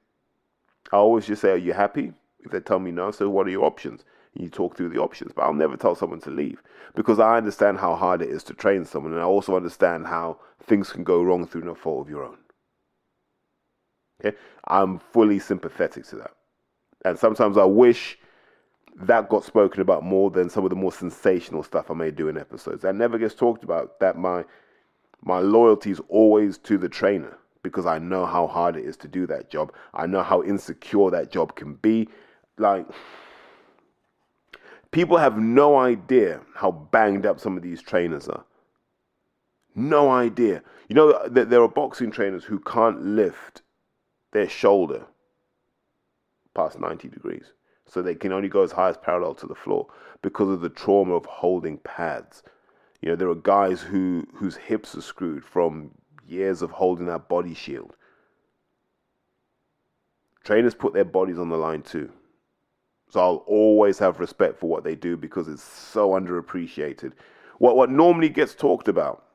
I 0.93 0.97
always 0.97 1.27
just 1.27 1.41
say, 1.43 1.51
Are 1.53 1.57
you 1.57 1.73
happy? 1.73 2.13
If 2.41 2.51
they 2.51 2.61
tell 2.61 2.79
me 2.79 2.91
no, 2.91 3.11
so 3.11 3.31
what 3.31 3.47
are 3.47 3.51
your 3.51 3.65
options? 3.65 4.05
You 4.35 4.49
talk 4.49 4.77
through 4.77 4.91
the 4.91 5.01
options. 5.01 5.33
But 5.35 5.43
I'll 5.43 5.55
never 5.55 5.77
tell 5.77 5.95
someone 5.95 6.21
to 6.23 6.31
leave 6.31 6.63
because 6.95 7.19
I 7.19 7.37
understand 7.37 7.79
how 7.79 7.95
hard 7.95 8.23
it 8.23 8.29
is 8.29 8.43
to 8.45 8.55
train 8.55 8.85
someone, 8.85 9.13
and 9.13 9.21
I 9.21 9.25
also 9.25 9.57
understand 9.57 10.07
how 10.07 10.39
things 10.63 10.93
can 10.93 11.05
go 11.05 11.23
wrong 11.23 11.47
through 11.47 11.65
no 11.65 11.75
fault 11.75 12.07
of 12.07 12.11
your 12.11 12.25
own. 12.25 12.39
Okay, 14.25 14.37
I'm 14.69 14.99
fully 14.99 15.39
sympathetic 15.39 16.07
to 16.09 16.17
that, 16.17 16.33
and 17.05 17.19
sometimes 17.19 17.59
I 17.59 17.65
wish 17.65 18.19
that 18.97 19.29
got 19.29 19.45
spoken 19.45 19.81
about 19.81 20.05
more 20.05 20.31
than 20.31 20.49
some 20.49 20.65
of 20.65 20.71
the 20.71 20.77
more 20.77 20.93
sensational 20.93 21.65
stuff 21.65 21.91
I 21.91 21.95
may 21.95 22.11
do 22.11 22.29
in 22.29 22.39
episodes. 22.39 22.83
That 22.83 22.95
never 22.95 23.19
gets 23.19 23.35
talked 23.35 23.65
about. 23.65 23.99
That 24.01 24.17
my 24.17 24.45
my 25.23 25.41
loyalty 25.41 25.91
is 25.91 26.01
always 26.09 26.59
to 26.59 26.79
the 26.79 26.89
trainer 26.89 27.37
because 27.63 27.87
I 27.87 27.99
know 27.99 28.27
how 28.27 28.47
hard 28.47 28.77
it 28.77 28.85
is 28.85 28.97
to 28.99 29.09
do 29.09 29.27
that 29.27 29.51
job. 29.51 29.73
I 29.95 30.07
know 30.07 30.23
how 30.23 30.43
insecure 30.43 31.11
that 31.11 31.33
job 31.33 31.57
can 31.57 31.75
be. 31.75 32.09
Like 32.59 32.87
People 34.95 35.17
have 35.17 35.37
no 35.37 35.77
idea 35.77 36.41
how 36.55 36.71
banged 36.71 37.27
up 37.27 37.41
some 37.41 37.57
of 37.57 37.65
these 37.65 37.83
trainers 37.83 38.29
are. 38.29 38.45
No 39.75 40.09
idea. 40.09 40.63
You 40.89 40.95
know, 40.95 41.29
there 41.29 41.63
are 41.63 41.69
boxing 41.69 42.13
trainers 42.13 42.45
who 42.45 42.61
can't 42.61 43.03
lift 43.03 43.63
their 44.31 44.49
shoulder 44.49 45.05
past 46.55 46.79
90 46.79 47.09
degrees. 47.09 47.55
So 47.87 48.03
they 48.03 48.15
can 48.15 48.33
only 48.33 48.49
go 48.49 48.63
as 48.63 48.71
high 48.71 48.89
as 48.89 48.97
parallel 48.97 49.35
to 49.35 49.49
the 49.49 49.55
floor 49.57 49.89
because 50.23 50.49
of 50.49 50.61
the 50.61 50.69
trauma 50.69 51.15
of 51.15 51.27
holding 51.27 51.79
pads. 51.79 52.45
You 53.03 53.09
know, 53.09 53.17
there 53.17 53.29
are 53.29 53.35
guys 53.35 53.81
who 53.81 54.29
whose 54.35 54.55
hips 54.55 54.95
are 54.95 55.03
screwed 55.03 55.45
from 55.45 55.91
years 56.25 56.63
of 56.63 56.71
holding 56.71 57.07
that 57.07 57.29
body 57.29 57.53
shield. 57.53 57.97
Trainers 60.45 60.77
put 60.77 60.95
their 60.95 61.05
bodies 61.05 61.41
on 61.41 61.49
the 61.49 61.57
line 61.57 61.83
too. 61.83 62.13
So 63.15 63.21
I'll 63.21 63.45
always 63.47 63.97
have 64.01 64.19
respect 64.19 64.59
for 64.59 64.69
what 64.69 64.83
they 64.83 64.97
do 64.97 65.17
because 65.17 65.47
it's 65.47 65.63
so 65.63 66.11
underappreciated. 66.11 67.13
What 67.59 67.77
what 67.77 67.89
normally 67.89 68.29
gets 68.29 68.57
talked 68.57 68.89
about 68.89 69.27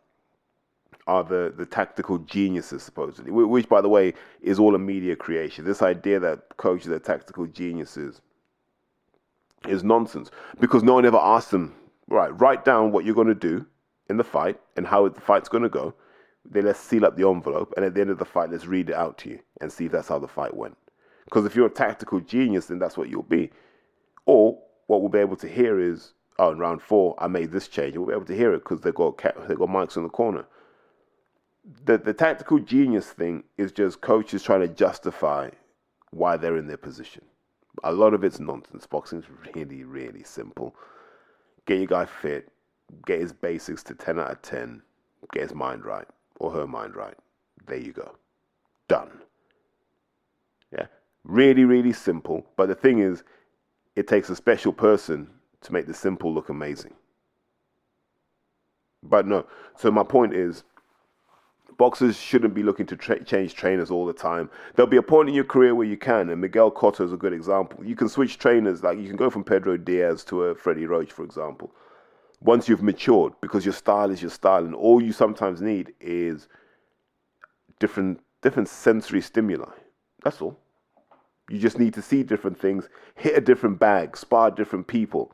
are 1.07 1.23
the, 1.23 1.53
the 1.55 1.65
tactical 1.65 2.17
geniuses, 2.17 2.83
supposedly, 2.83 3.31
which, 3.31 3.69
by 3.69 3.79
the 3.79 3.87
way, 3.87 4.15
is 4.41 4.59
all 4.59 4.75
a 4.75 4.77
media 4.77 5.15
creation. 5.15 5.63
This 5.63 5.81
idea 5.81 6.19
that 6.19 6.57
coaches 6.57 6.91
are 6.91 6.99
tactical 6.99 7.47
geniuses 7.47 8.19
is 9.65 9.81
nonsense 9.81 10.29
because 10.59 10.83
no 10.83 10.95
one 10.95 11.05
ever 11.05 11.15
asked 11.15 11.51
them, 11.51 11.73
right, 12.09 12.37
write 12.37 12.65
down 12.65 12.91
what 12.91 13.05
you're 13.05 13.15
going 13.15 13.27
to 13.27 13.33
do 13.33 13.65
in 14.09 14.17
the 14.17 14.25
fight 14.25 14.59
and 14.75 14.87
how 14.87 15.07
the 15.07 15.21
fight's 15.21 15.47
going 15.47 15.63
to 15.63 15.69
go. 15.69 15.93
Then 16.43 16.65
let's 16.65 16.81
seal 16.81 17.05
up 17.05 17.15
the 17.15 17.29
envelope, 17.29 17.73
and 17.77 17.85
at 17.85 17.93
the 17.93 18.01
end 18.01 18.09
of 18.09 18.19
the 18.19 18.25
fight, 18.25 18.51
let's 18.51 18.65
read 18.65 18.89
it 18.89 18.95
out 18.95 19.17
to 19.19 19.29
you 19.29 19.39
and 19.61 19.71
see 19.71 19.85
if 19.85 19.93
that's 19.93 20.09
how 20.09 20.19
the 20.19 20.27
fight 20.27 20.53
went. 20.53 20.75
Because 21.23 21.45
if 21.45 21.55
you're 21.55 21.67
a 21.67 21.71
tactical 21.71 22.19
genius, 22.19 22.65
then 22.65 22.77
that's 22.77 22.97
what 22.97 23.07
you'll 23.07 23.23
be. 23.23 23.49
Or 24.29 24.59
what 24.87 25.01
we'll 25.01 25.09
be 25.09 25.19
able 25.19 25.37
to 25.37 25.47
hear 25.47 25.79
is, 25.79 26.13
oh, 26.37 26.51
in 26.51 26.59
round 26.59 26.81
four, 26.83 27.15
I 27.17 27.27
made 27.27 27.51
this 27.51 27.67
change. 27.67 27.97
We'll 27.97 28.07
be 28.07 28.13
able 28.13 28.25
to 28.25 28.35
hear 28.35 28.53
it 28.53 28.59
because 28.59 28.81
they've 28.81 28.93
got, 28.93 29.17
they've 29.47 29.57
got 29.57 29.69
mics 29.69 29.97
in 29.97 30.03
the 30.03 30.09
corner. 30.09 30.45
the 31.85 31.97
the 31.97 32.13
tactical 32.13 32.59
genius 32.59 33.07
thing 33.07 33.43
is 33.57 33.71
just 33.71 34.01
coaches 34.01 34.43
trying 34.43 34.61
to 34.61 34.67
justify 34.67 35.49
why 36.11 36.37
they're 36.37 36.57
in 36.57 36.67
their 36.67 36.77
position. 36.77 37.23
A 37.83 37.91
lot 37.91 38.13
of 38.13 38.23
it's 38.23 38.39
nonsense. 38.39 38.85
Boxing's 38.87 39.25
really, 39.55 39.83
really 39.83 40.23
simple. 40.23 40.75
Get 41.65 41.77
your 41.79 41.87
guy 41.87 42.05
fit, 42.05 42.49
get 43.05 43.21
his 43.21 43.33
basics 43.33 43.83
to 43.83 43.95
10 43.95 44.19
out 44.19 44.31
of 44.31 44.41
10, 44.41 44.81
get 45.33 45.43
his 45.43 45.55
mind 45.55 45.85
right 45.85 46.07
or 46.39 46.51
her 46.51 46.67
mind 46.67 46.95
right. 46.95 47.15
There 47.67 47.77
you 47.77 47.93
go. 47.93 48.15
Done. 48.87 49.11
Yeah. 50.71 50.87
Really, 51.23 51.65
really 51.65 51.93
simple. 51.93 52.45
But 52.57 52.67
the 52.67 52.75
thing 52.75 52.99
is, 52.99 53.23
it 53.99 54.07
takes 54.07 54.29
a 54.29 54.35
special 54.35 54.71
person 54.71 55.29
to 55.59 55.73
make 55.73 55.85
the 55.85 55.93
simple 55.93 56.33
look 56.33 56.47
amazing. 56.47 56.93
But 59.03 59.27
no. 59.27 59.45
So 59.75 59.91
my 59.91 60.03
point 60.03 60.33
is, 60.33 60.63
boxers 61.77 62.17
shouldn't 62.17 62.53
be 62.53 62.63
looking 62.63 62.85
to 62.85 62.95
tra- 62.95 63.21
change 63.25 63.55
trainers 63.55 63.91
all 63.91 64.05
the 64.05 64.13
time. 64.13 64.49
There'll 64.73 64.89
be 64.89 64.95
a 64.95 65.01
point 65.01 65.27
in 65.27 65.35
your 65.35 65.43
career 65.43 65.75
where 65.75 65.85
you 65.85 65.97
can, 65.97 66.29
and 66.29 66.39
Miguel 66.39 66.71
Cotto 66.71 67.03
is 67.03 67.11
a 67.11 67.17
good 67.17 67.33
example. 67.33 67.83
You 67.83 67.97
can 67.97 68.07
switch 68.07 68.37
trainers, 68.37 68.83
like 68.83 68.97
you 68.97 69.07
can 69.07 69.17
go 69.17 69.29
from 69.29 69.43
Pedro 69.43 69.75
Diaz 69.75 70.23
to 70.25 70.43
a 70.45 70.55
Freddie 70.55 70.85
Roach, 70.85 71.11
for 71.11 71.25
example. 71.25 71.69
Once 72.39 72.69
you've 72.69 72.81
matured, 72.81 73.33
because 73.41 73.65
your 73.65 73.73
style 73.73 74.11
is 74.11 74.21
your 74.21 74.31
style, 74.31 74.63
and 74.63 74.73
all 74.73 75.01
you 75.01 75.11
sometimes 75.11 75.61
need 75.61 75.93
is 75.99 76.47
different 77.79 78.21
different 78.41 78.69
sensory 78.69 79.19
stimuli. 79.19 79.73
That's 80.23 80.41
all. 80.41 80.57
You 81.49 81.59
just 81.59 81.79
need 81.79 81.93
to 81.95 82.01
see 82.01 82.23
different 82.23 82.59
things, 82.59 82.89
hit 83.15 83.37
a 83.37 83.41
different 83.41 83.79
bag, 83.79 84.15
spar 84.15 84.51
different 84.51 84.87
people, 84.87 85.31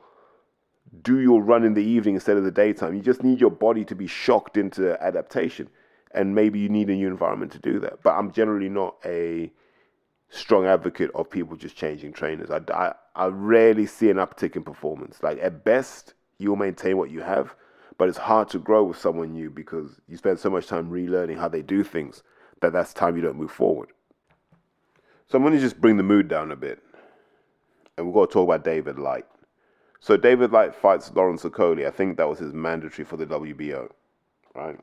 do 1.02 1.18
your 1.18 1.42
run 1.42 1.64
in 1.64 1.74
the 1.74 1.84
evening 1.84 2.14
instead 2.14 2.36
of 2.36 2.44
the 2.44 2.50
daytime. 2.50 2.94
You 2.94 3.02
just 3.02 3.22
need 3.22 3.40
your 3.40 3.50
body 3.50 3.84
to 3.84 3.94
be 3.94 4.06
shocked 4.06 4.56
into 4.56 5.00
adaptation 5.02 5.68
and 6.12 6.34
maybe 6.34 6.58
you 6.58 6.68
need 6.68 6.88
a 6.88 6.94
new 6.94 7.08
environment 7.08 7.52
to 7.52 7.58
do 7.58 7.78
that. 7.80 8.02
But 8.02 8.14
I'm 8.14 8.32
generally 8.32 8.68
not 8.68 8.96
a 9.04 9.52
strong 10.30 10.66
advocate 10.66 11.10
of 11.14 11.30
people 11.30 11.56
just 11.56 11.76
changing 11.76 12.12
trainers. 12.12 12.50
I, 12.50 12.60
I, 12.72 12.94
I 13.14 13.26
rarely 13.26 13.86
see 13.86 14.10
an 14.10 14.16
uptick 14.16 14.56
in 14.56 14.64
performance. 14.64 15.22
Like 15.22 15.38
at 15.42 15.64
best, 15.64 16.14
you'll 16.38 16.56
maintain 16.56 16.96
what 16.96 17.10
you 17.10 17.20
have, 17.20 17.54
but 17.98 18.08
it's 18.08 18.18
hard 18.18 18.48
to 18.50 18.58
grow 18.58 18.84
with 18.84 18.98
someone 18.98 19.32
new 19.32 19.50
because 19.50 20.00
you 20.08 20.16
spend 20.16 20.38
so 20.38 20.50
much 20.50 20.66
time 20.66 20.90
relearning 20.90 21.38
how 21.38 21.48
they 21.48 21.62
do 21.62 21.84
things 21.84 22.22
that 22.60 22.72
that's 22.72 22.94
time 22.94 23.16
you 23.16 23.22
don't 23.22 23.36
move 23.36 23.52
forward. 23.52 23.90
So 25.28 25.36
I'm 25.36 25.42
going 25.42 25.54
to 25.54 25.60
just 25.60 25.80
bring 25.80 25.96
the 25.96 26.02
mood 26.02 26.28
down 26.28 26.52
a 26.52 26.56
bit, 26.56 26.82
and 27.96 28.06
we've 28.06 28.14
got 28.14 28.30
to 28.30 28.32
talk 28.32 28.48
about 28.48 28.64
David 28.64 28.98
Light. 28.98 29.26
So 30.00 30.16
David 30.16 30.52
Light 30.52 30.74
fights 30.74 31.10
Lawrence 31.14 31.42
Okolie. 31.42 31.86
I 31.86 31.90
think 31.90 32.16
that 32.16 32.28
was 32.28 32.38
his 32.38 32.52
mandatory 32.52 33.04
for 33.04 33.16
the 33.16 33.26
WBO, 33.26 33.90
right? 34.54 34.78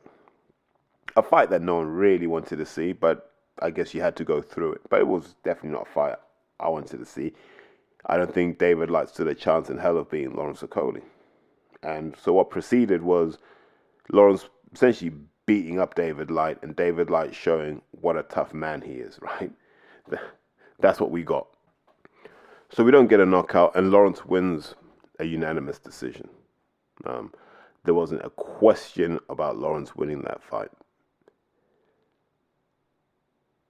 a 1.15 1.21
fight 1.21 1.49
that 1.49 1.61
no 1.61 1.75
one 1.75 1.87
really 1.87 2.27
wanted 2.27 2.57
to 2.57 2.65
see, 2.65 2.91
but 2.91 3.31
I 3.61 3.69
guess 3.69 3.93
you 3.93 4.01
had 4.01 4.15
to 4.17 4.23
go 4.23 4.41
through 4.41 4.73
it. 4.73 4.81
But 4.89 4.99
it 5.01 5.07
was 5.07 5.35
definitely 5.43 5.77
not 5.77 5.87
a 5.87 5.91
fight 5.91 6.15
I 6.59 6.69
wanted 6.69 6.97
to 6.97 7.05
see. 7.05 7.33
I 8.05 8.17
don't 8.17 8.33
think 8.33 8.57
David 8.57 8.89
Light 8.89 9.09
stood 9.09 9.27
a 9.27 9.35
chance 9.35 9.69
in 9.69 9.77
hell 9.77 9.97
of 9.97 10.09
being 10.09 10.35
Lawrence 10.35 10.61
Okolie. 10.61 11.03
And 11.83 12.15
so 12.21 12.33
what 12.33 12.49
preceded 12.49 13.01
was 13.01 13.37
Lawrence 14.11 14.49
essentially 14.73 15.11
beating 15.45 15.79
up 15.79 15.95
David 15.95 16.31
Light 16.31 16.61
and 16.63 16.75
David 16.75 17.09
Light 17.09 17.35
showing 17.35 17.81
what 17.91 18.17
a 18.17 18.23
tough 18.23 18.53
man 18.53 18.81
he 18.81 18.93
is, 18.93 19.19
right? 19.21 19.51
That's 20.79 20.99
what 20.99 21.11
we 21.11 21.23
got. 21.23 21.47
So 22.71 22.83
we 22.83 22.91
don't 22.91 23.07
get 23.07 23.19
a 23.19 23.25
knockout, 23.25 23.75
and 23.75 23.91
Lawrence 23.91 24.25
wins 24.25 24.75
a 25.19 25.25
unanimous 25.25 25.79
decision. 25.79 26.27
Um, 27.05 27.31
there 27.83 27.93
wasn't 27.93 28.25
a 28.25 28.29
question 28.29 29.19
about 29.29 29.57
Lawrence 29.57 29.95
winning 29.95 30.21
that 30.21 30.41
fight. 30.41 30.69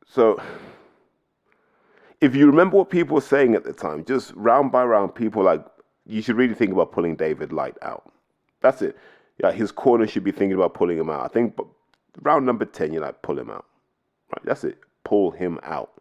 So, 0.05 0.41
if 2.21 2.35
you 2.35 2.45
remember 2.45 2.77
what 2.77 2.89
people 2.89 3.15
were 3.15 3.21
saying 3.21 3.55
at 3.55 3.63
the 3.63 3.73
time, 3.73 4.05
just 4.05 4.31
round 4.35 4.71
by 4.71 4.83
round, 4.83 5.15
people 5.15 5.43
like, 5.43 5.65
you 6.05 6.21
should 6.21 6.35
really 6.35 6.53
think 6.53 6.71
about 6.71 6.91
pulling 6.91 7.15
David 7.15 7.51
Light 7.51 7.77
out. 7.81 8.11
That's 8.61 8.81
it. 8.81 8.97
Yeah, 9.41 9.51
his 9.51 9.71
corner 9.71 10.05
should 10.05 10.23
be 10.23 10.31
thinking 10.31 10.55
about 10.55 10.73
pulling 10.73 10.97
him 10.97 11.09
out. 11.09 11.25
I 11.25 11.27
think 11.27 11.57
round 12.21 12.45
number 12.45 12.65
10, 12.65 12.93
you're 12.93 13.01
like, 13.01 13.21
pull 13.23 13.39
him 13.39 13.49
out. 13.49 13.65
Right, 14.31 14.45
that's 14.45 14.63
it. 14.63 14.77
Pull 15.03 15.31
him 15.31 15.59
out. 15.63 15.92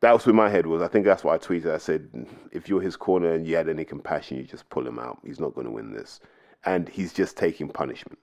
That 0.00 0.12
was 0.12 0.24
where 0.26 0.34
my 0.34 0.48
head 0.48 0.66
was. 0.66 0.80
I 0.80 0.88
think 0.88 1.04
that's 1.04 1.24
what 1.24 1.34
I 1.34 1.44
tweeted. 1.44 1.74
I 1.74 1.78
said, 1.78 2.08
if 2.52 2.68
you're 2.68 2.80
his 2.80 2.96
corner 2.96 3.32
and 3.32 3.46
you 3.46 3.56
had 3.56 3.68
any 3.68 3.84
compassion, 3.84 4.36
you 4.36 4.44
just 4.44 4.68
pull 4.70 4.86
him 4.86 4.98
out. 4.98 5.18
He's 5.24 5.40
not 5.40 5.54
going 5.54 5.66
to 5.66 5.72
win 5.72 5.92
this. 5.92 6.20
And 6.64 6.88
he's 6.88 7.12
just 7.12 7.36
taking 7.36 7.68
punishment. 7.68 8.18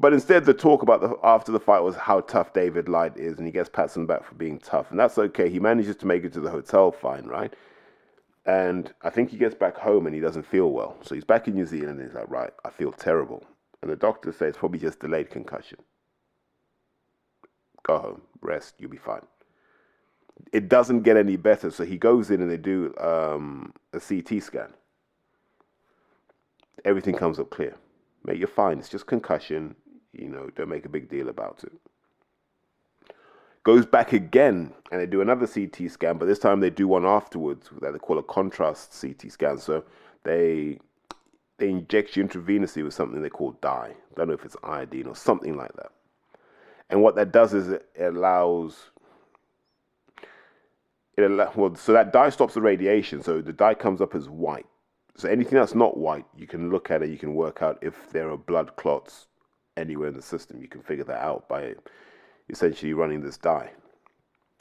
But 0.00 0.12
instead, 0.12 0.44
the 0.44 0.54
talk 0.54 0.82
about 0.82 1.00
the 1.00 1.16
after 1.24 1.50
the 1.50 1.58
fight 1.58 1.80
was 1.80 1.96
how 1.96 2.20
tough 2.20 2.52
David 2.52 2.88
Light 2.88 3.16
is, 3.16 3.38
and 3.38 3.46
he 3.46 3.52
gets 3.52 3.68
pats 3.68 3.96
on 3.96 4.04
the 4.04 4.06
back 4.06 4.24
for 4.24 4.36
being 4.36 4.60
tough, 4.60 4.90
and 4.90 4.98
that's 4.98 5.18
okay. 5.18 5.50
He 5.50 5.58
manages 5.58 5.96
to 5.96 6.06
make 6.06 6.22
it 6.22 6.32
to 6.34 6.40
the 6.40 6.50
hotel 6.50 6.92
fine, 6.92 7.26
right? 7.26 7.52
And 8.46 8.94
I 9.02 9.10
think 9.10 9.30
he 9.30 9.36
gets 9.36 9.56
back 9.56 9.76
home 9.76 10.06
and 10.06 10.14
he 10.14 10.20
doesn't 10.20 10.46
feel 10.46 10.70
well, 10.70 10.96
so 11.02 11.16
he's 11.16 11.24
back 11.24 11.48
in 11.48 11.54
New 11.54 11.66
Zealand. 11.66 11.98
and 11.98 12.08
He's 12.08 12.14
like, 12.14 12.30
right, 12.30 12.52
I 12.64 12.70
feel 12.70 12.92
terrible, 12.92 13.44
and 13.82 13.90
the 13.90 13.96
doctor 13.96 14.30
says 14.30 14.56
probably 14.56 14.78
just 14.78 15.00
delayed 15.00 15.30
concussion. 15.30 15.78
Go 17.82 17.98
home, 17.98 18.22
rest, 18.40 18.76
you'll 18.78 18.90
be 18.90 18.98
fine. 18.98 19.26
It 20.52 20.68
doesn't 20.68 21.02
get 21.02 21.16
any 21.16 21.36
better, 21.36 21.70
so 21.70 21.84
he 21.84 21.98
goes 21.98 22.30
in 22.30 22.40
and 22.40 22.50
they 22.50 22.56
do 22.56 22.94
um, 22.98 23.72
a 23.92 24.00
CT 24.00 24.42
scan. 24.42 24.72
Everything 26.84 27.14
comes 27.14 27.38
up 27.38 27.50
clear. 27.50 27.76
Mate, 28.24 28.38
you're 28.38 28.48
fine. 28.48 28.78
It's 28.78 28.88
just 28.88 29.06
concussion 29.06 29.74
you 30.12 30.28
know, 30.28 30.50
don't 30.56 30.68
make 30.68 30.86
a 30.86 30.90
big 30.90 31.08
deal 31.08 31.28
about 31.28 31.64
it. 31.64 31.72
Goes 33.64 33.86
back 33.86 34.12
again 34.12 34.72
and 34.90 35.00
they 35.00 35.06
do 35.06 35.20
another 35.20 35.46
CT 35.46 35.90
scan, 35.90 36.16
but 36.18 36.26
this 36.26 36.38
time 36.38 36.60
they 36.60 36.70
do 36.70 36.88
one 36.88 37.04
afterwards 37.04 37.68
that 37.80 37.92
they 37.92 37.98
call 37.98 38.18
a 38.18 38.22
contrast 38.22 38.98
CT 39.00 39.30
scan. 39.30 39.58
So 39.58 39.84
they 40.24 40.78
they 41.58 41.68
inject 41.70 42.16
you 42.16 42.24
intravenously 42.24 42.84
with 42.84 42.94
something 42.94 43.20
they 43.20 43.28
call 43.28 43.52
dye. 43.60 43.94
I 43.94 44.14
Don't 44.16 44.28
know 44.28 44.34
if 44.34 44.44
it's 44.44 44.56
iodine 44.62 45.06
or 45.06 45.16
something 45.16 45.56
like 45.56 45.72
that. 45.74 45.90
And 46.88 47.02
what 47.02 47.16
that 47.16 47.32
does 47.32 47.52
is 47.52 47.68
it 47.68 47.86
allows 47.98 48.90
it 51.24 51.56
well, 51.56 51.74
so 51.74 51.92
that 51.92 52.12
dye 52.12 52.30
stops 52.30 52.54
the 52.54 52.60
radiation. 52.60 53.22
So 53.22 53.40
the 53.40 53.52
dye 53.52 53.74
comes 53.74 54.00
up 54.00 54.14
as 54.14 54.28
white. 54.28 54.66
So 55.16 55.28
anything 55.28 55.58
that's 55.58 55.74
not 55.74 55.96
white, 55.96 56.26
you 56.36 56.46
can 56.46 56.70
look 56.70 56.90
at 56.90 57.02
it. 57.02 57.10
You 57.10 57.18
can 57.18 57.34
work 57.34 57.60
out 57.62 57.78
if 57.82 58.10
there 58.10 58.30
are 58.30 58.36
blood 58.36 58.76
clots 58.76 59.26
anywhere 59.76 60.08
in 60.08 60.14
the 60.14 60.22
system. 60.22 60.62
You 60.62 60.68
can 60.68 60.82
figure 60.82 61.04
that 61.04 61.20
out 61.20 61.48
by 61.48 61.74
essentially 62.48 62.92
running 62.92 63.22
this 63.22 63.36
dye. 63.36 63.70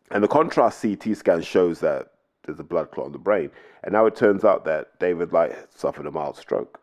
And 0.10 0.24
the 0.24 0.28
contrast 0.28 0.82
CT 0.82 1.18
scan 1.18 1.42
shows 1.42 1.80
that 1.82 2.08
there's 2.44 2.60
a 2.60 2.64
blood 2.64 2.92
clot 2.92 3.08
in 3.08 3.12
the 3.12 3.20
brain. 3.20 3.52
And 3.84 3.94
now 3.94 4.06
it 4.06 4.16
turns 4.16 4.44
out 4.44 4.66
that 4.66 4.98
David 5.00 5.34
Light 5.34 5.54
suffered 5.76 6.08
a 6.08 6.12
mild 6.12 6.38
stroke. 6.38 6.80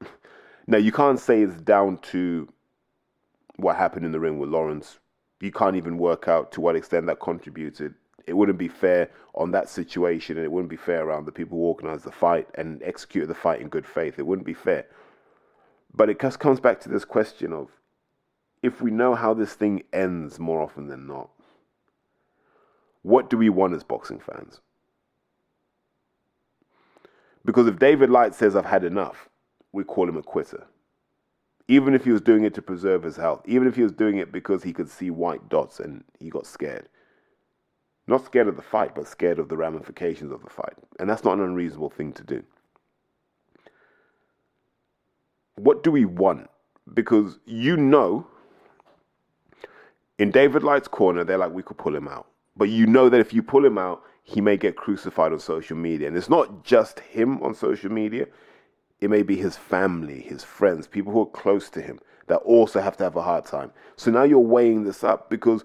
now, 0.66 0.78
you 0.78 0.90
can't 0.90 1.20
say 1.20 1.42
it's 1.42 1.60
down 1.60 1.98
to 1.98 2.48
what 3.56 3.76
happened 3.76 4.06
in 4.06 4.12
the 4.12 4.20
ring 4.20 4.38
with 4.38 4.48
Lawrence. 4.48 4.98
You 5.40 5.50
can't 5.50 5.76
even 5.76 5.96
work 5.98 6.28
out 6.28 6.52
to 6.52 6.60
what 6.60 6.76
extent 6.76 7.06
that 7.06 7.20
contributed. 7.20 7.94
It 8.26 8.34
wouldn't 8.34 8.58
be 8.58 8.68
fair 8.68 9.10
on 9.34 9.50
that 9.52 9.68
situation, 9.68 10.36
and 10.36 10.44
it 10.44 10.52
wouldn't 10.52 10.70
be 10.70 10.76
fair 10.76 11.04
around 11.04 11.24
the 11.24 11.32
people 11.32 11.58
who 11.58 11.64
organized 11.64 12.04
the 12.04 12.12
fight 12.12 12.48
and 12.54 12.82
executed 12.82 13.28
the 13.28 13.34
fight 13.34 13.60
in 13.60 13.68
good 13.68 13.86
faith. 13.86 14.18
It 14.18 14.26
wouldn't 14.26 14.46
be 14.46 14.54
fair. 14.54 14.86
But 15.92 16.10
it 16.10 16.20
just 16.20 16.38
comes 16.38 16.60
back 16.60 16.80
to 16.80 16.88
this 16.88 17.04
question 17.04 17.52
of 17.52 17.68
if 18.62 18.82
we 18.82 18.90
know 18.90 19.14
how 19.14 19.32
this 19.32 19.54
thing 19.54 19.82
ends 19.92 20.38
more 20.38 20.60
often 20.60 20.88
than 20.88 21.06
not, 21.06 21.30
what 23.02 23.30
do 23.30 23.38
we 23.38 23.48
want 23.48 23.74
as 23.74 23.82
boxing 23.82 24.20
fans? 24.20 24.60
Because 27.44 27.66
if 27.66 27.78
David 27.78 28.10
Light 28.10 28.34
says, 28.34 28.54
I've 28.54 28.66
had 28.66 28.84
enough, 28.84 29.30
we 29.72 29.84
call 29.84 30.08
him 30.08 30.18
a 30.18 30.22
quitter. 30.22 30.66
Even 31.70 31.94
if 31.94 32.04
he 32.04 32.10
was 32.10 32.20
doing 32.20 32.44
it 32.44 32.54
to 32.54 32.62
preserve 32.62 33.02
his 33.02 33.16
health, 33.16 33.42
even 33.46 33.68
if 33.68 33.76
he 33.76 33.82
was 33.82 33.92
doing 33.92 34.18
it 34.18 34.32
because 34.32 34.62
he 34.62 34.72
could 34.72 34.90
see 34.90 35.10
white 35.10 35.48
dots 35.48 35.80
and 35.80 36.04
he 36.18 36.28
got 36.28 36.46
scared. 36.46 36.88
Not 38.06 38.24
scared 38.24 38.48
of 38.48 38.56
the 38.56 38.62
fight, 38.62 38.94
but 38.94 39.06
scared 39.06 39.38
of 39.38 39.48
the 39.48 39.56
ramifications 39.56 40.32
of 40.32 40.42
the 40.42 40.50
fight. 40.50 40.74
And 40.98 41.08
that's 41.08 41.24
not 41.24 41.38
an 41.38 41.44
unreasonable 41.44 41.90
thing 41.90 42.12
to 42.14 42.24
do 42.24 42.42
what 45.62 45.82
do 45.82 45.90
we 45.90 46.04
want? 46.04 46.48
Because 46.92 47.38
you 47.44 47.76
know, 47.76 48.26
in 50.18 50.30
David 50.30 50.62
Light's 50.62 50.88
corner, 50.88 51.24
they're 51.24 51.38
like, 51.38 51.52
we 51.52 51.62
could 51.62 51.78
pull 51.78 51.94
him 51.94 52.08
out. 52.08 52.26
But 52.56 52.68
you 52.68 52.86
know 52.86 53.08
that 53.08 53.20
if 53.20 53.32
you 53.32 53.42
pull 53.42 53.64
him 53.64 53.78
out, 53.78 54.02
he 54.22 54.40
may 54.40 54.56
get 54.56 54.76
crucified 54.76 55.32
on 55.32 55.40
social 55.40 55.76
media. 55.76 56.08
And 56.08 56.16
it's 56.16 56.28
not 56.28 56.64
just 56.64 57.00
him 57.00 57.42
on 57.42 57.54
social 57.54 57.90
media, 57.90 58.26
it 59.00 59.10
may 59.10 59.22
be 59.22 59.36
his 59.36 59.56
family, 59.56 60.20
his 60.20 60.44
friends, 60.44 60.86
people 60.86 61.12
who 61.12 61.22
are 61.22 61.26
close 61.26 61.70
to 61.70 61.80
him 61.80 61.98
that 62.26 62.36
also 62.36 62.80
have 62.80 62.96
to 62.98 63.04
have 63.04 63.16
a 63.16 63.22
hard 63.22 63.44
time. 63.44 63.72
So 63.96 64.10
now 64.10 64.22
you're 64.22 64.38
weighing 64.38 64.84
this 64.84 65.02
up 65.02 65.30
because 65.30 65.64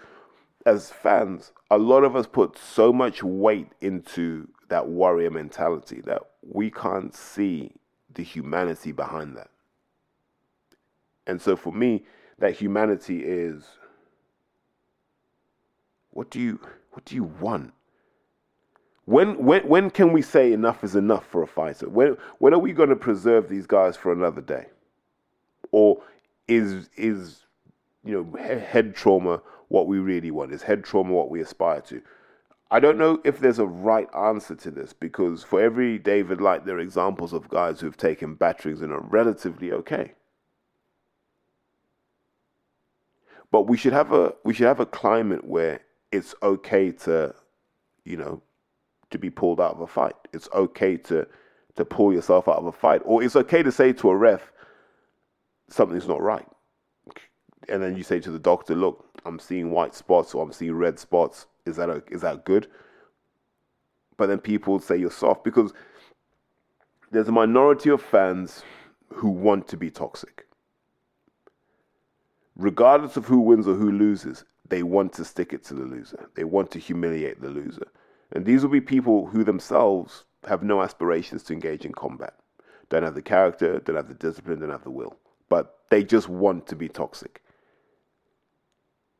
as 0.66 0.90
fans, 0.90 1.52
a 1.70 1.78
lot 1.78 2.04
of 2.04 2.16
us 2.16 2.26
put 2.26 2.58
so 2.58 2.92
much 2.92 3.22
weight 3.22 3.72
into 3.82 4.48
that 4.70 4.88
warrior 4.88 5.30
mentality 5.30 6.02
that 6.06 6.24
we 6.42 6.72
can't 6.72 7.14
see 7.14 7.72
the 8.14 8.24
humanity 8.24 8.92
behind 8.92 9.36
that. 9.38 9.50
And 11.28 11.42
so 11.42 11.56
for 11.56 11.74
me, 11.74 12.04
that 12.40 12.54
humanity 12.56 13.24
is 13.24 13.64
what 16.12 16.30
do 16.30 16.40
you 16.40 16.60
what 16.92 17.06
do 17.06 17.16
you 17.16 17.24
want? 17.24 17.74
When 19.06 19.43
when 19.43 19.68
when 19.68 19.89
can 19.91 20.12
we 20.14 20.22
say 20.22 20.51
enough 20.51 20.84
is 20.84 20.95
enough 20.95 21.28
for 21.28 21.43
a 21.43 21.47
fighter? 21.47 21.88
When 21.89 22.18
when 22.39 22.53
are 22.53 22.60
we 22.60 22.74
going 22.74 22.89
to 22.89 22.95
preserve 22.95 23.49
these 23.49 23.68
guys 23.68 23.95
for 23.95 24.12
another 24.12 24.41
day? 24.41 24.68
Or 25.72 26.01
is 26.47 26.89
is 26.97 27.45
you 28.03 28.14
know 28.14 28.38
he- 28.41 28.60
head 28.60 28.95
trauma 28.95 29.41
what 29.68 29.88
we 29.88 29.99
really 29.99 30.32
want? 30.32 30.51
Is 30.51 30.64
head 30.64 30.84
trauma 30.84 31.14
what 31.14 31.30
we 31.30 31.39
aspire 31.41 31.82
to? 31.82 32.01
I 32.72 32.80
don't 32.80 32.97
know 32.97 33.22
if 33.24 33.39
there's 33.39 33.60
a 33.60 33.68
right 33.68 34.10
answer 34.16 34.56
to 34.56 34.72
this 34.72 34.91
because 34.91 35.43
for 35.43 35.62
every 35.62 35.99
David 35.99 36.41
Light, 36.41 36.66
there 36.66 36.78
are 36.78 36.80
examples 36.80 37.32
of 37.32 37.47
guys 37.47 37.80
who've 37.80 37.95
taken 37.95 38.34
batterings 38.34 38.82
and 38.82 38.91
are 38.91 39.01
relatively 39.01 39.72
okay. 39.72 40.14
But 43.51 43.64
we 43.64 43.78
should 43.78 43.93
have 43.93 44.12
a 44.12 44.34
we 44.43 44.56
should 44.56 44.66
have 44.66 44.80
a 44.80 44.86
climate 44.88 45.45
where 45.45 45.82
it's 46.12 46.34
okay 46.41 46.91
to, 46.91 47.36
you 48.03 48.18
know, 48.18 48.41
to 49.16 49.20
be 49.20 49.30
pulled 49.30 49.61
out 49.61 49.74
of 49.74 49.82
a 49.82 49.88
fight. 49.88 50.16
It's 50.34 50.49
okay 50.53 50.97
to 50.97 51.26
to 51.76 51.86
pull 51.86 52.13
yourself 52.13 52.47
out 52.47 52.55
of 52.55 52.66
a 52.66 52.72
fight, 52.72 53.01
or 53.03 53.22
it's 53.24 53.36
okay 53.36 53.61
to 53.61 53.72
say 53.72 53.91
to 53.93 54.09
a 54.09 54.16
ref 54.16 54.51
something's 55.68 56.07
not 56.07 56.22
right, 56.22 56.47
and 57.68 57.82
then 57.82 57.97
you 57.97 58.03
say 58.03 58.20
to 58.20 58.32
the 58.32 58.39
doctor, 58.39 58.76
"Look, 58.76 59.05
I'm 59.26 59.39
seeing 59.39 59.72
white 59.72 59.95
spots 59.95 60.34
or 60.36 60.43
I'm 60.43 60.53
seeing 60.53 60.76
red 60.76 60.99
spots. 60.99 61.47
Is 61.66 61.76
that 61.78 61.89
a, 61.89 62.03
is 62.11 62.22
that 62.22 62.45
good?" 62.45 62.68
But 64.18 64.28
then 64.28 64.39
people 64.39 64.80
say 64.80 64.97
you're 64.97 65.11
soft 65.11 65.43
because 65.43 65.74
there's 67.11 67.28
a 67.28 67.34
minority 67.34 67.89
of 67.89 68.01
fans 68.01 68.63
who 69.13 69.30
want 69.30 69.68
to 69.70 69.78
be 69.78 69.89
toxic. 69.89 70.45
Regardless 72.55 73.18
of 73.18 73.26
who 73.26 73.39
wins 73.39 73.68
or 73.68 73.76
who 73.76 73.91
loses, 73.91 74.45
they 74.70 74.84
want 74.84 75.11
to 75.13 75.26
stick 75.26 75.53
it 75.53 75.63
to 75.66 75.74
the 75.74 75.84
loser. 75.84 76.30
They 76.36 76.45
want 76.45 76.72
to 76.72 76.80
humiliate 76.80 77.41
the 77.41 77.49
loser. 77.49 77.88
And 78.32 78.45
these 78.45 78.63
will 78.63 78.69
be 78.69 78.82
people 78.82 79.28
who 79.28 79.43
themselves 79.43 80.26
have 80.47 80.63
no 80.63 80.82
aspirations 80.82 81.43
to 81.43 81.53
engage 81.53 81.86
in 81.86 81.91
combat. 81.91 82.34
Don't 82.89 83.03
have 83.03 83.15
the 83.15 83.21
character, 83.21 83.80
don't 83.80 83.95
have 83.95 84.07
the 84.07 84.13
discipline, 84.13 84.59
don't 84.59 84.69
have 84.69 84.84
the 84.84 84.91
will. 84.91 85.17
But 85.49 85.80
they 85.89 86.03
just 86.03 86.30
want 86.30 86.67
to 86.67 86.76
be 86.76 86.88
toxic. 86.88 87.41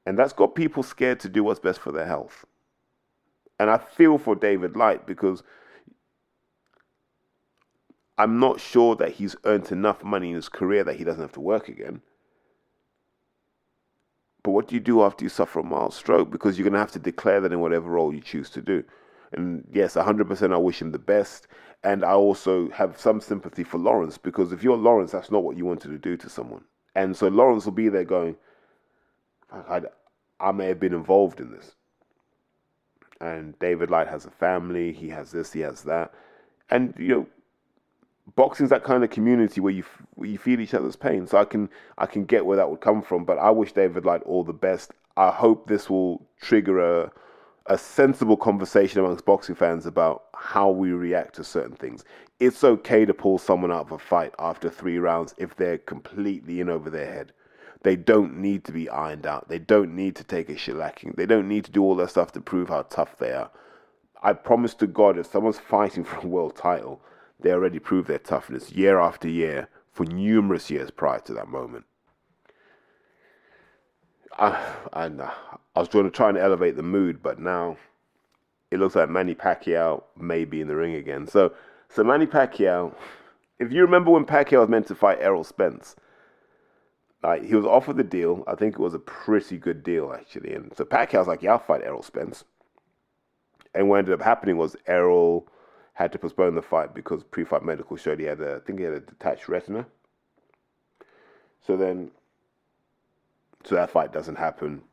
And 0.06 0.18
that's 0.18 0.34
got 0.34 0.56
people 0.56 0.84
scared 0.84 1.20
to 1.22 1.30
do 1.30 1.44
what's 1.44 1.60
best 1.60 1.80
for 1.80 1.92
their 1.92 2.06
health. 2.06 2.46
And 3.60 3.70
I 3.70 3.78
feel 3.78 4.18
for 4.18 4.36
David 4.36 4.76
Light 4.76 5.08
because 5.08 5.42
I'm 8.18 8.40
not 8.40 8.60
sure 8.60 8.96
that 8.98 9.14
he's 9.14 9.36
earned 9.46 9.72
enough 9.72 10.04
money 10.04 10.30
in 10.30 10.36
his 10.36 10.50
career 10.50 10.84
that 10.84 10.96
he 10.96 11.04
doesn't 11.04 11.22
have 11.22 11.34
to 11.34 11.40
work 11.40 11.68
again. 11.68 12.02
But 14.46 14.52
what 14.52 14.68
do 14.68 14.76
you 14.76 14.80
do 14.80 15.02
after 15.02 15.26
you 15.26 15.30
suffer 15.30 15.60
a 15.60 15.64
mild 15.64 15.96
stroke? 15.96 16.30
Because 16.30 16.56
you're 16.56 16.66
going 16.66 16.74
to 16.74 16.80
have 16.80 16.92
to 16.92 17.00
declare 17.00 17.42
that 17.42 17.52
in 17.52 17.62
whatever 17.62 17.90
role 17.90 18.14
you 18.14 18.22
choose 18.22 18.48
to 18.52 18.62
do. 18.62 18.84
And 19.32 19.68
yes, 19.74 19.96
100% 19.96 20.54
I 20.54 20.58
wish 20.58 20.80
him 20.80 20.92
the 20.92 21.00
best. 21.00 21.48
And 21.84 22.06
I 22.06 22.12
also 22.12 22.70
have 22.70 23.00
some 23.00 23.20
sympathy 23.22 23.64
for 23.64 23.80
Lawrence 23.80 24.20
because 24.20 24.52
if 24.52 24.62
you're 24.62 24.78
Lawrence, 24.78 25.14
that's 25.14 25.32
not 25.32 25.44
what 25.44 25.58
you 25.58 25.66
wanted 25.66 25.88
to 25.88 25.98
do 25.98 26.16
to 26.18 26.30
someone. 26.30 26.64
And 26.94 27.18
so 27.18 27.28
Lawrence 27.28 27.66
will 27.66 27.72
be 27.72 27.90
there 27.90 28.04
going, 28.04 28.36
I, 29.52 29.82
I 30.40 30.52
may 30.52 30.68
have 30.68 30.80
been 30.80 30.94
involved 30.94 31.40
in 31.40 31.52
this. 31.52 31.74
And 33.20 33.58
David 33.58 33.90
Light 33.90 34.08
has 34.08 34.26
a 34.26 34.30
family, 34.30 34.94
he 34.94 35.10
has 35.10 35.32
this, 35.32 35.54
he 35.54 35.62
has 35.62 35.82
that. 35.86 36.14
And, 36.70 36.94
you 37.00 37.08
know, 37.08 37.28
boxing's 38.36 38.70
that 38.72 38.84
kind 38.84 39.04
of 39.04 39.10
community 39.10 39.62
where 39.62 39.74
you 39.74 39.84
where 40.16 40.30
you 40.30 40.38
feel 40.38 40.60
each 40.60 40.74
other's 40.74 40.96
pain. 40.96 41.28
So 41.28 41.38
I 41.38 41.46
can 41.46 41.70
I 41.98 42.06
can 42.06 42.26
get 42.26 42.46
where 42.46 42.58
that 42.58 42.70
would 42.70 42.82
come 42.82 43.02
from. 43.02 43.26
But 43.26 43.38
I 43.38 43.52
wish 43.52 43.74
David 43.74 44.06
Light 44.06 44.24
all 44.24 44.44
the 44.44 44.54
best. 44.54 44.92
I 45.18 45.32
hope 45.32 45.68
this 45.68 45.90
will 45.90 46.26
trigger 46.42 46.80
a 46.80 47.12
a 47.68 47.78
sensible 47.78 48.38
conversation 48.38 49.00
amongst 49.00 49.26
boxing 49.26 49.56
fans 49.56 49.88
about 49.88 50.26
how 50.36 50.70
we 50.70 50.92
react 50.92 51.36
to 51.36 51.44
certain 51.44 51.76
things. 51.76 52.04
It's 52.40 52.64
okay 52.64 53.06
to 53.06 53.14
pull 53.14 53.40
someone 53.40 53.72
out 53.72 53.88
of 53.88 53.92
a 53.92 53.98
fight 53.98 54.34
after 54.38 54.70
three 54.70 55.00
rounds 55.00 55.34
if 55.38 55.56
they're 55.56 55.80
completely 55.80 56.60
in 56.60 56.70
over 56.70 56.90
their 56.90 57.12
head. 57.12 57.32
They 57.82 57.96
don't 57.96 58.38
need 58.38 58.66
to 58.66 58.72
be 58.72 58.90
ironed 58.90 59.26
out. 59.26 59.48
They 59.48 59.60
don't 59.60 59.96
need 59.96 60.16
to 60.18 60.24
take 60.24 60.50
a 60.50 60.56
shellacking. 60.56 61.16
They 61.16 61.26
don't 61.26 61.48
need 61.48 61.66
to 61.66 61.72
do 61.72 61.82
all 61.84 61.96
that 61.96 62.10
stuff 62.10 62.32
to 62.34 62.42
prove 62.42 62.70
how 62.70 62.84
tough 62.84 63.18
they 63.18 63.32
are. 63.32 63.50
I 64.22 64.34
promise 64.34 64.74
to 64.76 64.88
God, 64.88 65.18
if 65.18 65.28
someone's 65.28 65.60
fighting 65.70 66.04
for 66.04 66.18
a 66.18 66.28
world 66.28 66.56
title, 66.56 67.02
they 67.46 67.52
already 67.52 67.78
proved 67.78 68.08
their 68.08 68.18
toughness 68.18 68.72
year 68.72 69.00
after 69.00 69.28
year 69.28 69.70
for 69.92 70.04
numerous 70.04 70.72
years 70.72 70.90
prior 70.90 71.20
to 71.20 71.32
that 71.32 71.48
moment. 71.48 71.86
I, 74.40 74.74
and 74.94 75.22
uh, 75.22 75.30
I 75.76 75.80
was 75.80 75.88
going 75.88 76.06
to 76.06 76.12
try 76.12 76.30
and 76.30 76.40
elevate 76.40 76.76
the 76.76 76.82
mood, 76.82 77.22
but 77.22 77.38
now 77.38 77.78
it 78.72 78.80
looks 78.80 78.96
like 78.96 79.10
Manny 79.10 79.36
Pacquiao 79.36 80.02
may 80.18 80.44
be 80.44 80.60
in 80.60 80.68
the 80.68 80.76
ring 80.76 80.96
again. 80.96 81.28
So, 81.28 81.54
so 81.88 82.04
Manny 82.04 82.26
Pacquiao, 82.26 82.96
if 83.60 83.72
you 83.72 83.82
remember 83.84 84.10
when 84.10 84.26
Pacquiao 84.26 84.62
was 84.62 84.70
meant 84.70 84.88
to 84.88 84.96
fight 84.96 85.20
Errol 85.22 85.44
Spence, 85.44 85.96
like 87.22 87.44
he 87.44 87.54
was 87.54 87.66
offered 87.66 87.98
the 87.98 88.04
deal. 88.04 88.44
I 88.48 88.56
think 88.56 88.74
it 88.74 88.80
was 88.80 88.96
a 88.96 89.00
pretty 89.00 89.60
good 89.60 89.84
deal 89.84 90.12
actually, 90.12 90.56
and 90.56 90.76
so 90.76 90.84
Pacquiao's 90.84 91.28
like, 91.28 91.44
"Yeah, 91.44 91.52
I'll 91.52 91.60
fight 91.60 91.84
Errol 91.84 92.02
Spence." 92.02 92.44
And 93.76 93.88
what 93.88 94.00
ended 94.00 94.16
up 94.16 94.22
happening 94.24 94.58
was 94.58 94.76
Errol 94.88 95.48
had 95.96 96.12
to 96.12 96.20
postpone 96.20 96.56
the 96.56 96.62
fight 96.62 96.94
because 96.94 97.24
pre-fight 97.24 97.64
medical 97.64 97.98
showed 97.98 98.20
he 98.20 98.26
had 98.26 98.40
a, 98.42 98.58
I 98.58 98.60
think 98.60 98.80
he 98.80 98.86
had 98.86 98.94
a 98.94 99.00
detached 99.00 99.50
retina. 99.50 99.88
So 101.66 101.76
then, 101.76 102.12
so 103.64 103.76
that 103.76 103.90
fight 103.90 104.14
doesn't 104.14 104.36
happen, 104.36 104.84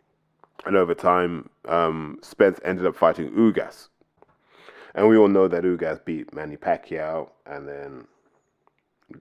and 0.64 0.76
over 0.76 0.94
time, 0.94 1.50
um, 1.68 2.18
Spence 2.22 2.58
ended 2.64 2.86
up 2.86 2.96
fighting 2.96 3.30
Ugas, 3.32 3.88
and 4.94 5.08
we 5.08 5.18
all 5.18 5.28
know 5.28 5.48
that 5.48 5.64
Ugas 5.64 6.02
beat 6.04 6.32
Manny 6.32 6.56
Pacquiao, 6.56 7.28
and 7.46 7.68
then 7.68 8.06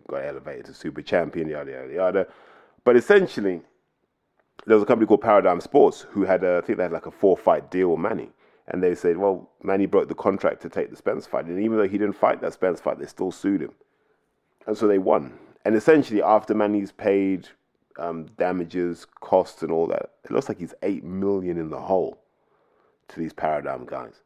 got 0.08 0.24
elevated 0.24 0.66
to 0.66 0.74
super 0.74 1.02
champion, 1.02 1.50
yada 1.50 1.72
yada 1.72 1.94
yada. 1.94 2.28
But 2.86 2.96
essentially, 2.96 3.62
there 4.66 4.76
was 4.76 4.84
a 4.84 4.86
company 4.86 5.08
called 5.08 5.22
Paradigm 5.22 5.60
Sports 5.60 6.06
who 6.12 6.24
had, 6.24 6.44
a, 6.44 6.60
I 6.60 6.66
think 6.66 6.78
they 6.78 6.84
had 6.84 6.92
like 6.92 7.08
a 7.08 7.12
four-fight 7.12 7.70
deal 7.72 7.90
with 7.90 8.00
Manny. 8.00 8.30
And 8.68 8.82
they 8.82 8.96
said, 8.96 9.18
well, 9.18 9.50
Manny 9.64 9.86
broke 9.86 10.08
the 10.08 10.16
contract 10.16 10.62
to 10.62 10.70
take 10.70 10.90
the 10.90 10.96
Spence 10.96 11.26
fight. 11.26 11.46
And 11.46 11.62
even 11.62 11.78
though 11.78 11.88
he 11.88 11.98
didn't 11.98 12.14
fight 12.14 12.42
that 12.42 12.54
Spence 12.54 12.80
fight, 12.80 13.00
they 13.00 13.06
still 13.06 13.32
sued 13.32 13.62
him. 13.62 13.74
And 14.68 14.78
so 14.78 14.88
they 14.88 15.00
won. 15.00 15.38
And 15.66 15.76
essentially, 15.76 16.22
after 16.22 16.54
Manny's 16.54 16.92
paid 16.92 17.50
um, 17.98 18.28
damages, 18.38 19.06
costs, 19.20 19.64
and 19.64 19.72
all 19.72 19.88
that, 19.88 20.12
it 20.24 20.32
looks 20.32 20.48
like 20.48 20.60
he's 20.60 20.74
eight 20.84 21.04
million 21.04 21.58
in 21.58 21.70
the 21.70 21.80
hole 21.80 22.24
to 23.10 23.20
these 23.20 23.34
Paradigm 23.34 23.86
guys. 23.86 24.22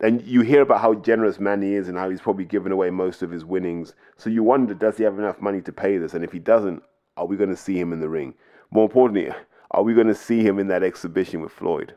And 0.00 0.20
you 0.22 0.40
hear 0.40 0.62
about 0.62 0.80
how 0.80 0.94
generous 0.94 1.38
Manny 1.38 1.74
is 1.74 1.88
and 1.88 1.96
how 1.96 2.10
he's 2.10 2.20
probably 2.20 2.44
given 2.44 2.72
away 2.72 2.90
most 2.90 3.22
of 3.22 3.30
his 3.30 3.44
winnings. 3.44 3.94
So 4.16 4.30
you 4.30 4.42
wonder, 4.42 4.74
does 4.74 4.96
he 4.96 5.04
have 5.04 5.18
enough 5.18 5.40
money 5.40 5.60
to 5.60 5.72
pay 5.72 5.96
this? 5.96 6.14
And 6.14 6.24
if 6.24 6.32
he 6.32 6.40
doesn't, 6.40 6.82
are 7.16 7.26
we 7.26 7.36
going 7.36 7.50
to 7.50 7.56
see 7.56 7.78
him 7.78 7.92
in 7.92 8.00
the 8.00 8.08
ring? 8.08 8.34
More 8.72 8.84
importantly, 8.84 9.32
are 9.70 9.82
we 9.82 9.94
going 9.94 10.08
to 10.08 10.14
see 10.14 10.40
him 10.40 10.58
in 10.58 10.66
that 10.68 10.82
exhibition 10.82 11.40
with 11.40 11.52
Floyd? 11.52 11.94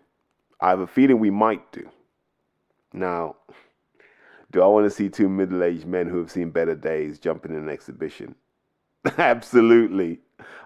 I 0.61 0.69
have 0.69 0.79
a 0.79 0.87
feeling 0.87 1.19
we 1.19 1.29
might 1.29 1.71
do. 1.71 1.89
Now, 2.93 3.35
do 4.51 4.61
I 4.61 4.67
want 4.67 4.85
to 4.85 4.89
see 4.89 5.09
two 5.09 5.27
middle 5.27 5.63
aged 5.63 5.85
men 5.85 6.07
who 6.07 6.17
have 6.19 6.31
seen 6.31 6.49
better 6.49 6.75
days 6.75 7.19
jumping 7.19 7.51
in 7.51 7.57
an 7.57 7.69
exhibition? 7.69 8.35
Absolutely. 9.17 10.19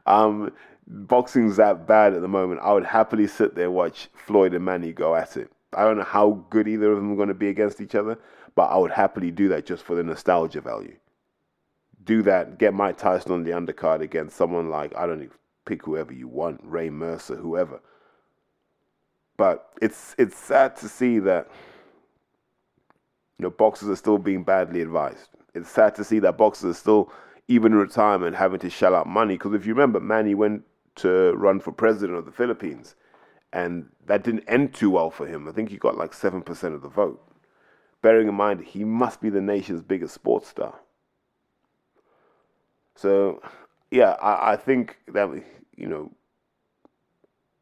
Um, 0.05 0.51
boxing's 0.87 1.57
that 1.57 1.87
bad 1.87 2.13
at 2.13 2.21
the 2.21 2.27
moment. 2.27 2.61
I 2.63 2.73
would 2.73 2.85
happily 2.85 3.27
sit 3.27 3.55
there 3.55 3.71
watch 3.71 4.09
Floyd 4.13 4.53
and 4.53 4.65
Manny 4.65 4.93
go 4.93 5.15
at 5.15 5.37
it. 5.37 5.51
I 5.73 5.83
don't 5.83 5.97
know 5.97 6.03
how 6.03 6.45
good 6.49 6.67
either 6.67 6.91
of 6.91 6.97
them 6.97 7.11
are 7.11 7.15
going 7.15 7.27
to 7.27 7.33
be 7.33 7.49
against 7.49 7.81
each 7.81 7.95
other, 7.95 8.17
but 8.55 8.63
I 8.63 8.77
would 8.77 8.91
happily 8.91 9.31
do 9.31 9.47
that 9.49 9.65
just 9.65 9.83
for 9.83 9.95
the 9.95 10.03
nostalgia 10.03 10.61
value. 10.61 10.97
Do 12.03 12.23
that, 12.23 12.57
get 12.57 12.73
Mike 12.73 12.97
Tyson 12.97 13.31
on 13.31 13.43
the 13.43 13.51
undercard 13.51 14.01
against 14.01 14.35
someone 14.35 14.69
like, 14.69 14.95
I 14.95 15.05
don't 15.05 15.19
know, 15.19 15.29
pick 15.65 15.83
whoever 15.83 16.11
you 16.11 16.27
want, 16.27 16.61
Ray 16.63 16.89
Mercer, 16.89 17.35
whoever. 17.35 17.81
But 19.39 19.69
it's 19.81 20.15
it's 20.17 20.37
sad 20.37 20.75
to 20.75 20.89
see 20.89 21.17
that 21.19 21.47
you 23.37 23.43
know 23.43 23.49
boxers 23.49 23.87
are 23.87 23.95
still 23.95 24.17
being 24.17 24.43
badly 24.43 24.81
advised. 24.81 25.29
It's 25.55 25.69
sad 25.69 25.95
to 25.95 26.03
see 26.03 26.19
that 26.19 26.37
boxers 26.37 26.71
are 26.71 26.77
still, 26.77 27.13
even 27.47 27.71
in 27.71 27.77
retirement, 27.77 28.35
having 28.35 28.59
to 28.59 28.69
shell 28.69 28.93
out 28.93 29.07
money. 29.07 29.35
Because 29.35 29.53
if 29.53 29.65
you 29.65 29.73
remember, 29.73 30.01
Manny 30.01 30.35
went 30.35 30.63
to 30.95 31.31
run 31.35 31.61
for 31.61 31.71
president 31.71 32.17
of 32.17 32.25
the 32.25 32.33
Philippines, 32.33 32.95
and 33.53 33.85
that 34.07 34.25
didn't 34.25 34.43
end 34.45 34.73
too 34.73 34.89
well 34.89 35.09
for 35.09 35.25
him. 35.25 35.47
I 35.47 35.53
think 35.53 35.69
he 35.69 35.77
got 35.77 35.97
like 35.97 36.13
seven 36.13 36.41
percent 36.41 36.75
of 36.75 36.81
the 36.81 36.89
vote. 36.89 37.25
Bearing 38.01 38.27
in 38.27 38.35
mind 38.35 38.59
he 38.65 38.83
must 38.83 39.21
be 39.21 39.29
the 39.29 39.39
nation's 39.39 39.81
biggest 39.81 40.13
sports 40.13 40.49
star. 40.49 40.75
So, 42.97 43.41
yeah, 43.89 44.17
I, 44.21 44.51
I 44.51 44.55
think 44.57 44.97
that 45.13 45.29
you 45.77 45.87
know 45.87 46.11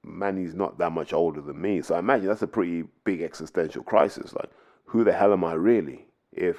Manny's 0.07 0.55
not 0.55 0.77
that 0.77 0.91
much 0.91 1.13
older 1.13 1.41
than 1.41 1.61
me. 1.61 1.81
So 1.81 1.95
I 1.95 1.99
imagine 1.99 2.27
that's 2.27 2.41
a 2.41 2.47
pretty 2.47 2.83
big 3.03 3.21
existential 3.21 3.83
crisis. 3.83 4.33
Like, 4.33 4.49
who 4.85 5.03
the 5.03 5.13
hell 5.13 5.33
am 5.33 5.43
I 5.43 5.53
really? 5.53 6.07
If 6.31 6.57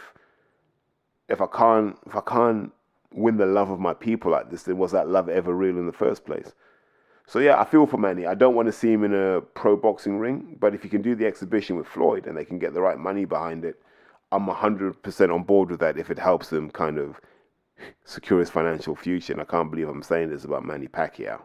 if 1.29 1.41
I 1.41 1.47
can't 1.47 1.99
if 2.07 2.17
I 2.17 2.21
can't 2.21 2.73
win 3.13 3.37
the 3.37 3.47
love 3.47 3.71
of 3.71 3.81
my 3.81 3.95
people 3.95 4.31
like 4.31 4.51
this, 4.51 4.65
then 4.65 4.79
was 4.79 4.93
that 4.93 5.09
love 5.09 5.29
ever 5.29 5.55
real 5.55 5.79
in 5.79 5.87
the 5.87 5.93
first 5.93 6.25
place? 6.25 6.53
So 7.27 7.39
yeah, 7.41 7.61
I 7.61 7.65
feel 7.65 7.87
for 7.87 7.99
Manny. 7.99 8.27
I 8.27 8.35
don't 8.35 8.55
want 8.55 8.67
to 8.67 8.73
see 8.73 8.91
him 8.91 9.05
in 9.05 9.15
a 9.15 9.41
pro 9.41 9.77
boxing 9.77 10.19
ring, 10.19 10.57
but 10.59 10.75
if 10.75 10.83
he 10.83 10.89
can 10.89 11.03
do 11.03 11.15
the 11.15 11.27
exhibition 11.27 11.77
with 11.77 11.87
Floyd 11.87 12.27
and 12.27 12.37
they 12.37 12.45
can 12.45 12.59
get 12.59 12.73
the 12.73 12.81
right 12.81 12.99
money 12.99 13.27
behind 13.27 13.67
it, 13.67 13.83
I'm 14.33 14.47
100% 14.47 15.35
on 15.35 15.43
board 15.43 15.71
with 15.71 15.81
that 15.81 15.99
if 15.99 16.11
it 16.11 16.19
helps 16.19 16.49
them 16.49 16.71
kind 16.71 16.99
of 16.99 17.21
secure 18.05 18.41
his 18.41 18.49
financial 18.49 18.97
future. 18.97 19.35
And 19.35 19.43
I 19.43 19.45
can't 19.45 19.71
believe 19.71 19.89
I'm 19.89 20.03
saying 20.03 20.31
this 20.31 20.45
about 20.45 20.65
Manny 20.65 20.89
Pacquiao. 20.89 21.43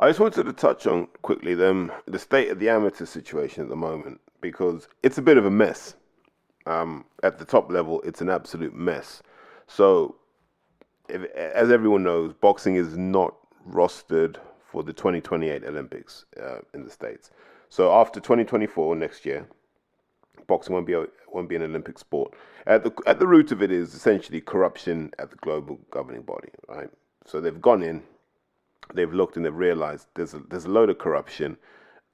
I 0.00 0.08
just 0.08 0.20
wanted 0.20 0.44
to 0.44 0.52
touch 0.52 0.86
on 0.86 1.06
quickly 1.22 1.54
them 1.54 1.92
the 2.06 2.18
state 2.18 2.50
of 2.50 2.58
the 2.58 2.68
amateur 2.68 3.04
situation 3.04 3.62
at 3.62 3.68
the 3.68 3.76
moment 3.76 4.20
because 4.40 4.88
it's 5.02 5.18
a 5.18 5.22
bit 5.22 5.36
of 5.36 5.46
a 5.46 5.50
mess. 5.50 5.94
Um, 6.66 7.04
at 7.22 7.38
the 7.38 7.44
top 7.44 7.70
level, 7.70 8.00
it's 8.02 8.20
an 8.20 8.30
absolute 8.30 8.74
mess. 8.74 9.22
So, 9.66 10.16
if, 11.08 11.22
as 11.34 11.70
everyone 11.70 12.02
knows, 12.02 12.32
boxing 12.32 12.76
is 12.76 12.96
not 12.96 13.34
rostered 13.68 14.36
for 14.64 14.82
the 14.82 14.92
2028 14.92 15.64
Olympics 15.64 16.24
uh, 16.42 16.58
in 16.72 16.84
the 16.84 16.90
states. 16.90 17.30
So 17.68 17.92
after 17.92 18.18
2024 18.18 18.96
next 18.96 19.24
year, 19.24 19.46
boxing 20.46 20.74
won't 20.74 20.86
be 20.86 20.94
a, 20.94 21.06
won't 21.28 21.48
be 21.48 21.56
an 21.56 21.62
Olympic 21.62 21.98
sport. 21.98 22.34
At 22.66 22.82
the 22.82 22.92
at 23.06 23.18
the 23.18 23.26
root 23.26 23.52
of 23.52 23.62
it 23.62 23.70
is 23.70 23.94
essentially 23.94 24.40
corruption 24.40 25.12
at 25.18 25.30
the 25.30 25.36
global 25.36 25.78
governing 25.90 26.22
body, 26.22 26.50
right? 26.68 26.88
So 27.26 27.40
they've 27.40 27.60
gone 27.60 27.82
in, 27.82 28.02
they've 28.92 29.12
looked 29.12 29.36
and 29.36 29.44
they've 29.44 29.54
realized 29.54 30.08
there's 30.14 30.34
a, 30.34 30.40
there's 30.50 30.66
a 30.66 30.70
load 30.70 30.90
of 30.90 30.98
corruption. 30.98 31.56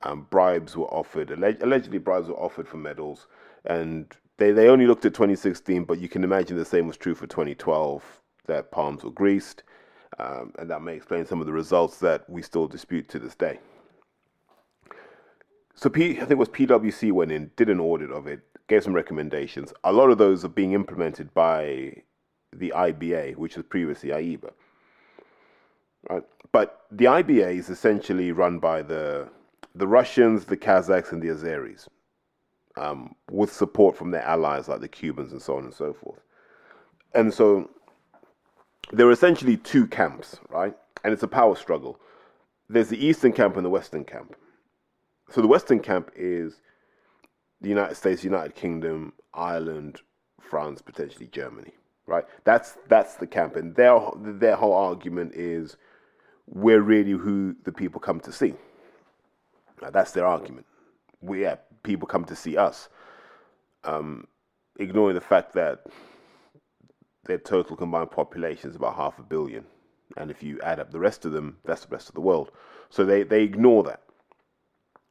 Um, 0.03 0.27
bribes 0.31 0.77
were 0.77 0.87
offered, 0.87 1.29
alleg- 1.29 1.63
allegedly 1.63 1.99
bribes 1.99 2.29
were 2.29 2.35
offered 2.41 2.67
for 2.67 2.79
medals, 2.79 3.27
and 3.67 4.17
they, 4.39 4.51
they 4.51 4.69
only 4.69 4.87
looked 4.87 5.05
at 5.05 5.13
2016, 5.13 5.85
but 5.85 5.99
you 5.99 6.09
can 6.09 6.25
imagine 6.25 6.57
the 6.57 6.65
same 6.65 6.87
was 6.87 6.97
true 6.97 7.15
for 7.15 7.27
2012, 7.27 8.03
that 8.47 8.71
palms 8.71 9.05
were 9.05 9.11
greased, 9.11 9.63
um, 10.19 10.53
and 10.59 10.71
that 10.71 10.81
may 10.81 10.95
explain 10.95 11.27
some 11.27 11.41
of 11.41 11.47
the 11.47 11.53
results 11.53 11.99
that 11.99 12.29
we 12.31 12.41
still 12.41 12.67
dispute 12.67 13.09
to 13.11 13.19
this 13.19 13.35
day. 13.35 13.59
So 15.75 15.89
P, 15.89 16.13
I 16.13 16.21
think 16.21 16.33
it 16.33 16.39
was 16.39 16.49
PwC 16.49 17.13
went 17.13 17.33
in, 17.33 17.51
did 17.57 17.69
an 17.69 17.81
audit 17.81 18.11
of 18.11 18.27
it, 18.27 18.41
gave 18.69 18.85
some 18.85 18.93
recommendations. 18.93 19.73
A 19.85 19.93
lot 19.93 20.11
of 20.11 20.19
those 20.19 20.45
are 20.45 20.49
being 20.49 20.73
implemented 20.73 21.33
by 21.35 22.03
the 22.53 22.73
IBA, 22.75 23.37
which 23.37 23.57
was 23.57 23.67
previously 23.67 24.11
AIBA. 24.11 24.51
But 26.53 26.87
the 26.91 27.05
IBA 27.05 27.57
is 27.57 27.69
essentially 27.69 28.33
run 28.33 28.59
by 28.59 28.83
the 28.83 29.29
the 29.75 29.87
Russians, 29.87 30.47
the 30.47 30.57
Kazakhs, 30.57 31.13
and 31.13 31.23
the 31.23 31.29
Azeris, 31.29 31.87
um, 32.77 33.15
with 33.31 33.53
support 33.53 33.97
from 33.97 34.11
their 34.11 34.23
allies 34.23 34.69
like 34.69 34.81
the 34.81 34.89
Cubans 34.89 35.33
and 35.33 35.41
so 35.41 35.57
on 35.57 35.65
and 35.65 35.75
so 35.75 35.93
forth. 35.93 36.21
And 37.15 37.33
so 37.33 37.71
there 38.93 39.07
are 39.07 39.13
essentially 39.13 39.57
two 39.57 39.87
camps, 39.87 40.39
right? 40.49 40.77
And 41.05 41.13
it's 41.13 41.23
a 41.23 41.29
power 41.29 41.55
struggle. 41.55 42.01
There's 42.69 42.89
the 42.89 43.05
Eastern 43.05 43.33
camp 43.33 43.57
and 43.57 43.65
the 43.65 43.71
Western 43.71 44.05
camp. 44.05 44.35
So 45.31 45.41
the 45.41 45.47
Western 45.47 45.81
camp 45.81 46.11
is 46.17 46.61
the 47.61 47.69
United 47.69 47.95
States, 47.95 48.25
United 48.25 48.55
Kingdom, 48.55 49.13
Ireland, 49.35 50.01
France, 50.41 50.83
potentially 50.83 51.29
Germany, 51.29 51.73
right? 52.07 52.25
That's 52.45 52.77
that's 52.89 53.15
the 53.15 53.27
camp, 53.27 53.55
and 53.55 53.77
their 53.77 54.01
their 54.17 54.57
whole 54.57 54.73
argument 54.73 55.35
is 55.35 55.77
we're 56.51 56.81
really 56.83 57.13
who 57.13 57.55
the 57.65 57.73
people 57.73 58.01
come 58.01 58.21
to 58.21 58.33
see. 58.33 58.55
Now, 59.81 59.91
that's 59.91 60.11
their 60.13 60.27
argument. 60.27 60.67
We 61.23 61.43
yeah, 61.43 61.57
people 61.83 62.07
come 62.07 62.25
to 62.27 62.37
see 62.37 62.57
us, 62.57 62.89
um, 63.85 64.27
ignoring 64.79 65.15
the 65.15 65.21
fact 65.21 65.55
that 65.55 65.87
their 67.25 67.39
total 67.39 67.77
combined 67.77 68.11
population 68.11 68.69
is 68.71 68.77
about 68.77 68.97
half 68.97 69.19
a 69.19 69.23
billion, 69.23 69.65
and 70.17 70.31
if 70.31 70.43
you 70.43 70.61
add 70.63 70.81
up 70.81 70.91
the 70.91 70.99
rest 70.99 71.25
of 71.25 71.33
them, 71.33 71.57
that's 71.65 71.85
the 71.85 71.95
rest 71.95 72.09
of 72.09 72.15
the 72.15 72.21
world. 72.21 72.51
So 72.91 73.05
they 73.05 73.23
they 73.23 73.43
ignore 73.43 73.85
that. 73.85 74.03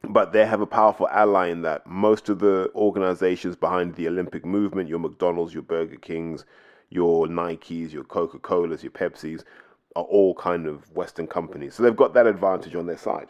But 0.02 0.32
they 0.32 0.46
have 0.46 0.62
a 0.62 0.66
powerful 0.66 1.08
ally 1.08 1.48
in 1.48 1.62
that 1.62 1.86
most 1.86 2.28
of 2.30 2.38
the 2.38 2.70
organizations 2.74 3.54
behind 3.54 3.94
the 3.94 4.08
Olympic 4.08 4.46
movement, 4.46 4.88
your 4.88 4.98
McDonald's, 4.98 5.52
your 5.52 5.62
Burger 5.62 5.96
Kings, 5.96 6.46
your 6.88 7.26
Nikes, 7.26 7.92
your 7.92 8.04
Coca 8.04 8.38
Colas, 8.38 8.82
your 8.82 8.92
Pepsis, 8.92 9.44
are 9.96 10.04
all 10.04 10.34
kind 10.34 10.66
of 10.66 10.90
Western 10.94 11.26
companies. 11.26 11.74
So 11.74 11.82
they've 11.82 11.96
got 11.96 12.14
that 12.14 12.26
advantage 12.26 12.74
on 12.74 12.86
their 12.86 12.98
side. 12.98 13.28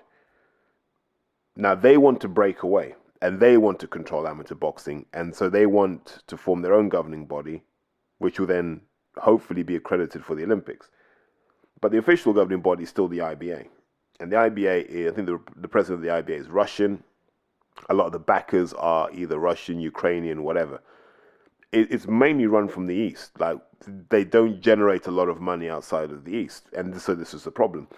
Now 1.56 1.74
they 1.74 1.96
want 1.96 2.20
to 2.20 2.28
break 2.28 2.62
away 2.62 2.94
and 3.22 3.40
they 3.40 3.56
want 3.56 3.78
to 3.80 3.86
control 3.86 4.26
amateur 4.26 4.54
boxing. 4.54 5.06
And 5.12 5.34
so 5.34 5.48
they 5.48 5.66
want 5.66 6.22
to 6.26 6.36
form 6.36 6.62
their 6.62 6.74
own 6.74 6.88
governing 6.88 7.26
body, 7.26 7.62
which 8.18 8.38
will 8.38 8.46
then 8.46 8.82
hopefully 9.18 9.62
be 9.62 9.76
accredited 9.76 10.24
for 10.24 10.34
the 10.34 10.44
Olympics. 10.44 10.88
But 11.80 11.92
the 11.92 11.98
official 11.98 12.32
governing 12.32 12.62
body 12.62 12.84
is 12.84 12.88
still 12.88 13.08
the 13.08 13.18
IBA. 13.18 13.66
And 14.20 14.30
the 14.30 14.36
IBA, 14.36 14.86
is, 14.86 15.12
I 15.12 15.14
think 15.14 15.26
the, 15.26 15.40
the 15.56 15.68
president 15.68 15.98
of 15.98 16.02
the 16.02 16.32
IBA 16.32 16.40
is 16.40 16.48
Russian. 16.48 17.02
A 17.88 17.94
lot 17.94 18.06
of 18.06 18.12
the 18.12 18.18
backers 18.18 18.74
are 18.74 19.10
either 19.12 19.38
Russian, 19.38 19.80
Ukrainian, 19.80 20.42
whatever. 20.42 20.82
It, 21.72 21.92
it's 21.92 22.06
mainly 22.06 22.46
run 22.46 22.68
from 22.68 22.86
the 22.86 22.94
East. 22.94 23.38
Like 23.38 23.58
they 24.08 24.24
don't 24.24 24.60
generate 24.60 25.06
a 25.06 25.10
lot 25.10 25.28
of 25.28 25.40
money 25.40 25.68
outside 25.68 26.10
of 26.10 26.24
the 26.24 26.32
East, 26.32 26.66
and 26.76 27.00
so 27.00 27.14
this 27.14 27.34
is 27.34 27.44
the 27.44 27.50
problem. 27.50 27.88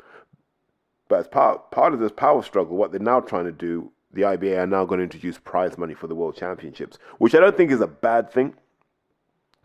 But 1.09 1.21
as 1.21 1.29
part 1.29 1.71
part 1.71 1.95
of 1.95 2.01
this 2.01 2.13
power 2.13 2.43
struggle, 2.43 2.77
what 2.77 2.91
they're 2.91 3.01
now 3.01 3.21
trying 3.21 3.45
to 3.45 3.53
do, 3.53 3.91
the 4.13 4.23
IBA 4.23 4.59
are 4.59 4.67
now 4.67 4.85
going 4.85 4.99
to 4.99 5.05
introduce 5.05 5.39
prize 5.39 5.77
money 5.79 5.95
for 5.95 6.07
the 6.07 6.15
World 6.15 6.37
Championships, 6.37 6.99
which 7.19 7.35
I 7.35 7.41
don't 7.41 7.57
think 7.57 7.71
is 7.71 7.81
a 7.81 7.87
bad 7.87 8.31
thing. 8.31 8.55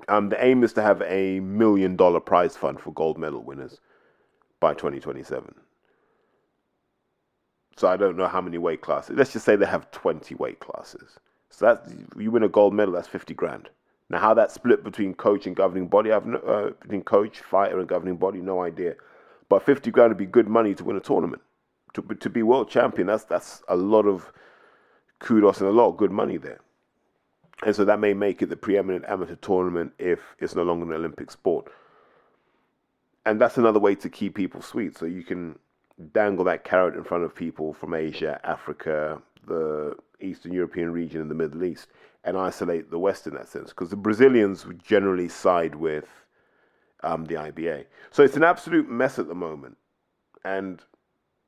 Um, 0.10 0.30
the 0.30 0.44
aim 0.44 0.64
is 0.64 0.74
to 0.74 0.82
have 0.82 1.02
a 1.04 1.40
million 1.40 1.96
dollar 1.96 2.20
prize 2.20 2.56
fund 2.56 2.80
for 2.80 2.94
gold 2.94 3.18
medal 3.18 3.44
winners 3.44 3.80
by 4.60 4.74
2027. 4.74 5.54
So 7.78 7.88
I 7.88 7.96
don't 7.98 8.18
know 8.18 8.28
how 8.28 8.42
many 8.42 8.58
weight 8.58 8.82
classes. 8.82 9.16
Let's 9.16 9.34
just 9.34 9.46
say 9.46 9.56
they 9.56 9.66
have 9.66 9.92
20 9.92 10.36
weight 10.36 10.60
classes. 10.60 11.20
So 11.50 11.66
that 11.66 11.88
you 12.18 12.32
win 12.32 12.44
a 12.44 12.50
gold 12.50 12.74
medal, 12.74 12.94
that's 12.94 13.08
50 13.08 13.34
grand. 13.36 13.70
Now, 14.10 14.20
how 14.20 14.34
that 14.36 14.52
split 14.52 14.84
between 14.84 15.14
coach 15.14 15.48
and 15.48 15.56
governing 15.56 15.88
body, 15.88 16.12
I've 16.12 16.26
no, 16.26 16.38
uh, 16.40 16.70
between 16.82 17.04
coach, 17.04 17.40
fighter, 17.40 17.80
and 17.80 17.90
governing 17.90 18.16
body, 18.16 18.40
no 18.40 18.62
idea. 18.64 18.96
But 19.50 19.64
50 19.64 19.92
grand 19.92 20.12
would 20.12 20.18
be 20.18 20.26
good 20.26 20.48
money 20.48 20.74
to 20.76 20.84
win 20.84 20.96
a 20.96 21.02
tournament. 21.02 21.42
To, 21.94 22.02
to 22.02 22.30
be 22.30 22.44
world 22.44 22.70
champion, 22.70 23.08
that's 23.08 23.26
that's 23.26 23.64
a 23.68 23.76
lot 23.76 24.06
of 24.06 24.32
kudos 25.20 25.60
and 25.60 25.70
a 25.70 25.74
lot 25.74 25.90
of 25.90 25.98
good 25.98 26.12
money 26.12 26.38
there. 26.38 26.60
And 27.66 27.76
so 27.76 27.86
that 27.86 28.00
may 28.00 28.14
make 28.14 28.42
it 28.42 28.50
the 28.50 28.56
preeminent 28.56 29.06
amateur 29.08 29.36
tournament 29.36 29.94
if 29.98 30.20
it's 30.40 30.56
no 30.56 30.64
longer 30.64 30.86
an 30.86 30.94
Olympic 30.94 31.32
sport. 31.32 31.72
And 33.26 33.42
that's 33.42 33.58
another 33.58 33.80
way 33.80 33.96
to 33.96 34.10
keep 34.10 34.36
people 34.36 34.62
sweet. 34.62 34.98
So 34.98 35.06
you 35.06 35.24
can 35.24 35.58
dangle 36.14 36.46
that 36.46 36.64
carrot 36.64 36.96
in 36.96 37.04
front 37.04 37.24
of 37.24 37.34
people 37.34 37.74
from 37.74 37.94
Asia, 37.94 38.40
Africa, 38.44 39.22
the 39.48 39.96
Eastern 40.22 40.54
European 40.54 40.92
region, 40.92 41.22
and 41.22 41.32
the 41.32 41.36
Middle 41.36 41.64
East, 41.64 41.88
and 42.28 42.38
isolate 42.38 42.92
the 42.92 43.00
West 43.00 43.26
in 43.26 43.34
that 43.34 43.48
sense. 43.48 43.70
Because 43.70 43.90
the 43.90 43.96
Brazilians 43.96 44.66
would 44.66 44.84
generally 44.84 45.30
side 45.30 45.74
with 45.74 46.10
um, 47.02 47.24
the 47.26 47.36
IBA. 47.36 47.86
So 48.12 48.22
it's 48.22 48.36
an 48.36 48.44
absolute 48.44 48.90
mess 48.90 49.18
at 49.18 49.30
the 49.30 49.34
moment. 49.34 49.78
And 50.44 50.84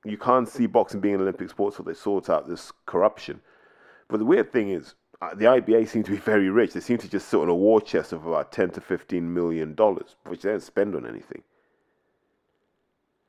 you 0.05 0.17
can't 0.17 0.47
see 0.47 0.67
boxing 0.67 1.01
being 1.01 1.15
an 1.15 1.21
Olympic 1.21 1.49
sport 1.49 1.73
until 1.73 1.91
they 1.91 1.99
sort 1.99 2.29
out 2.29 2.47
this 2.47 2.71
corruption. 2.85 3.41
But 4.07 4.19
the 4.19 4.25
weird 4.25 4.53
thing 4.53 4.69
is, 4.69 4.95
uh, 5.21 5.35
the 5.35 5.45
IBA 5.45 5.89
seem 5.89 6.03
to 6.03 6.11
be 6.11 6.17
very 6.17 6.49
rich. 6.49 6.71
They 6.71 6.79
seem 6.79 6.97
to 6.99 7.09
just 7.09 7.27
sit 7.27 7.41
on 7.41 7.49
a 7.49 7.55
war 7.55 7.81
chest 7.81 8.13
of 8.13 8.25
about 8.25 8.53
10 8.53 8.71
to 8.71 8.81
15 8.81 9.33
million 9.33 9.75
dollars, 9.75 10.15
which 10.25 10.43
they 10.43 10.49
don't 10.49 10.63
spend 10.63 10.95
on 10.95 11.05
anything. 11.05 11.43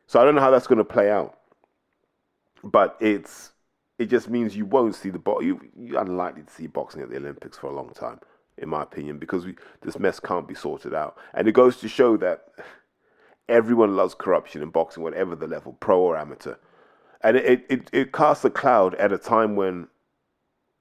So 0.06 0.20
I 0.20 0.24
don't 0.24 0.36
know 0.36 0.40
how 0.40 0.52
that's 0.52 0.68
going 0.68 0.78
to 0.78 0.84
play 0.84 1.10
out, 1.10 1.36
but 2.62 2.96
it's 3.00 3.50
it 4.00 4.08
just 4.08 4.30
means 4.30 4.56
you 4.56 4.64
won't 4.64 4.94
see 4.94 5.10
the 5.10 5.18
bo- 5.18 5.42
you 5.42 5.60
you're 5.78 6.00
unlikely 6.00 6.42
to 6.42 6.50
see 6.50 6.66
boxing 6.66 7.02
at 7.02 7.10
the 7.10 7.18
Olympics 7.18 7.58
for 7.58 7.66
a 7.66 7.74
long 7.74 7.90
time, 7.90 8.18
in 8.56 8.70
my 8.70 8.82
opinion, 8.82 9.18
because 9.18 9.44
we, 9.44 9.54
this 9.82 9.98
mess 9.98 10.18
can't 10.18 10.48
be 10.48 10.54
sorted 10.54 10.94
out, 10.94 11.18
and 11.34 11.46
it 11.46 11.52
goes 11.52 11.76
to 11.76 11.88
show 11.88 12.16
that 12.16 12.46
everyone 13.46 13.96
loves 13.96 14.14
corruption 14.14 14.62
in 14.62 14.70
boxing, 14.70 15.02
whatever 15.02 15.36
the 15.36 15.46
level, 15.46 15.74
pro 15.74 16.00
or 16.00 16.16
amateur, 16.16 16.54
and 17.22 17.36
it 17.36 17.66
it, 17.68 17.90
it 17.92 18.12
casts 18.12 18.42
a 18.42 18.50
cloud 18.50 18.94
at 18.94 19.12
a 19.12 19.18
time 19.18 19.54
when 19.54 19.86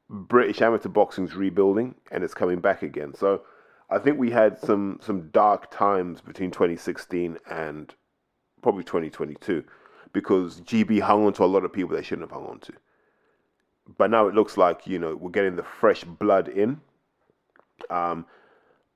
British 0.09 0.61
amateur 0.61 0.87
boxing's 0.87 1.35
rebuilding 1.35 1.95
and 2.11 2.23
it's 2.23 2.33
coming 2.33 2.61
back 2.61 2.83
again. 2.83 3.13
So 3.13 3.41
I 3.89 3.99
think 3.99 4.17
we 4.17 4.31
had 4.31 4.57
some 4.61 4.97
some 5.01 5.29
dark 5.31 5.69
times 5.71 6.21
between 6.21 6.51
2016 6.51 7.37
and 7.51 7.93
probably 8.61 8.85
2022 8.85 9.65
because 10.13 10.61
GB 10.61 11.01
hung 11.01 11.25
on 11.25 11.33
to 11.33 11.43
a 11.43 11.45
lot 11.45 11.65
of 11.65 11.73
people 11.73 11.97
they 11.97 12.01
shouldn't 12.01 12.29
have 12.29 12.39
hung 12.39 12.49
on 12.49 12.59
to. 12.61 12.73
But 13.97 14.11
now 14.11 14.27
it 14.27 14.35
looks 14.35 14.57
like 14.57 14.87
you 14.87 14.99
know 14.99 15.15
we're 15.15 15.31
getting 15.31 15.55
the 15.55 15.63
fresh 15.63 16.03
blood 16.03 16.47
in. 16.47 16.81
Um, 17.89 18.25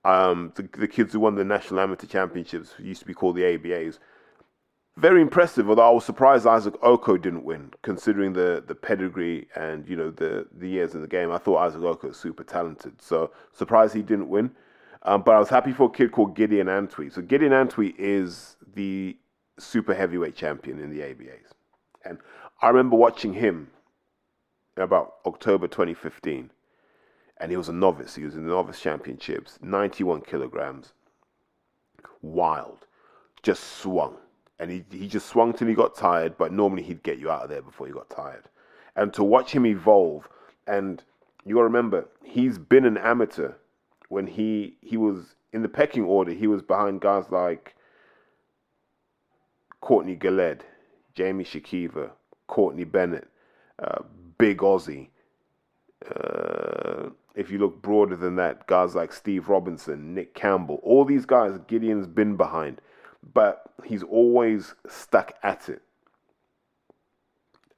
um, 0.05 0.51
the, 0.55 0.63
the 0.77 0.87
kids 0.87 1.13
who 1.13 1.21
won 1.21 1.35
the 1.35 1.43
national 1.43 1.79
amateur 1.79 2.07
championships 2.07 2.73
used 2.77 3.01
to 3.01 3.07
be 3.07 3.13
called 3.13 3.37
the 3.37 3.43
ABAs. 3.43 3.99
Very 4.97 5.21
impressive. 5.21 5.69
Although 5.69 5.87
I 5.87 5.91
was 5.91 6.05
surprised 6.05 6.45
Isaac 6.45 6.75
Okoh 6.81 7.19
didn't 7.19 7.45
win, 7.45 7.71
considering 7.81 8.33
the, 8.33 8.63
the 8.67 8.75
pedigree 8.75 9.47
and 9.55 9.87
you 9.87 9.95
know 9.95 10.11
the 10.11 10.47
the 10.55 10.67
years 10.67 10.93
in 10.93 11.01
the 11.01 11.07
game. 11.07 11.31
I 11.31 11.37
thought 11.37 11.57
Isaac 11.57 11.81
Okoh 11.81 12.09
was 12.09 12.17
super 12.17 12.43
talented, 12.43 13.01
so 13.01 13.31
surprised 13.51 13.95
he 13.95 14.01
didn't 14.01 14.29
win. 14.29 14.51
Um, 15.03 15.21
but 15.21 15.35
I 15.35 15.39
was 15.39 15.49
happy 15.49 15.73
for 15.73 15.87
a 15.87 15.89
kid 15.89 16.11
called 16.11 16.35
Gideon 16.35 16.67
Antwi. 16.67 17.11
So 17.11 17.21
Gideon 17.21 17.51
Antwi 17.51 17.93
is 17.97 18.55
the 18.73 19.17
super 19.59 19.93
heavyweight 19.93 20.35
champion 20.35 20.79
in 20.79 20.89
the 20.89 21.01
ABAs. 21.01 21.51
And 22.05 22.19
I 22.61 22.69
remember 22.69 22.95
watching 22.95 23.33
him 23.33 23.69
about 24.77 25.15
October 25.25 25.67
2015. 25.67 26.51
And 27.37 27.51
he 27.51 27.57
was 27.57 27.69
a 27.69 27.73
novice. 27.73 28.15
He 28.15 28.23
was 28.23 28.35
in 28.35 28.43
the 28.45 28.51
novice 28.53 28.79
championships, 28.79 29.59
91 29.61 30.21
kilograms. 30.21 30.93
Wild. 32.21 32.85
Just 33.41 33.63
swung. 33.79 34.17
And 34.59 34.71
he, 34.71 34.85
he 34.91 35.07
just 35.07 35.27
swung 35.27 35.53
till 35.53 35.67
he 35.67 35.73
got 35.73 35.95
tired, 35.95 36.37
but 36.37 36.53
normally 36.53 36.83
he'd 36.83 37.03
get 37.03 37.19
you 37.19 37.29
out 37.29 37.43
of 37.43 37.49
there 37.49 37.61
before 37.61 37.87
you 37.87 37.93
got 37.93 38.09
tired. 38.09 38.47
And 38.95 39.13
to 39.13 39.23
watch 39.23 39.51
him 39.51 39.65
evolve, 39.65 40.29
and 40.67 41.03
you 41.43 41.55
gotta 41.55 41.65
remember, 41.65 42.07
he's 42.23 42.57
been 42.57 42.85
an 42.85 42.97
amateur 42.97 43.53
when 44.13 44.27
he 44.27 44.75
he 44.81 44.95
was 44.95 45.35
in 45.51 45.63
the 45.63 45.69
pecking 45.69 46.03
order, 46.03 46.31
he 46.31 46.47
was 46.47 46.61
behind 46.61 47.01
guys 47.01 47.25
like 47.31 47.75
Courtney 49.81 50.15
Gillett, 50.15 50.61
Jamie 51.15 51.43
Shakiva, 51.43 52.11
Courtney 52.47 52.83
Bennett, 52.83 53.27
uh, 53.79 54.03
Big 54.43 54.57
Aussie. 54.57 55.07
Uh, 56.05 57.11
if 57.33 57.49
you 57.49 57.59
look 57.59 57.81
broader 57.81 58.17
than 58.17 58.35
that, 58.35 58.67
guys 58.67 58.93
like 58.93 59.13
Steve 59.13 59.47
Robinson, 59.47 60.13
Nick 60.13 60.35
Campbell, 60.35 60.81
all 60.83 61.05
these 61.05 61.25
guys 61.25 61.57
Gideon's 61.65 62.07
been 62.07 62.35
behind, 62.35 62.81
but 63.33 63.71
he's 63.85 64.03
always 64.03 64.75
stuck 64.85 65.33
at 65.43 65.69
it. 65.69 65.81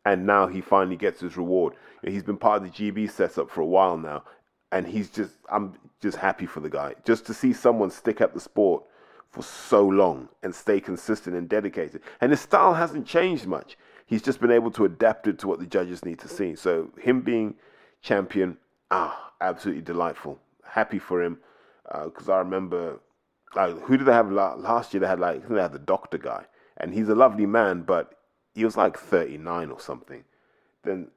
And 0.05 0.25
now 0.25 0.47
he 0.47 0.59
finally 0.59 0.95
gets 0.95 1.19
his 1.19 1.37
reward. 1.37 1.75
He's 2.03 2.23
been 2.23 2.37
part 2.37 2.63
of 2.63 2.73
the 2.73 2.91
GB 2.91 3.11
setup 3.11 3.51
for 3.51 3.61
a 3.61 3.67
while 3.67 3.97
now, 3.99 4.23
and 4.71 4.87
he's 4.87 5.11
just 5.11 5.33
I'm 5.51 5.75
just 6.01 6.17
happy 6.17 6.47
for 6.47 6.61
the 6.61 6.69
guy. 6.71 6.95
Just 7.05 7.27
to 7.27 7.33
see 7.35 7.53
someone 7.53 7.91
stick 7.91 8.21
at 8.21 8.33
the 8.33 8.39
sport 8.39 8.85
for 9.29 9.43
so 9.43 9.87
long 9.87 10.29
and 10.41 10.55
stay 10.55 10.79
consistent 10.79 11.35
and 11.35 11.47
dedicated. 11.47 12.01
And 12.21 12.31
his 12.31 12.41
style 12.41 12.73
hasn't 12.73 13.05
changed 13.05 13.45
much. 13.45 13.77
He's 14.05 14.21
just 14.21 14.39
been 14.39 14.51
able 14.51 14.71
to 14.71 14.85
adapt 14.85 15.27
it 15.27 15.39
to 15.39 15.47
what 15.47 15.59
the 15.59 15.65
judges 15.65 16.05
need 16.05 16.19
to 16.19 16.27
see. 16.27 16.55
So 16.55 16.91
him 16.99 17.21
being 17.21 17.55
champion, 18.01 18.57
ah, 18.91 19.31
absolutely 19.41 19.81
delightful. 19.81 20.39
Happy 20.63 20.99
for 20.99 21.23
him 21.23 21.39
because 22.03 22.29
uh, 22.29 22.33
I 22.33 22.39
remember 22.39 22.99
like 23.55 23.79
who 23.81 23.97
did 23.97 24.05
they 24.07 24.13
have 24.13 24.31
last 24.31 24.93
year? 24.93 25.01
They 25.01 25.07
had 25.07 25.19
like 25.19 25.47
they 25.47 25.61
had 25.61 25.71
the 25.71 25.79
doctor 25.79 26.17
guy, 26.17 26.45
and 26.77 26.93
he's 26.93 27.09
a 27.09 27.15
lovely 27.15 27.45
man, 27.45 27.83
but 27.83 28.15
he 28.53 28.65
was 28.65 28.77
like 28.77 28.97
39 28.97 29.71
or 29.71 29.79
something. 29.79 30.23
Then 30.83 31.09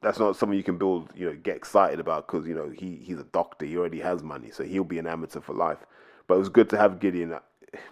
that's 0.00 0.18
not 0.18 0.36
something 0.36 0.56
you 0.56 0.64
can 0.64 0.78
build, 0.78 1.10
you 1.14 1.26
know, 1.26 1.36
get 1.36 1.56
excited 1.56 2.00
about 2.00 2.26
because 2.26 2.46
you 2.46 2.54
know 2.54 2.70
he 2.70 2.96
he's 2.96 3.18
a 3.18 3.24
doctor. 3.24 3.66
He 3.66 3.76
already 3.76 4.00
has 4.00 4.22
money, 4.22 4.50
so 4.50 4.64
he'll 4.64 4.84
be 4.84 4.98
an 4.98 5.06
amateur 5.06 5.40
for 5.40 5.54
life. 5.54 5.78
But 6.26 6.34
it 6.34 6.38
was 6.38 6.48
good 6.48 6.70
to 6.70 6.78
have 6.78 7.00
Gideon 7.00 7.38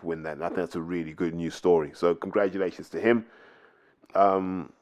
win 0.02 0.22
that. 0.22 0.34
And 0.34 0.44
I 0.44 0.48
think 0.48 0.58
that's 0.58 0.76
a 0.76 0.80
really 0.80 1.12
good 1.12 1.34
news 1.34 1.54
story. 1.54 1.92
So 1.94 2.14
congratulations 2.14 2.88
to 2.90 3.00
him. 3.00 3.26
Um, 4.16 4.72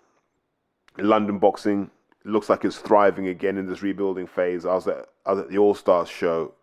London 0.99 1.39
boxing 1.39 1.91
looks 2.24 2.49
like 2.49 2.64
it's 2.64 2.78
thriving 2.78 3.28
again 3.28 3.59
in 3.59 3.66
this 3.66 3.82
rebuilding 3.82 4.26
phase. 4.26 4.64
I 4.64 4.74
was 4.74 4.87
at, 4.87 5.07
I 5.26 5.32
was 5.32 5.41
at 5.41 5.51
the 5.51 5.59
All 5.59 5.74
Stars 5.74 6.09
show 6.09 6.55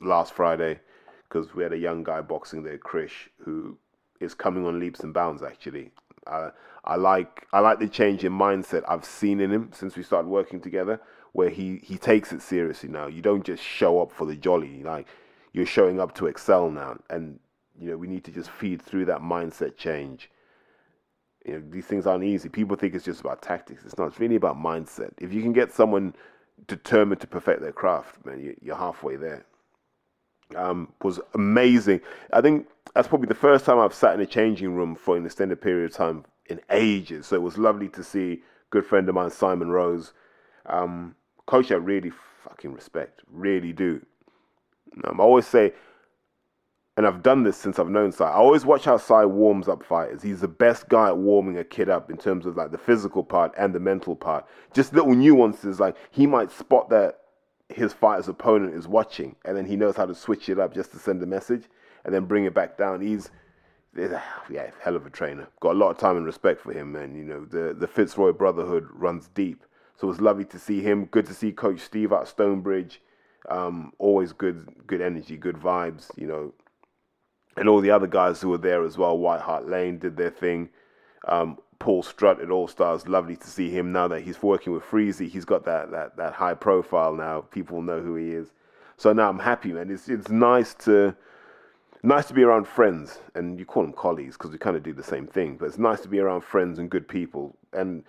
last 0.00 0.32
Friday 0.32 0.80
because 1.28 1.54
we 1.54 1.62
had 1.62 1.72
a 1.72 1.78
young 1.78 2.02
guy 2.02 2.20
boxing 2.20 2.62
there, 2.62 2.78
Krish, 2.78 3.28
who 3.38 3.76
is 4.20 4.34
coming 4.34 4.66
on 4.66 4.80
leaps 4.80 5.00
and 5.00 5.14
bounds. 5.14 5.42
Actually, 5.42 5.90
I, 6.26 6.50
I 6.84 6.96
like 6.96 7.46
I 7.52 7.60
like 7.60 7.78
the 7.78 7.88
change 7.88 8.24
in 8.24 8.32
mindset 8.32 8.82
I've 8.88 9.04
seen 9.04 9.40
in 9.40 9.50
him 9.50 9.70
since 9.72 9.96
we 9.96 10.02
started 10.02 10.28
working 10.28 10.60
together, 10.60 11.00
where 11.32 11.50
he 11.50 11.80
he 11.82 11.96
takes 11.96 12.32
it 12.32 12.42
seriously 12.42 12.88
now. 12.88 13.06
You 13.06 13.22
don't 13.22 13.44
just 13.44 13.62
show 13.62 14.00
up 14.00 14.12
for 14.12 14.26
the 14.26 14.36
jolly, 14.36 14.82
like 14.82 15.06
you're 15.52 15.66
showing 15.66 16.00
up 16.00 16.14
to 16.16 16.26
excel 16.26 16.70
now, 16.70 16.98
and 17.08 17.38
you 17.78 17.90
know 17.90 17.96
we 17.96 18.08
need 18.08 18.24
to 18.24 18.30
just 18.30 18.50
feed 18.50 18.82
through 18.82 19.06
that 19.06 19.20
mindset 19.20 19.76
change. 19.76 20.30
You 21.44 21.54
know 21.54 21.62
these 21.70 21.86
things 21.86 22.06
aren't 22.06 22.24
easy. 22.24 22.48
People 22.48 22.76
think 22.76 22.94
it's 22.94 23.04
just 23.04 23.20
about 23.20 23.42
tactics. 23.42 23.84
It's 23.84 23.96
not. 23.96 24.08
It's 24.08 24.20
really 24.20 24.36
about 24.36 24.56
mindset. 24.56 25.12
If 25.18 25.32
you 25.32 25.42
can 25.42 25.52
get 25.52 25.72
someone 25.72 26.14
determined 26.66 27.20
to 27.22 27.26
perfect 27.26 27.62
their 27.62 27.72
craft, 27.72 28.24
man, 28.26 28.54
you're 28.60 28.76
halfway 28.76 29.16
there. 29.16 29.44
Um, 30.56 30.92
was 31.02 31.20
amazing. 31.34 32.00
I 32.32 32.40
think 32.40 32.66
that's 32.94 33.08
probably 33.08 33.28
the 33.28 33.34
first 33.34 33.64
time 33.64 33.78
I've 33.78 33.94
sat 33.94 34.14
in 34.14 34.20
a 34.20 34.26
changing 34.26 34.74
room 34.74 34.96
for 34.96 35.16
an 35.16 35.24
extended 35.24 35.60
period 35.60 35.90
of 35.90 35.96
time 35.96 36.24
in 36.46 36.60
ages. 36.70 37.26
So 37.26 37.36
it 37.36 37.42
was 37.42 37.56
lovely 37.56 37.88
to 37.90 38.02
see 38.02 38.42
good 38.70 38.84
friend 38.84 39.08
of 39.08 39.14
mine, 39.14 39.30
Simon 39.30 39.70
Rose. 39.70 40.12
Um, 40.66 41.14
coach, 41.46 41.70
I 41.70 41.76
really 41.76 42.10
fucking 42.44 42.72
respect, 42.72 43.22
really 43.30 43.72
do. 43.72 44.04
Um, 45.04 45.20
I 45.20 45.24
always 45.24 45.46
say, 45.46 45.72
and 46.96 47.06
I've 47.06 47.22
done 47.22 47.44
this 47.44 47.56
since 47.56 47.78
I've 47.78 47.88
known 47.88 48.12
Sai. 48.12 48.28
I 48.28 48.34
always 48.34 48.66
watch 48.66 48.84
how 48.84 48.96
Sai 48.96 49.24
warms 49.24 49.68
up 49.68 49.82
fighters. 49.82 50.22
He's 50.22 50.40
the 50.40 50.48
best 50.48 50.88
guy 50.88 51.08
at 51.08 51.16
warming 51.16 51.58
a 51.58 51.64
kid 51.64 51.88
up 51.88 52.10
in 52.10 52.16
terms 52.16 52.46
of 52.46 52.56
like 52.56 52.72
the 52.72 52.78
physical 52.78 53.24
part 53.24 53.52
and 53.56 53.74
the 53.74 53.80
mental 53.80 54.16
part. 54.16 54.46
Just 54.74 54.92
little 54.92 55.14
nuances, 55.14 55.80
like 55.80 55.96
he 56.10 56.26
might 56.26 56.50
spot 56.50 56.90
that 56.90 57.20
his 57.68 57.92
fighter's 57.92 58.28
opponent 58.28 58.74
is 58.74 58.88
watching, 58.88 59.36
and 59.44 59.56
then 59.56 59.66
he 59.66 59.76
knows 59.76 59.96
how 59.96 60.06
to 60.06 60.14
switch 60.14 60.48
it 60.48 60.58
up 60.58 60.74
just 60.74 60.92
to 60.92 60.98
send 60.98 61.22
a 61.22 61.26
message 61.26 61.64
and 62.04 62.14
then 62.14 62.24
bring 62.24 62.44
it 62.44 62.54
back 62.54 62.76
down. 62.76 63.00
He's 63.00 63.30
yeah, 63.96 64.70
hell 64.82 64.96
of 64.96 65.06
a 65.06 65.10
trainer. 65.10 65.48
Got 65.60 65.72
a 65.72 65.78
lot 65.78 65.90
of 65.90 65.98
time 65.98 66.16
and 66.16 66.26
respect 66.26 66.60
for 66.60 66.72
him, 66.72 66.92
man. 66.92 67.14
You 67.14 67.24
know, 67.24 67.44
the 67.44 67.74
the 67.74 67.88
Fitzroy 67.88 68.32
brotherhood 68.32 68.88
runs 68.92 69.28
deep. 69.28 69.64
So 69.96 70.06
it 70.06 70.10
was 70.10 70.20
lovely 70.20 70.44
to 70.46 70.58
see 70.58 70.80
him. 70.80 71.06
Good 71.06 71.26
to 71.26 71.34
see 71.34 71.52
Coach 71.52 71.80
Steve 71.80 72.12
at 72.12 72.26
Stonebridge. 72.28 73.02
Um, 73.48 73.92
always 73.98 74.32
good, 74.32 74.66
good 74.86 75.00
energy, 75.00 75.36
good 75.36 75.56
vibes. 75.56 76.10
You 76.16 76.26
know, 76.26 76.54
and 77.56 77.68
all 77.68 77.80
the 77.80 77.90
other 77.90 78.06
guys 78.06 78.40
who 78.40 78.48
were 78.48 78.58
there 78.58 78.84
as 78.84 78.96
well. 78.96 79.18
White 79.18 79.40
Hart 79.40 79.68
Lane 79.68 79.98
did 79.98 80.16
their 80.16 80.30
thing. 80.30 80.70
Um, 81.28 81.58
Paul 81.78 82.02
Strutt 82.02 82.40
at 82.40 82.50
All 82.50 82.68
Stars. 82.68 83.08
Lovely 83.08 83.36
to 83.36 83.46
see 83.46 83.70
him 83.70 83.90
now 83.90 84.06
that 84.08 84.22
he's 84.22 84.42
working 84.42 84.72
with 84.72 84.84
Freezy. 84.84 85.28
He's 85.28 85.44
got 85.44 85.64
that 85.64 85.90
that 85.90 86.16
that 86.16 86.34
high 86.34 86.54
profile 86.54 87.14
now. 87.14 87.40
People 87.40 87.82
know 87.82 88.00
who 88.00 88.16
he 88.16 88.32
is. 88.32 88.52
So 88.96 89.12
now 89.12 89.30
I'm 89.30 89.38
happy, 89.38 89.72
man. 89.72 89.90
It's 89.90 90.08
it's 90.08 90.28
nice 90.28 90.74
to 90.84 91.16
nice 92.02 92.26
to 92.26 92.34
be 92.34 92.42
around 92.42 92.68
friends, 92.68 93.18
and 93.34 93.58
you 93.58 93.64
call 93.64 93.82
them 93.82 93.92
colleagues 93.94 94.36
because 94.36 94.50
we 94.50 94.58
kind 94.58 94.76
of 94.76 94.82
do 94.82 94.92
the 94.92 95.02
same 95.02 95.26
thing. 95.26 95.56
But 95.56 95.66
it's 95.66 95.78
nice 95.78 96.00
to 96.02 96.08
be 96.08 96.18
around 96.18 96.42
friends 96.42 96.78
and 96.78 96.90
good 96.90 97.08
people, 97.08 97.56
and 97.72 98.04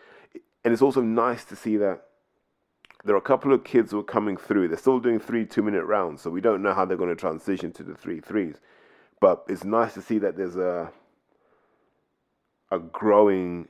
and 0.65 0.73
it's 0.73 0.81
also 0.81 1.01
nice 1.01 1.45
to 1.45 1.55
see 1.55 1.77
that 1.77 2.03
there 3.03 3.15
are 3.15 3.19
a 3.19 3.21
couple 3.21 3.53
of 3.53 3.63
kids 3.63 3.91
who 3.91 3.99
are 3.99 4.03
coming 4.03 4.37
through. 4.37 4.67
They're 4.67 4.77
still 4.77 4.99
doing 4.99 5.19
three 5.19 5.45
two 5.45 5.63
minute 5.63 5.85
rounds, 5.85 6.21
so 6.21 6.29
we 6.29 6.41
don't 6.41 6.61
know 6.61 6.73
how 6.73 6.83
they're 6.83 6.97
going 6.97 7.09
to 7.09 7.15
transition 7.15 7.71
to 7.73 7.83
the 7.83 7.95
three 7.95 8.19
threes. 8.19 8.57
But 9.21 9.45
it's 9.47 9.63
nice 9.63 9.93
to 9.93 10.01
see 10.01 10.17
that 10.17 10.35
there's 10.35 10.57
a 10.57 10.91
a 12.71 12.79
growing 12.79 13.67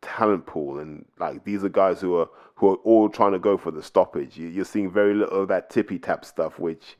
talent 0.00 0.46
pool, 0.46 0.78
and 0.78 1.04
like 1.18 1.44
these 1.44 1.64
are 1.64 1.68
guys 1.68 2.00
who 2.00 2.16
are 2.16 2.28
who 2.54 2.70
are 2.70 2.76
all 2.76 3.10
trying 3.10 3.32
to 3.32 3.38
go 3.38 3.58
for 3.58 3.70
the 3.70 3.82
stoppage. 3.82 4.38
You're 4.38 4.64
seeing 4.64 4.90
very 4.90 5.12
little 5.12 5.42
of 5.42 5.48
that 5.48 5.68
tippy 5.68 5.98
tap 5.98 6.24
stuff, 6.24 6.58
which. 6.58 6.96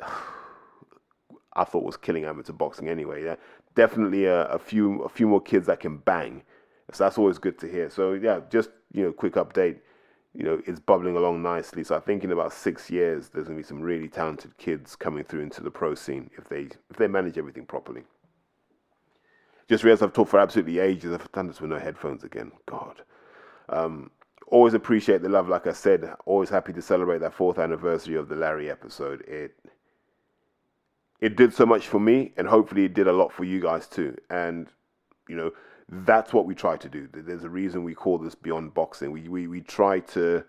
I 1.54 1.64
thought 1.64 1.82
was 1.82 1.96
killing 1.96 2.24
amateur 2.24 2.52
boxing 2.52 2.88
anyway. 2.88 3.24
Yeah, 3.24 3.34
definitely 3.74 4.24
a, 4.24 4.44
a, 4.46 4.58
few 4.58 5.02
a 5.02 5.08
few 5.08 5.26
more 5.26 5.40
kids 5.40 5.66
that 5.66 5.80
can 5.80 5.98
bang. 5.98 6.42
So 6.92 7.04
that's 7.04 7.18
always 7.18 7.38
good 7.38 7.58
to 7.58 7.70
hear. 7.70 7.90
So 7.90 8.12
yeah, 8.12 8.40
just 8.50 8.70
you 8.92 9.04
know, 9.04 9.12
quick 9.12 9.34
update. 9.34 9.80
You 10.32 10.44
know, 10.44 10.62
it's 10.64 10.78
bubbling 10.78 11.16
along 11.16 11.42
nicely. 11.42 11.82
So 11.82 11.96
I 11.96 12.00
think 12.00 12.22
in 12.22 12.30
about 12.30 12.52
six 12.52 12.88
years, 12.88 13.28
there's 13.28 13.46
gonna 13.46 13.56
be 13.56 13.64
some 13.64 13.80
really 13.80 14.08
talented 14.08 14.56
kids 14.58 14.94
coming 14.94 15.24
through 15.24 15.40
into 15.40 15.62
the 15.62 15.70
pro 15.70 15.94
scene 15.94 16.30
if 16.38 16.48
they 16.48 16.68
if 16.88 16.96
they 16.96 17.08
manage 17.08 17.36
everything 17.36 17.66
properly. 17.66 18.04
Just 19.68 19.84
realized 19.84 20.02
I've 20.02 20.12
talked 20.12 20.30
for 20.30 20.40
absolutely 20.40 20.78
ages. 20.78 21.12
I've 21.12 21.30
done 21.32 21.46
this 21.46 21.60
with 21.60 21.70
no 21.70 21.78
headphones 21.78 22.24
again. 22.24 22.52
God. 22.66 23.02
Um, 23.68 24.10
always 24.48 24.74
appreciate 24.74 25.22
the 25.22 25.28
love. 25.28 25.48
Like 25.48 25.66
I 25.66 25.72
said, 25.72 26.12
always 26.26 26.48
happy 26.48 26.72
to 26.72 26.82
celebrate 26.82 27.18
that 27.18 27.34
fourth 27.34 27.58
anniversary 27.58 28.16
of 28.16 28.28
the 28.28 28.36
Larry 28.36 28.70
episode. 28.70 29.22
It 29.22 29.56
it 31.20 31.36
did 31.36 31.52
so 31.54 31.66
much 31.66 31.86
for 31.86 32.00
me, 32.00 32.32
and 32.36 32.48
hopefully 32.48 32.84
it 32.84 32.94
did 32.94 33.06
a 33.06 33.12
lot 33.12 33.32
for 33.32 33.44
you 33.44 33.60
guys 33.60 33.86
too. 33.86 34.16
And 34.30 34.68
you 35.28 35.36
know, 35.36 35.52
that's 35.90 36.32
what 36.32 36.46
we 36.46 36.54
try 36.54 36.76
to 36.76 36.88
do. 36.88 37.08
There's 37.12 37.44
a 37.44 37.50
reason 37.50 37.82
we 37.82 37.94
call 37.94 38.18
this 38.18 38.34
Beyond 38.34 38.74
Boxing. 38.74 39.10
We 39.10 39.28
we 39.28 39.46
we 39.48 39.60
try 39.60 40.00
to 40.00 40.44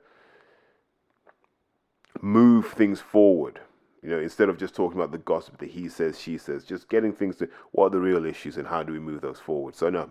move 2.21 2.67
things 2.73 2.99
forward. 2.99 3.59
You 4.03 4.09
know, 4.09 4.19
instead 4.19 4.49
of 4.49 4.57
just 4.57 4.75
talking 4.75 4.99
about 4.99 5.11
the 5.11 5.19
gossip, 5.19 5.59
the 5.59 5.67
he 5.67 5.87
says, 5.87 6.19
she 6.19 6.37
says, 6.37 6.63
just 6.63 6.89
getting 6.89 7.13
things 7.13 7.35
to 7.37 7.49
what 7.71 7.87
are 7.87 7.89
the 7.91 7.99
real 7.99 8.25
issues 8.25 8.57
and 8.57 8.67
how 8.67 8.81
do 8.81 8.93
we 8.93 8.99
move 8.99 9.21
those 9.21 9.39
forward. 9.39 9.75
So 9.75 9.89
no, 9.89 10.09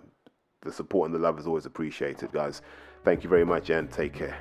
the 0.62 0.72
support 0.72 1.06
and 1.06 1.14
the 1.14 1.18
love 1.18 1.38
is 1.38 1.46
always 1.46 1.66
appreciated, 1.66 2.30
guys. 2.32 2.62
Thank 3.04 3.24
you 3.24 3.30
very 3.30 3.44
much 3.44 3.70
and 3.70 3.90
take 3.90 4.12
care. 4.12 4.38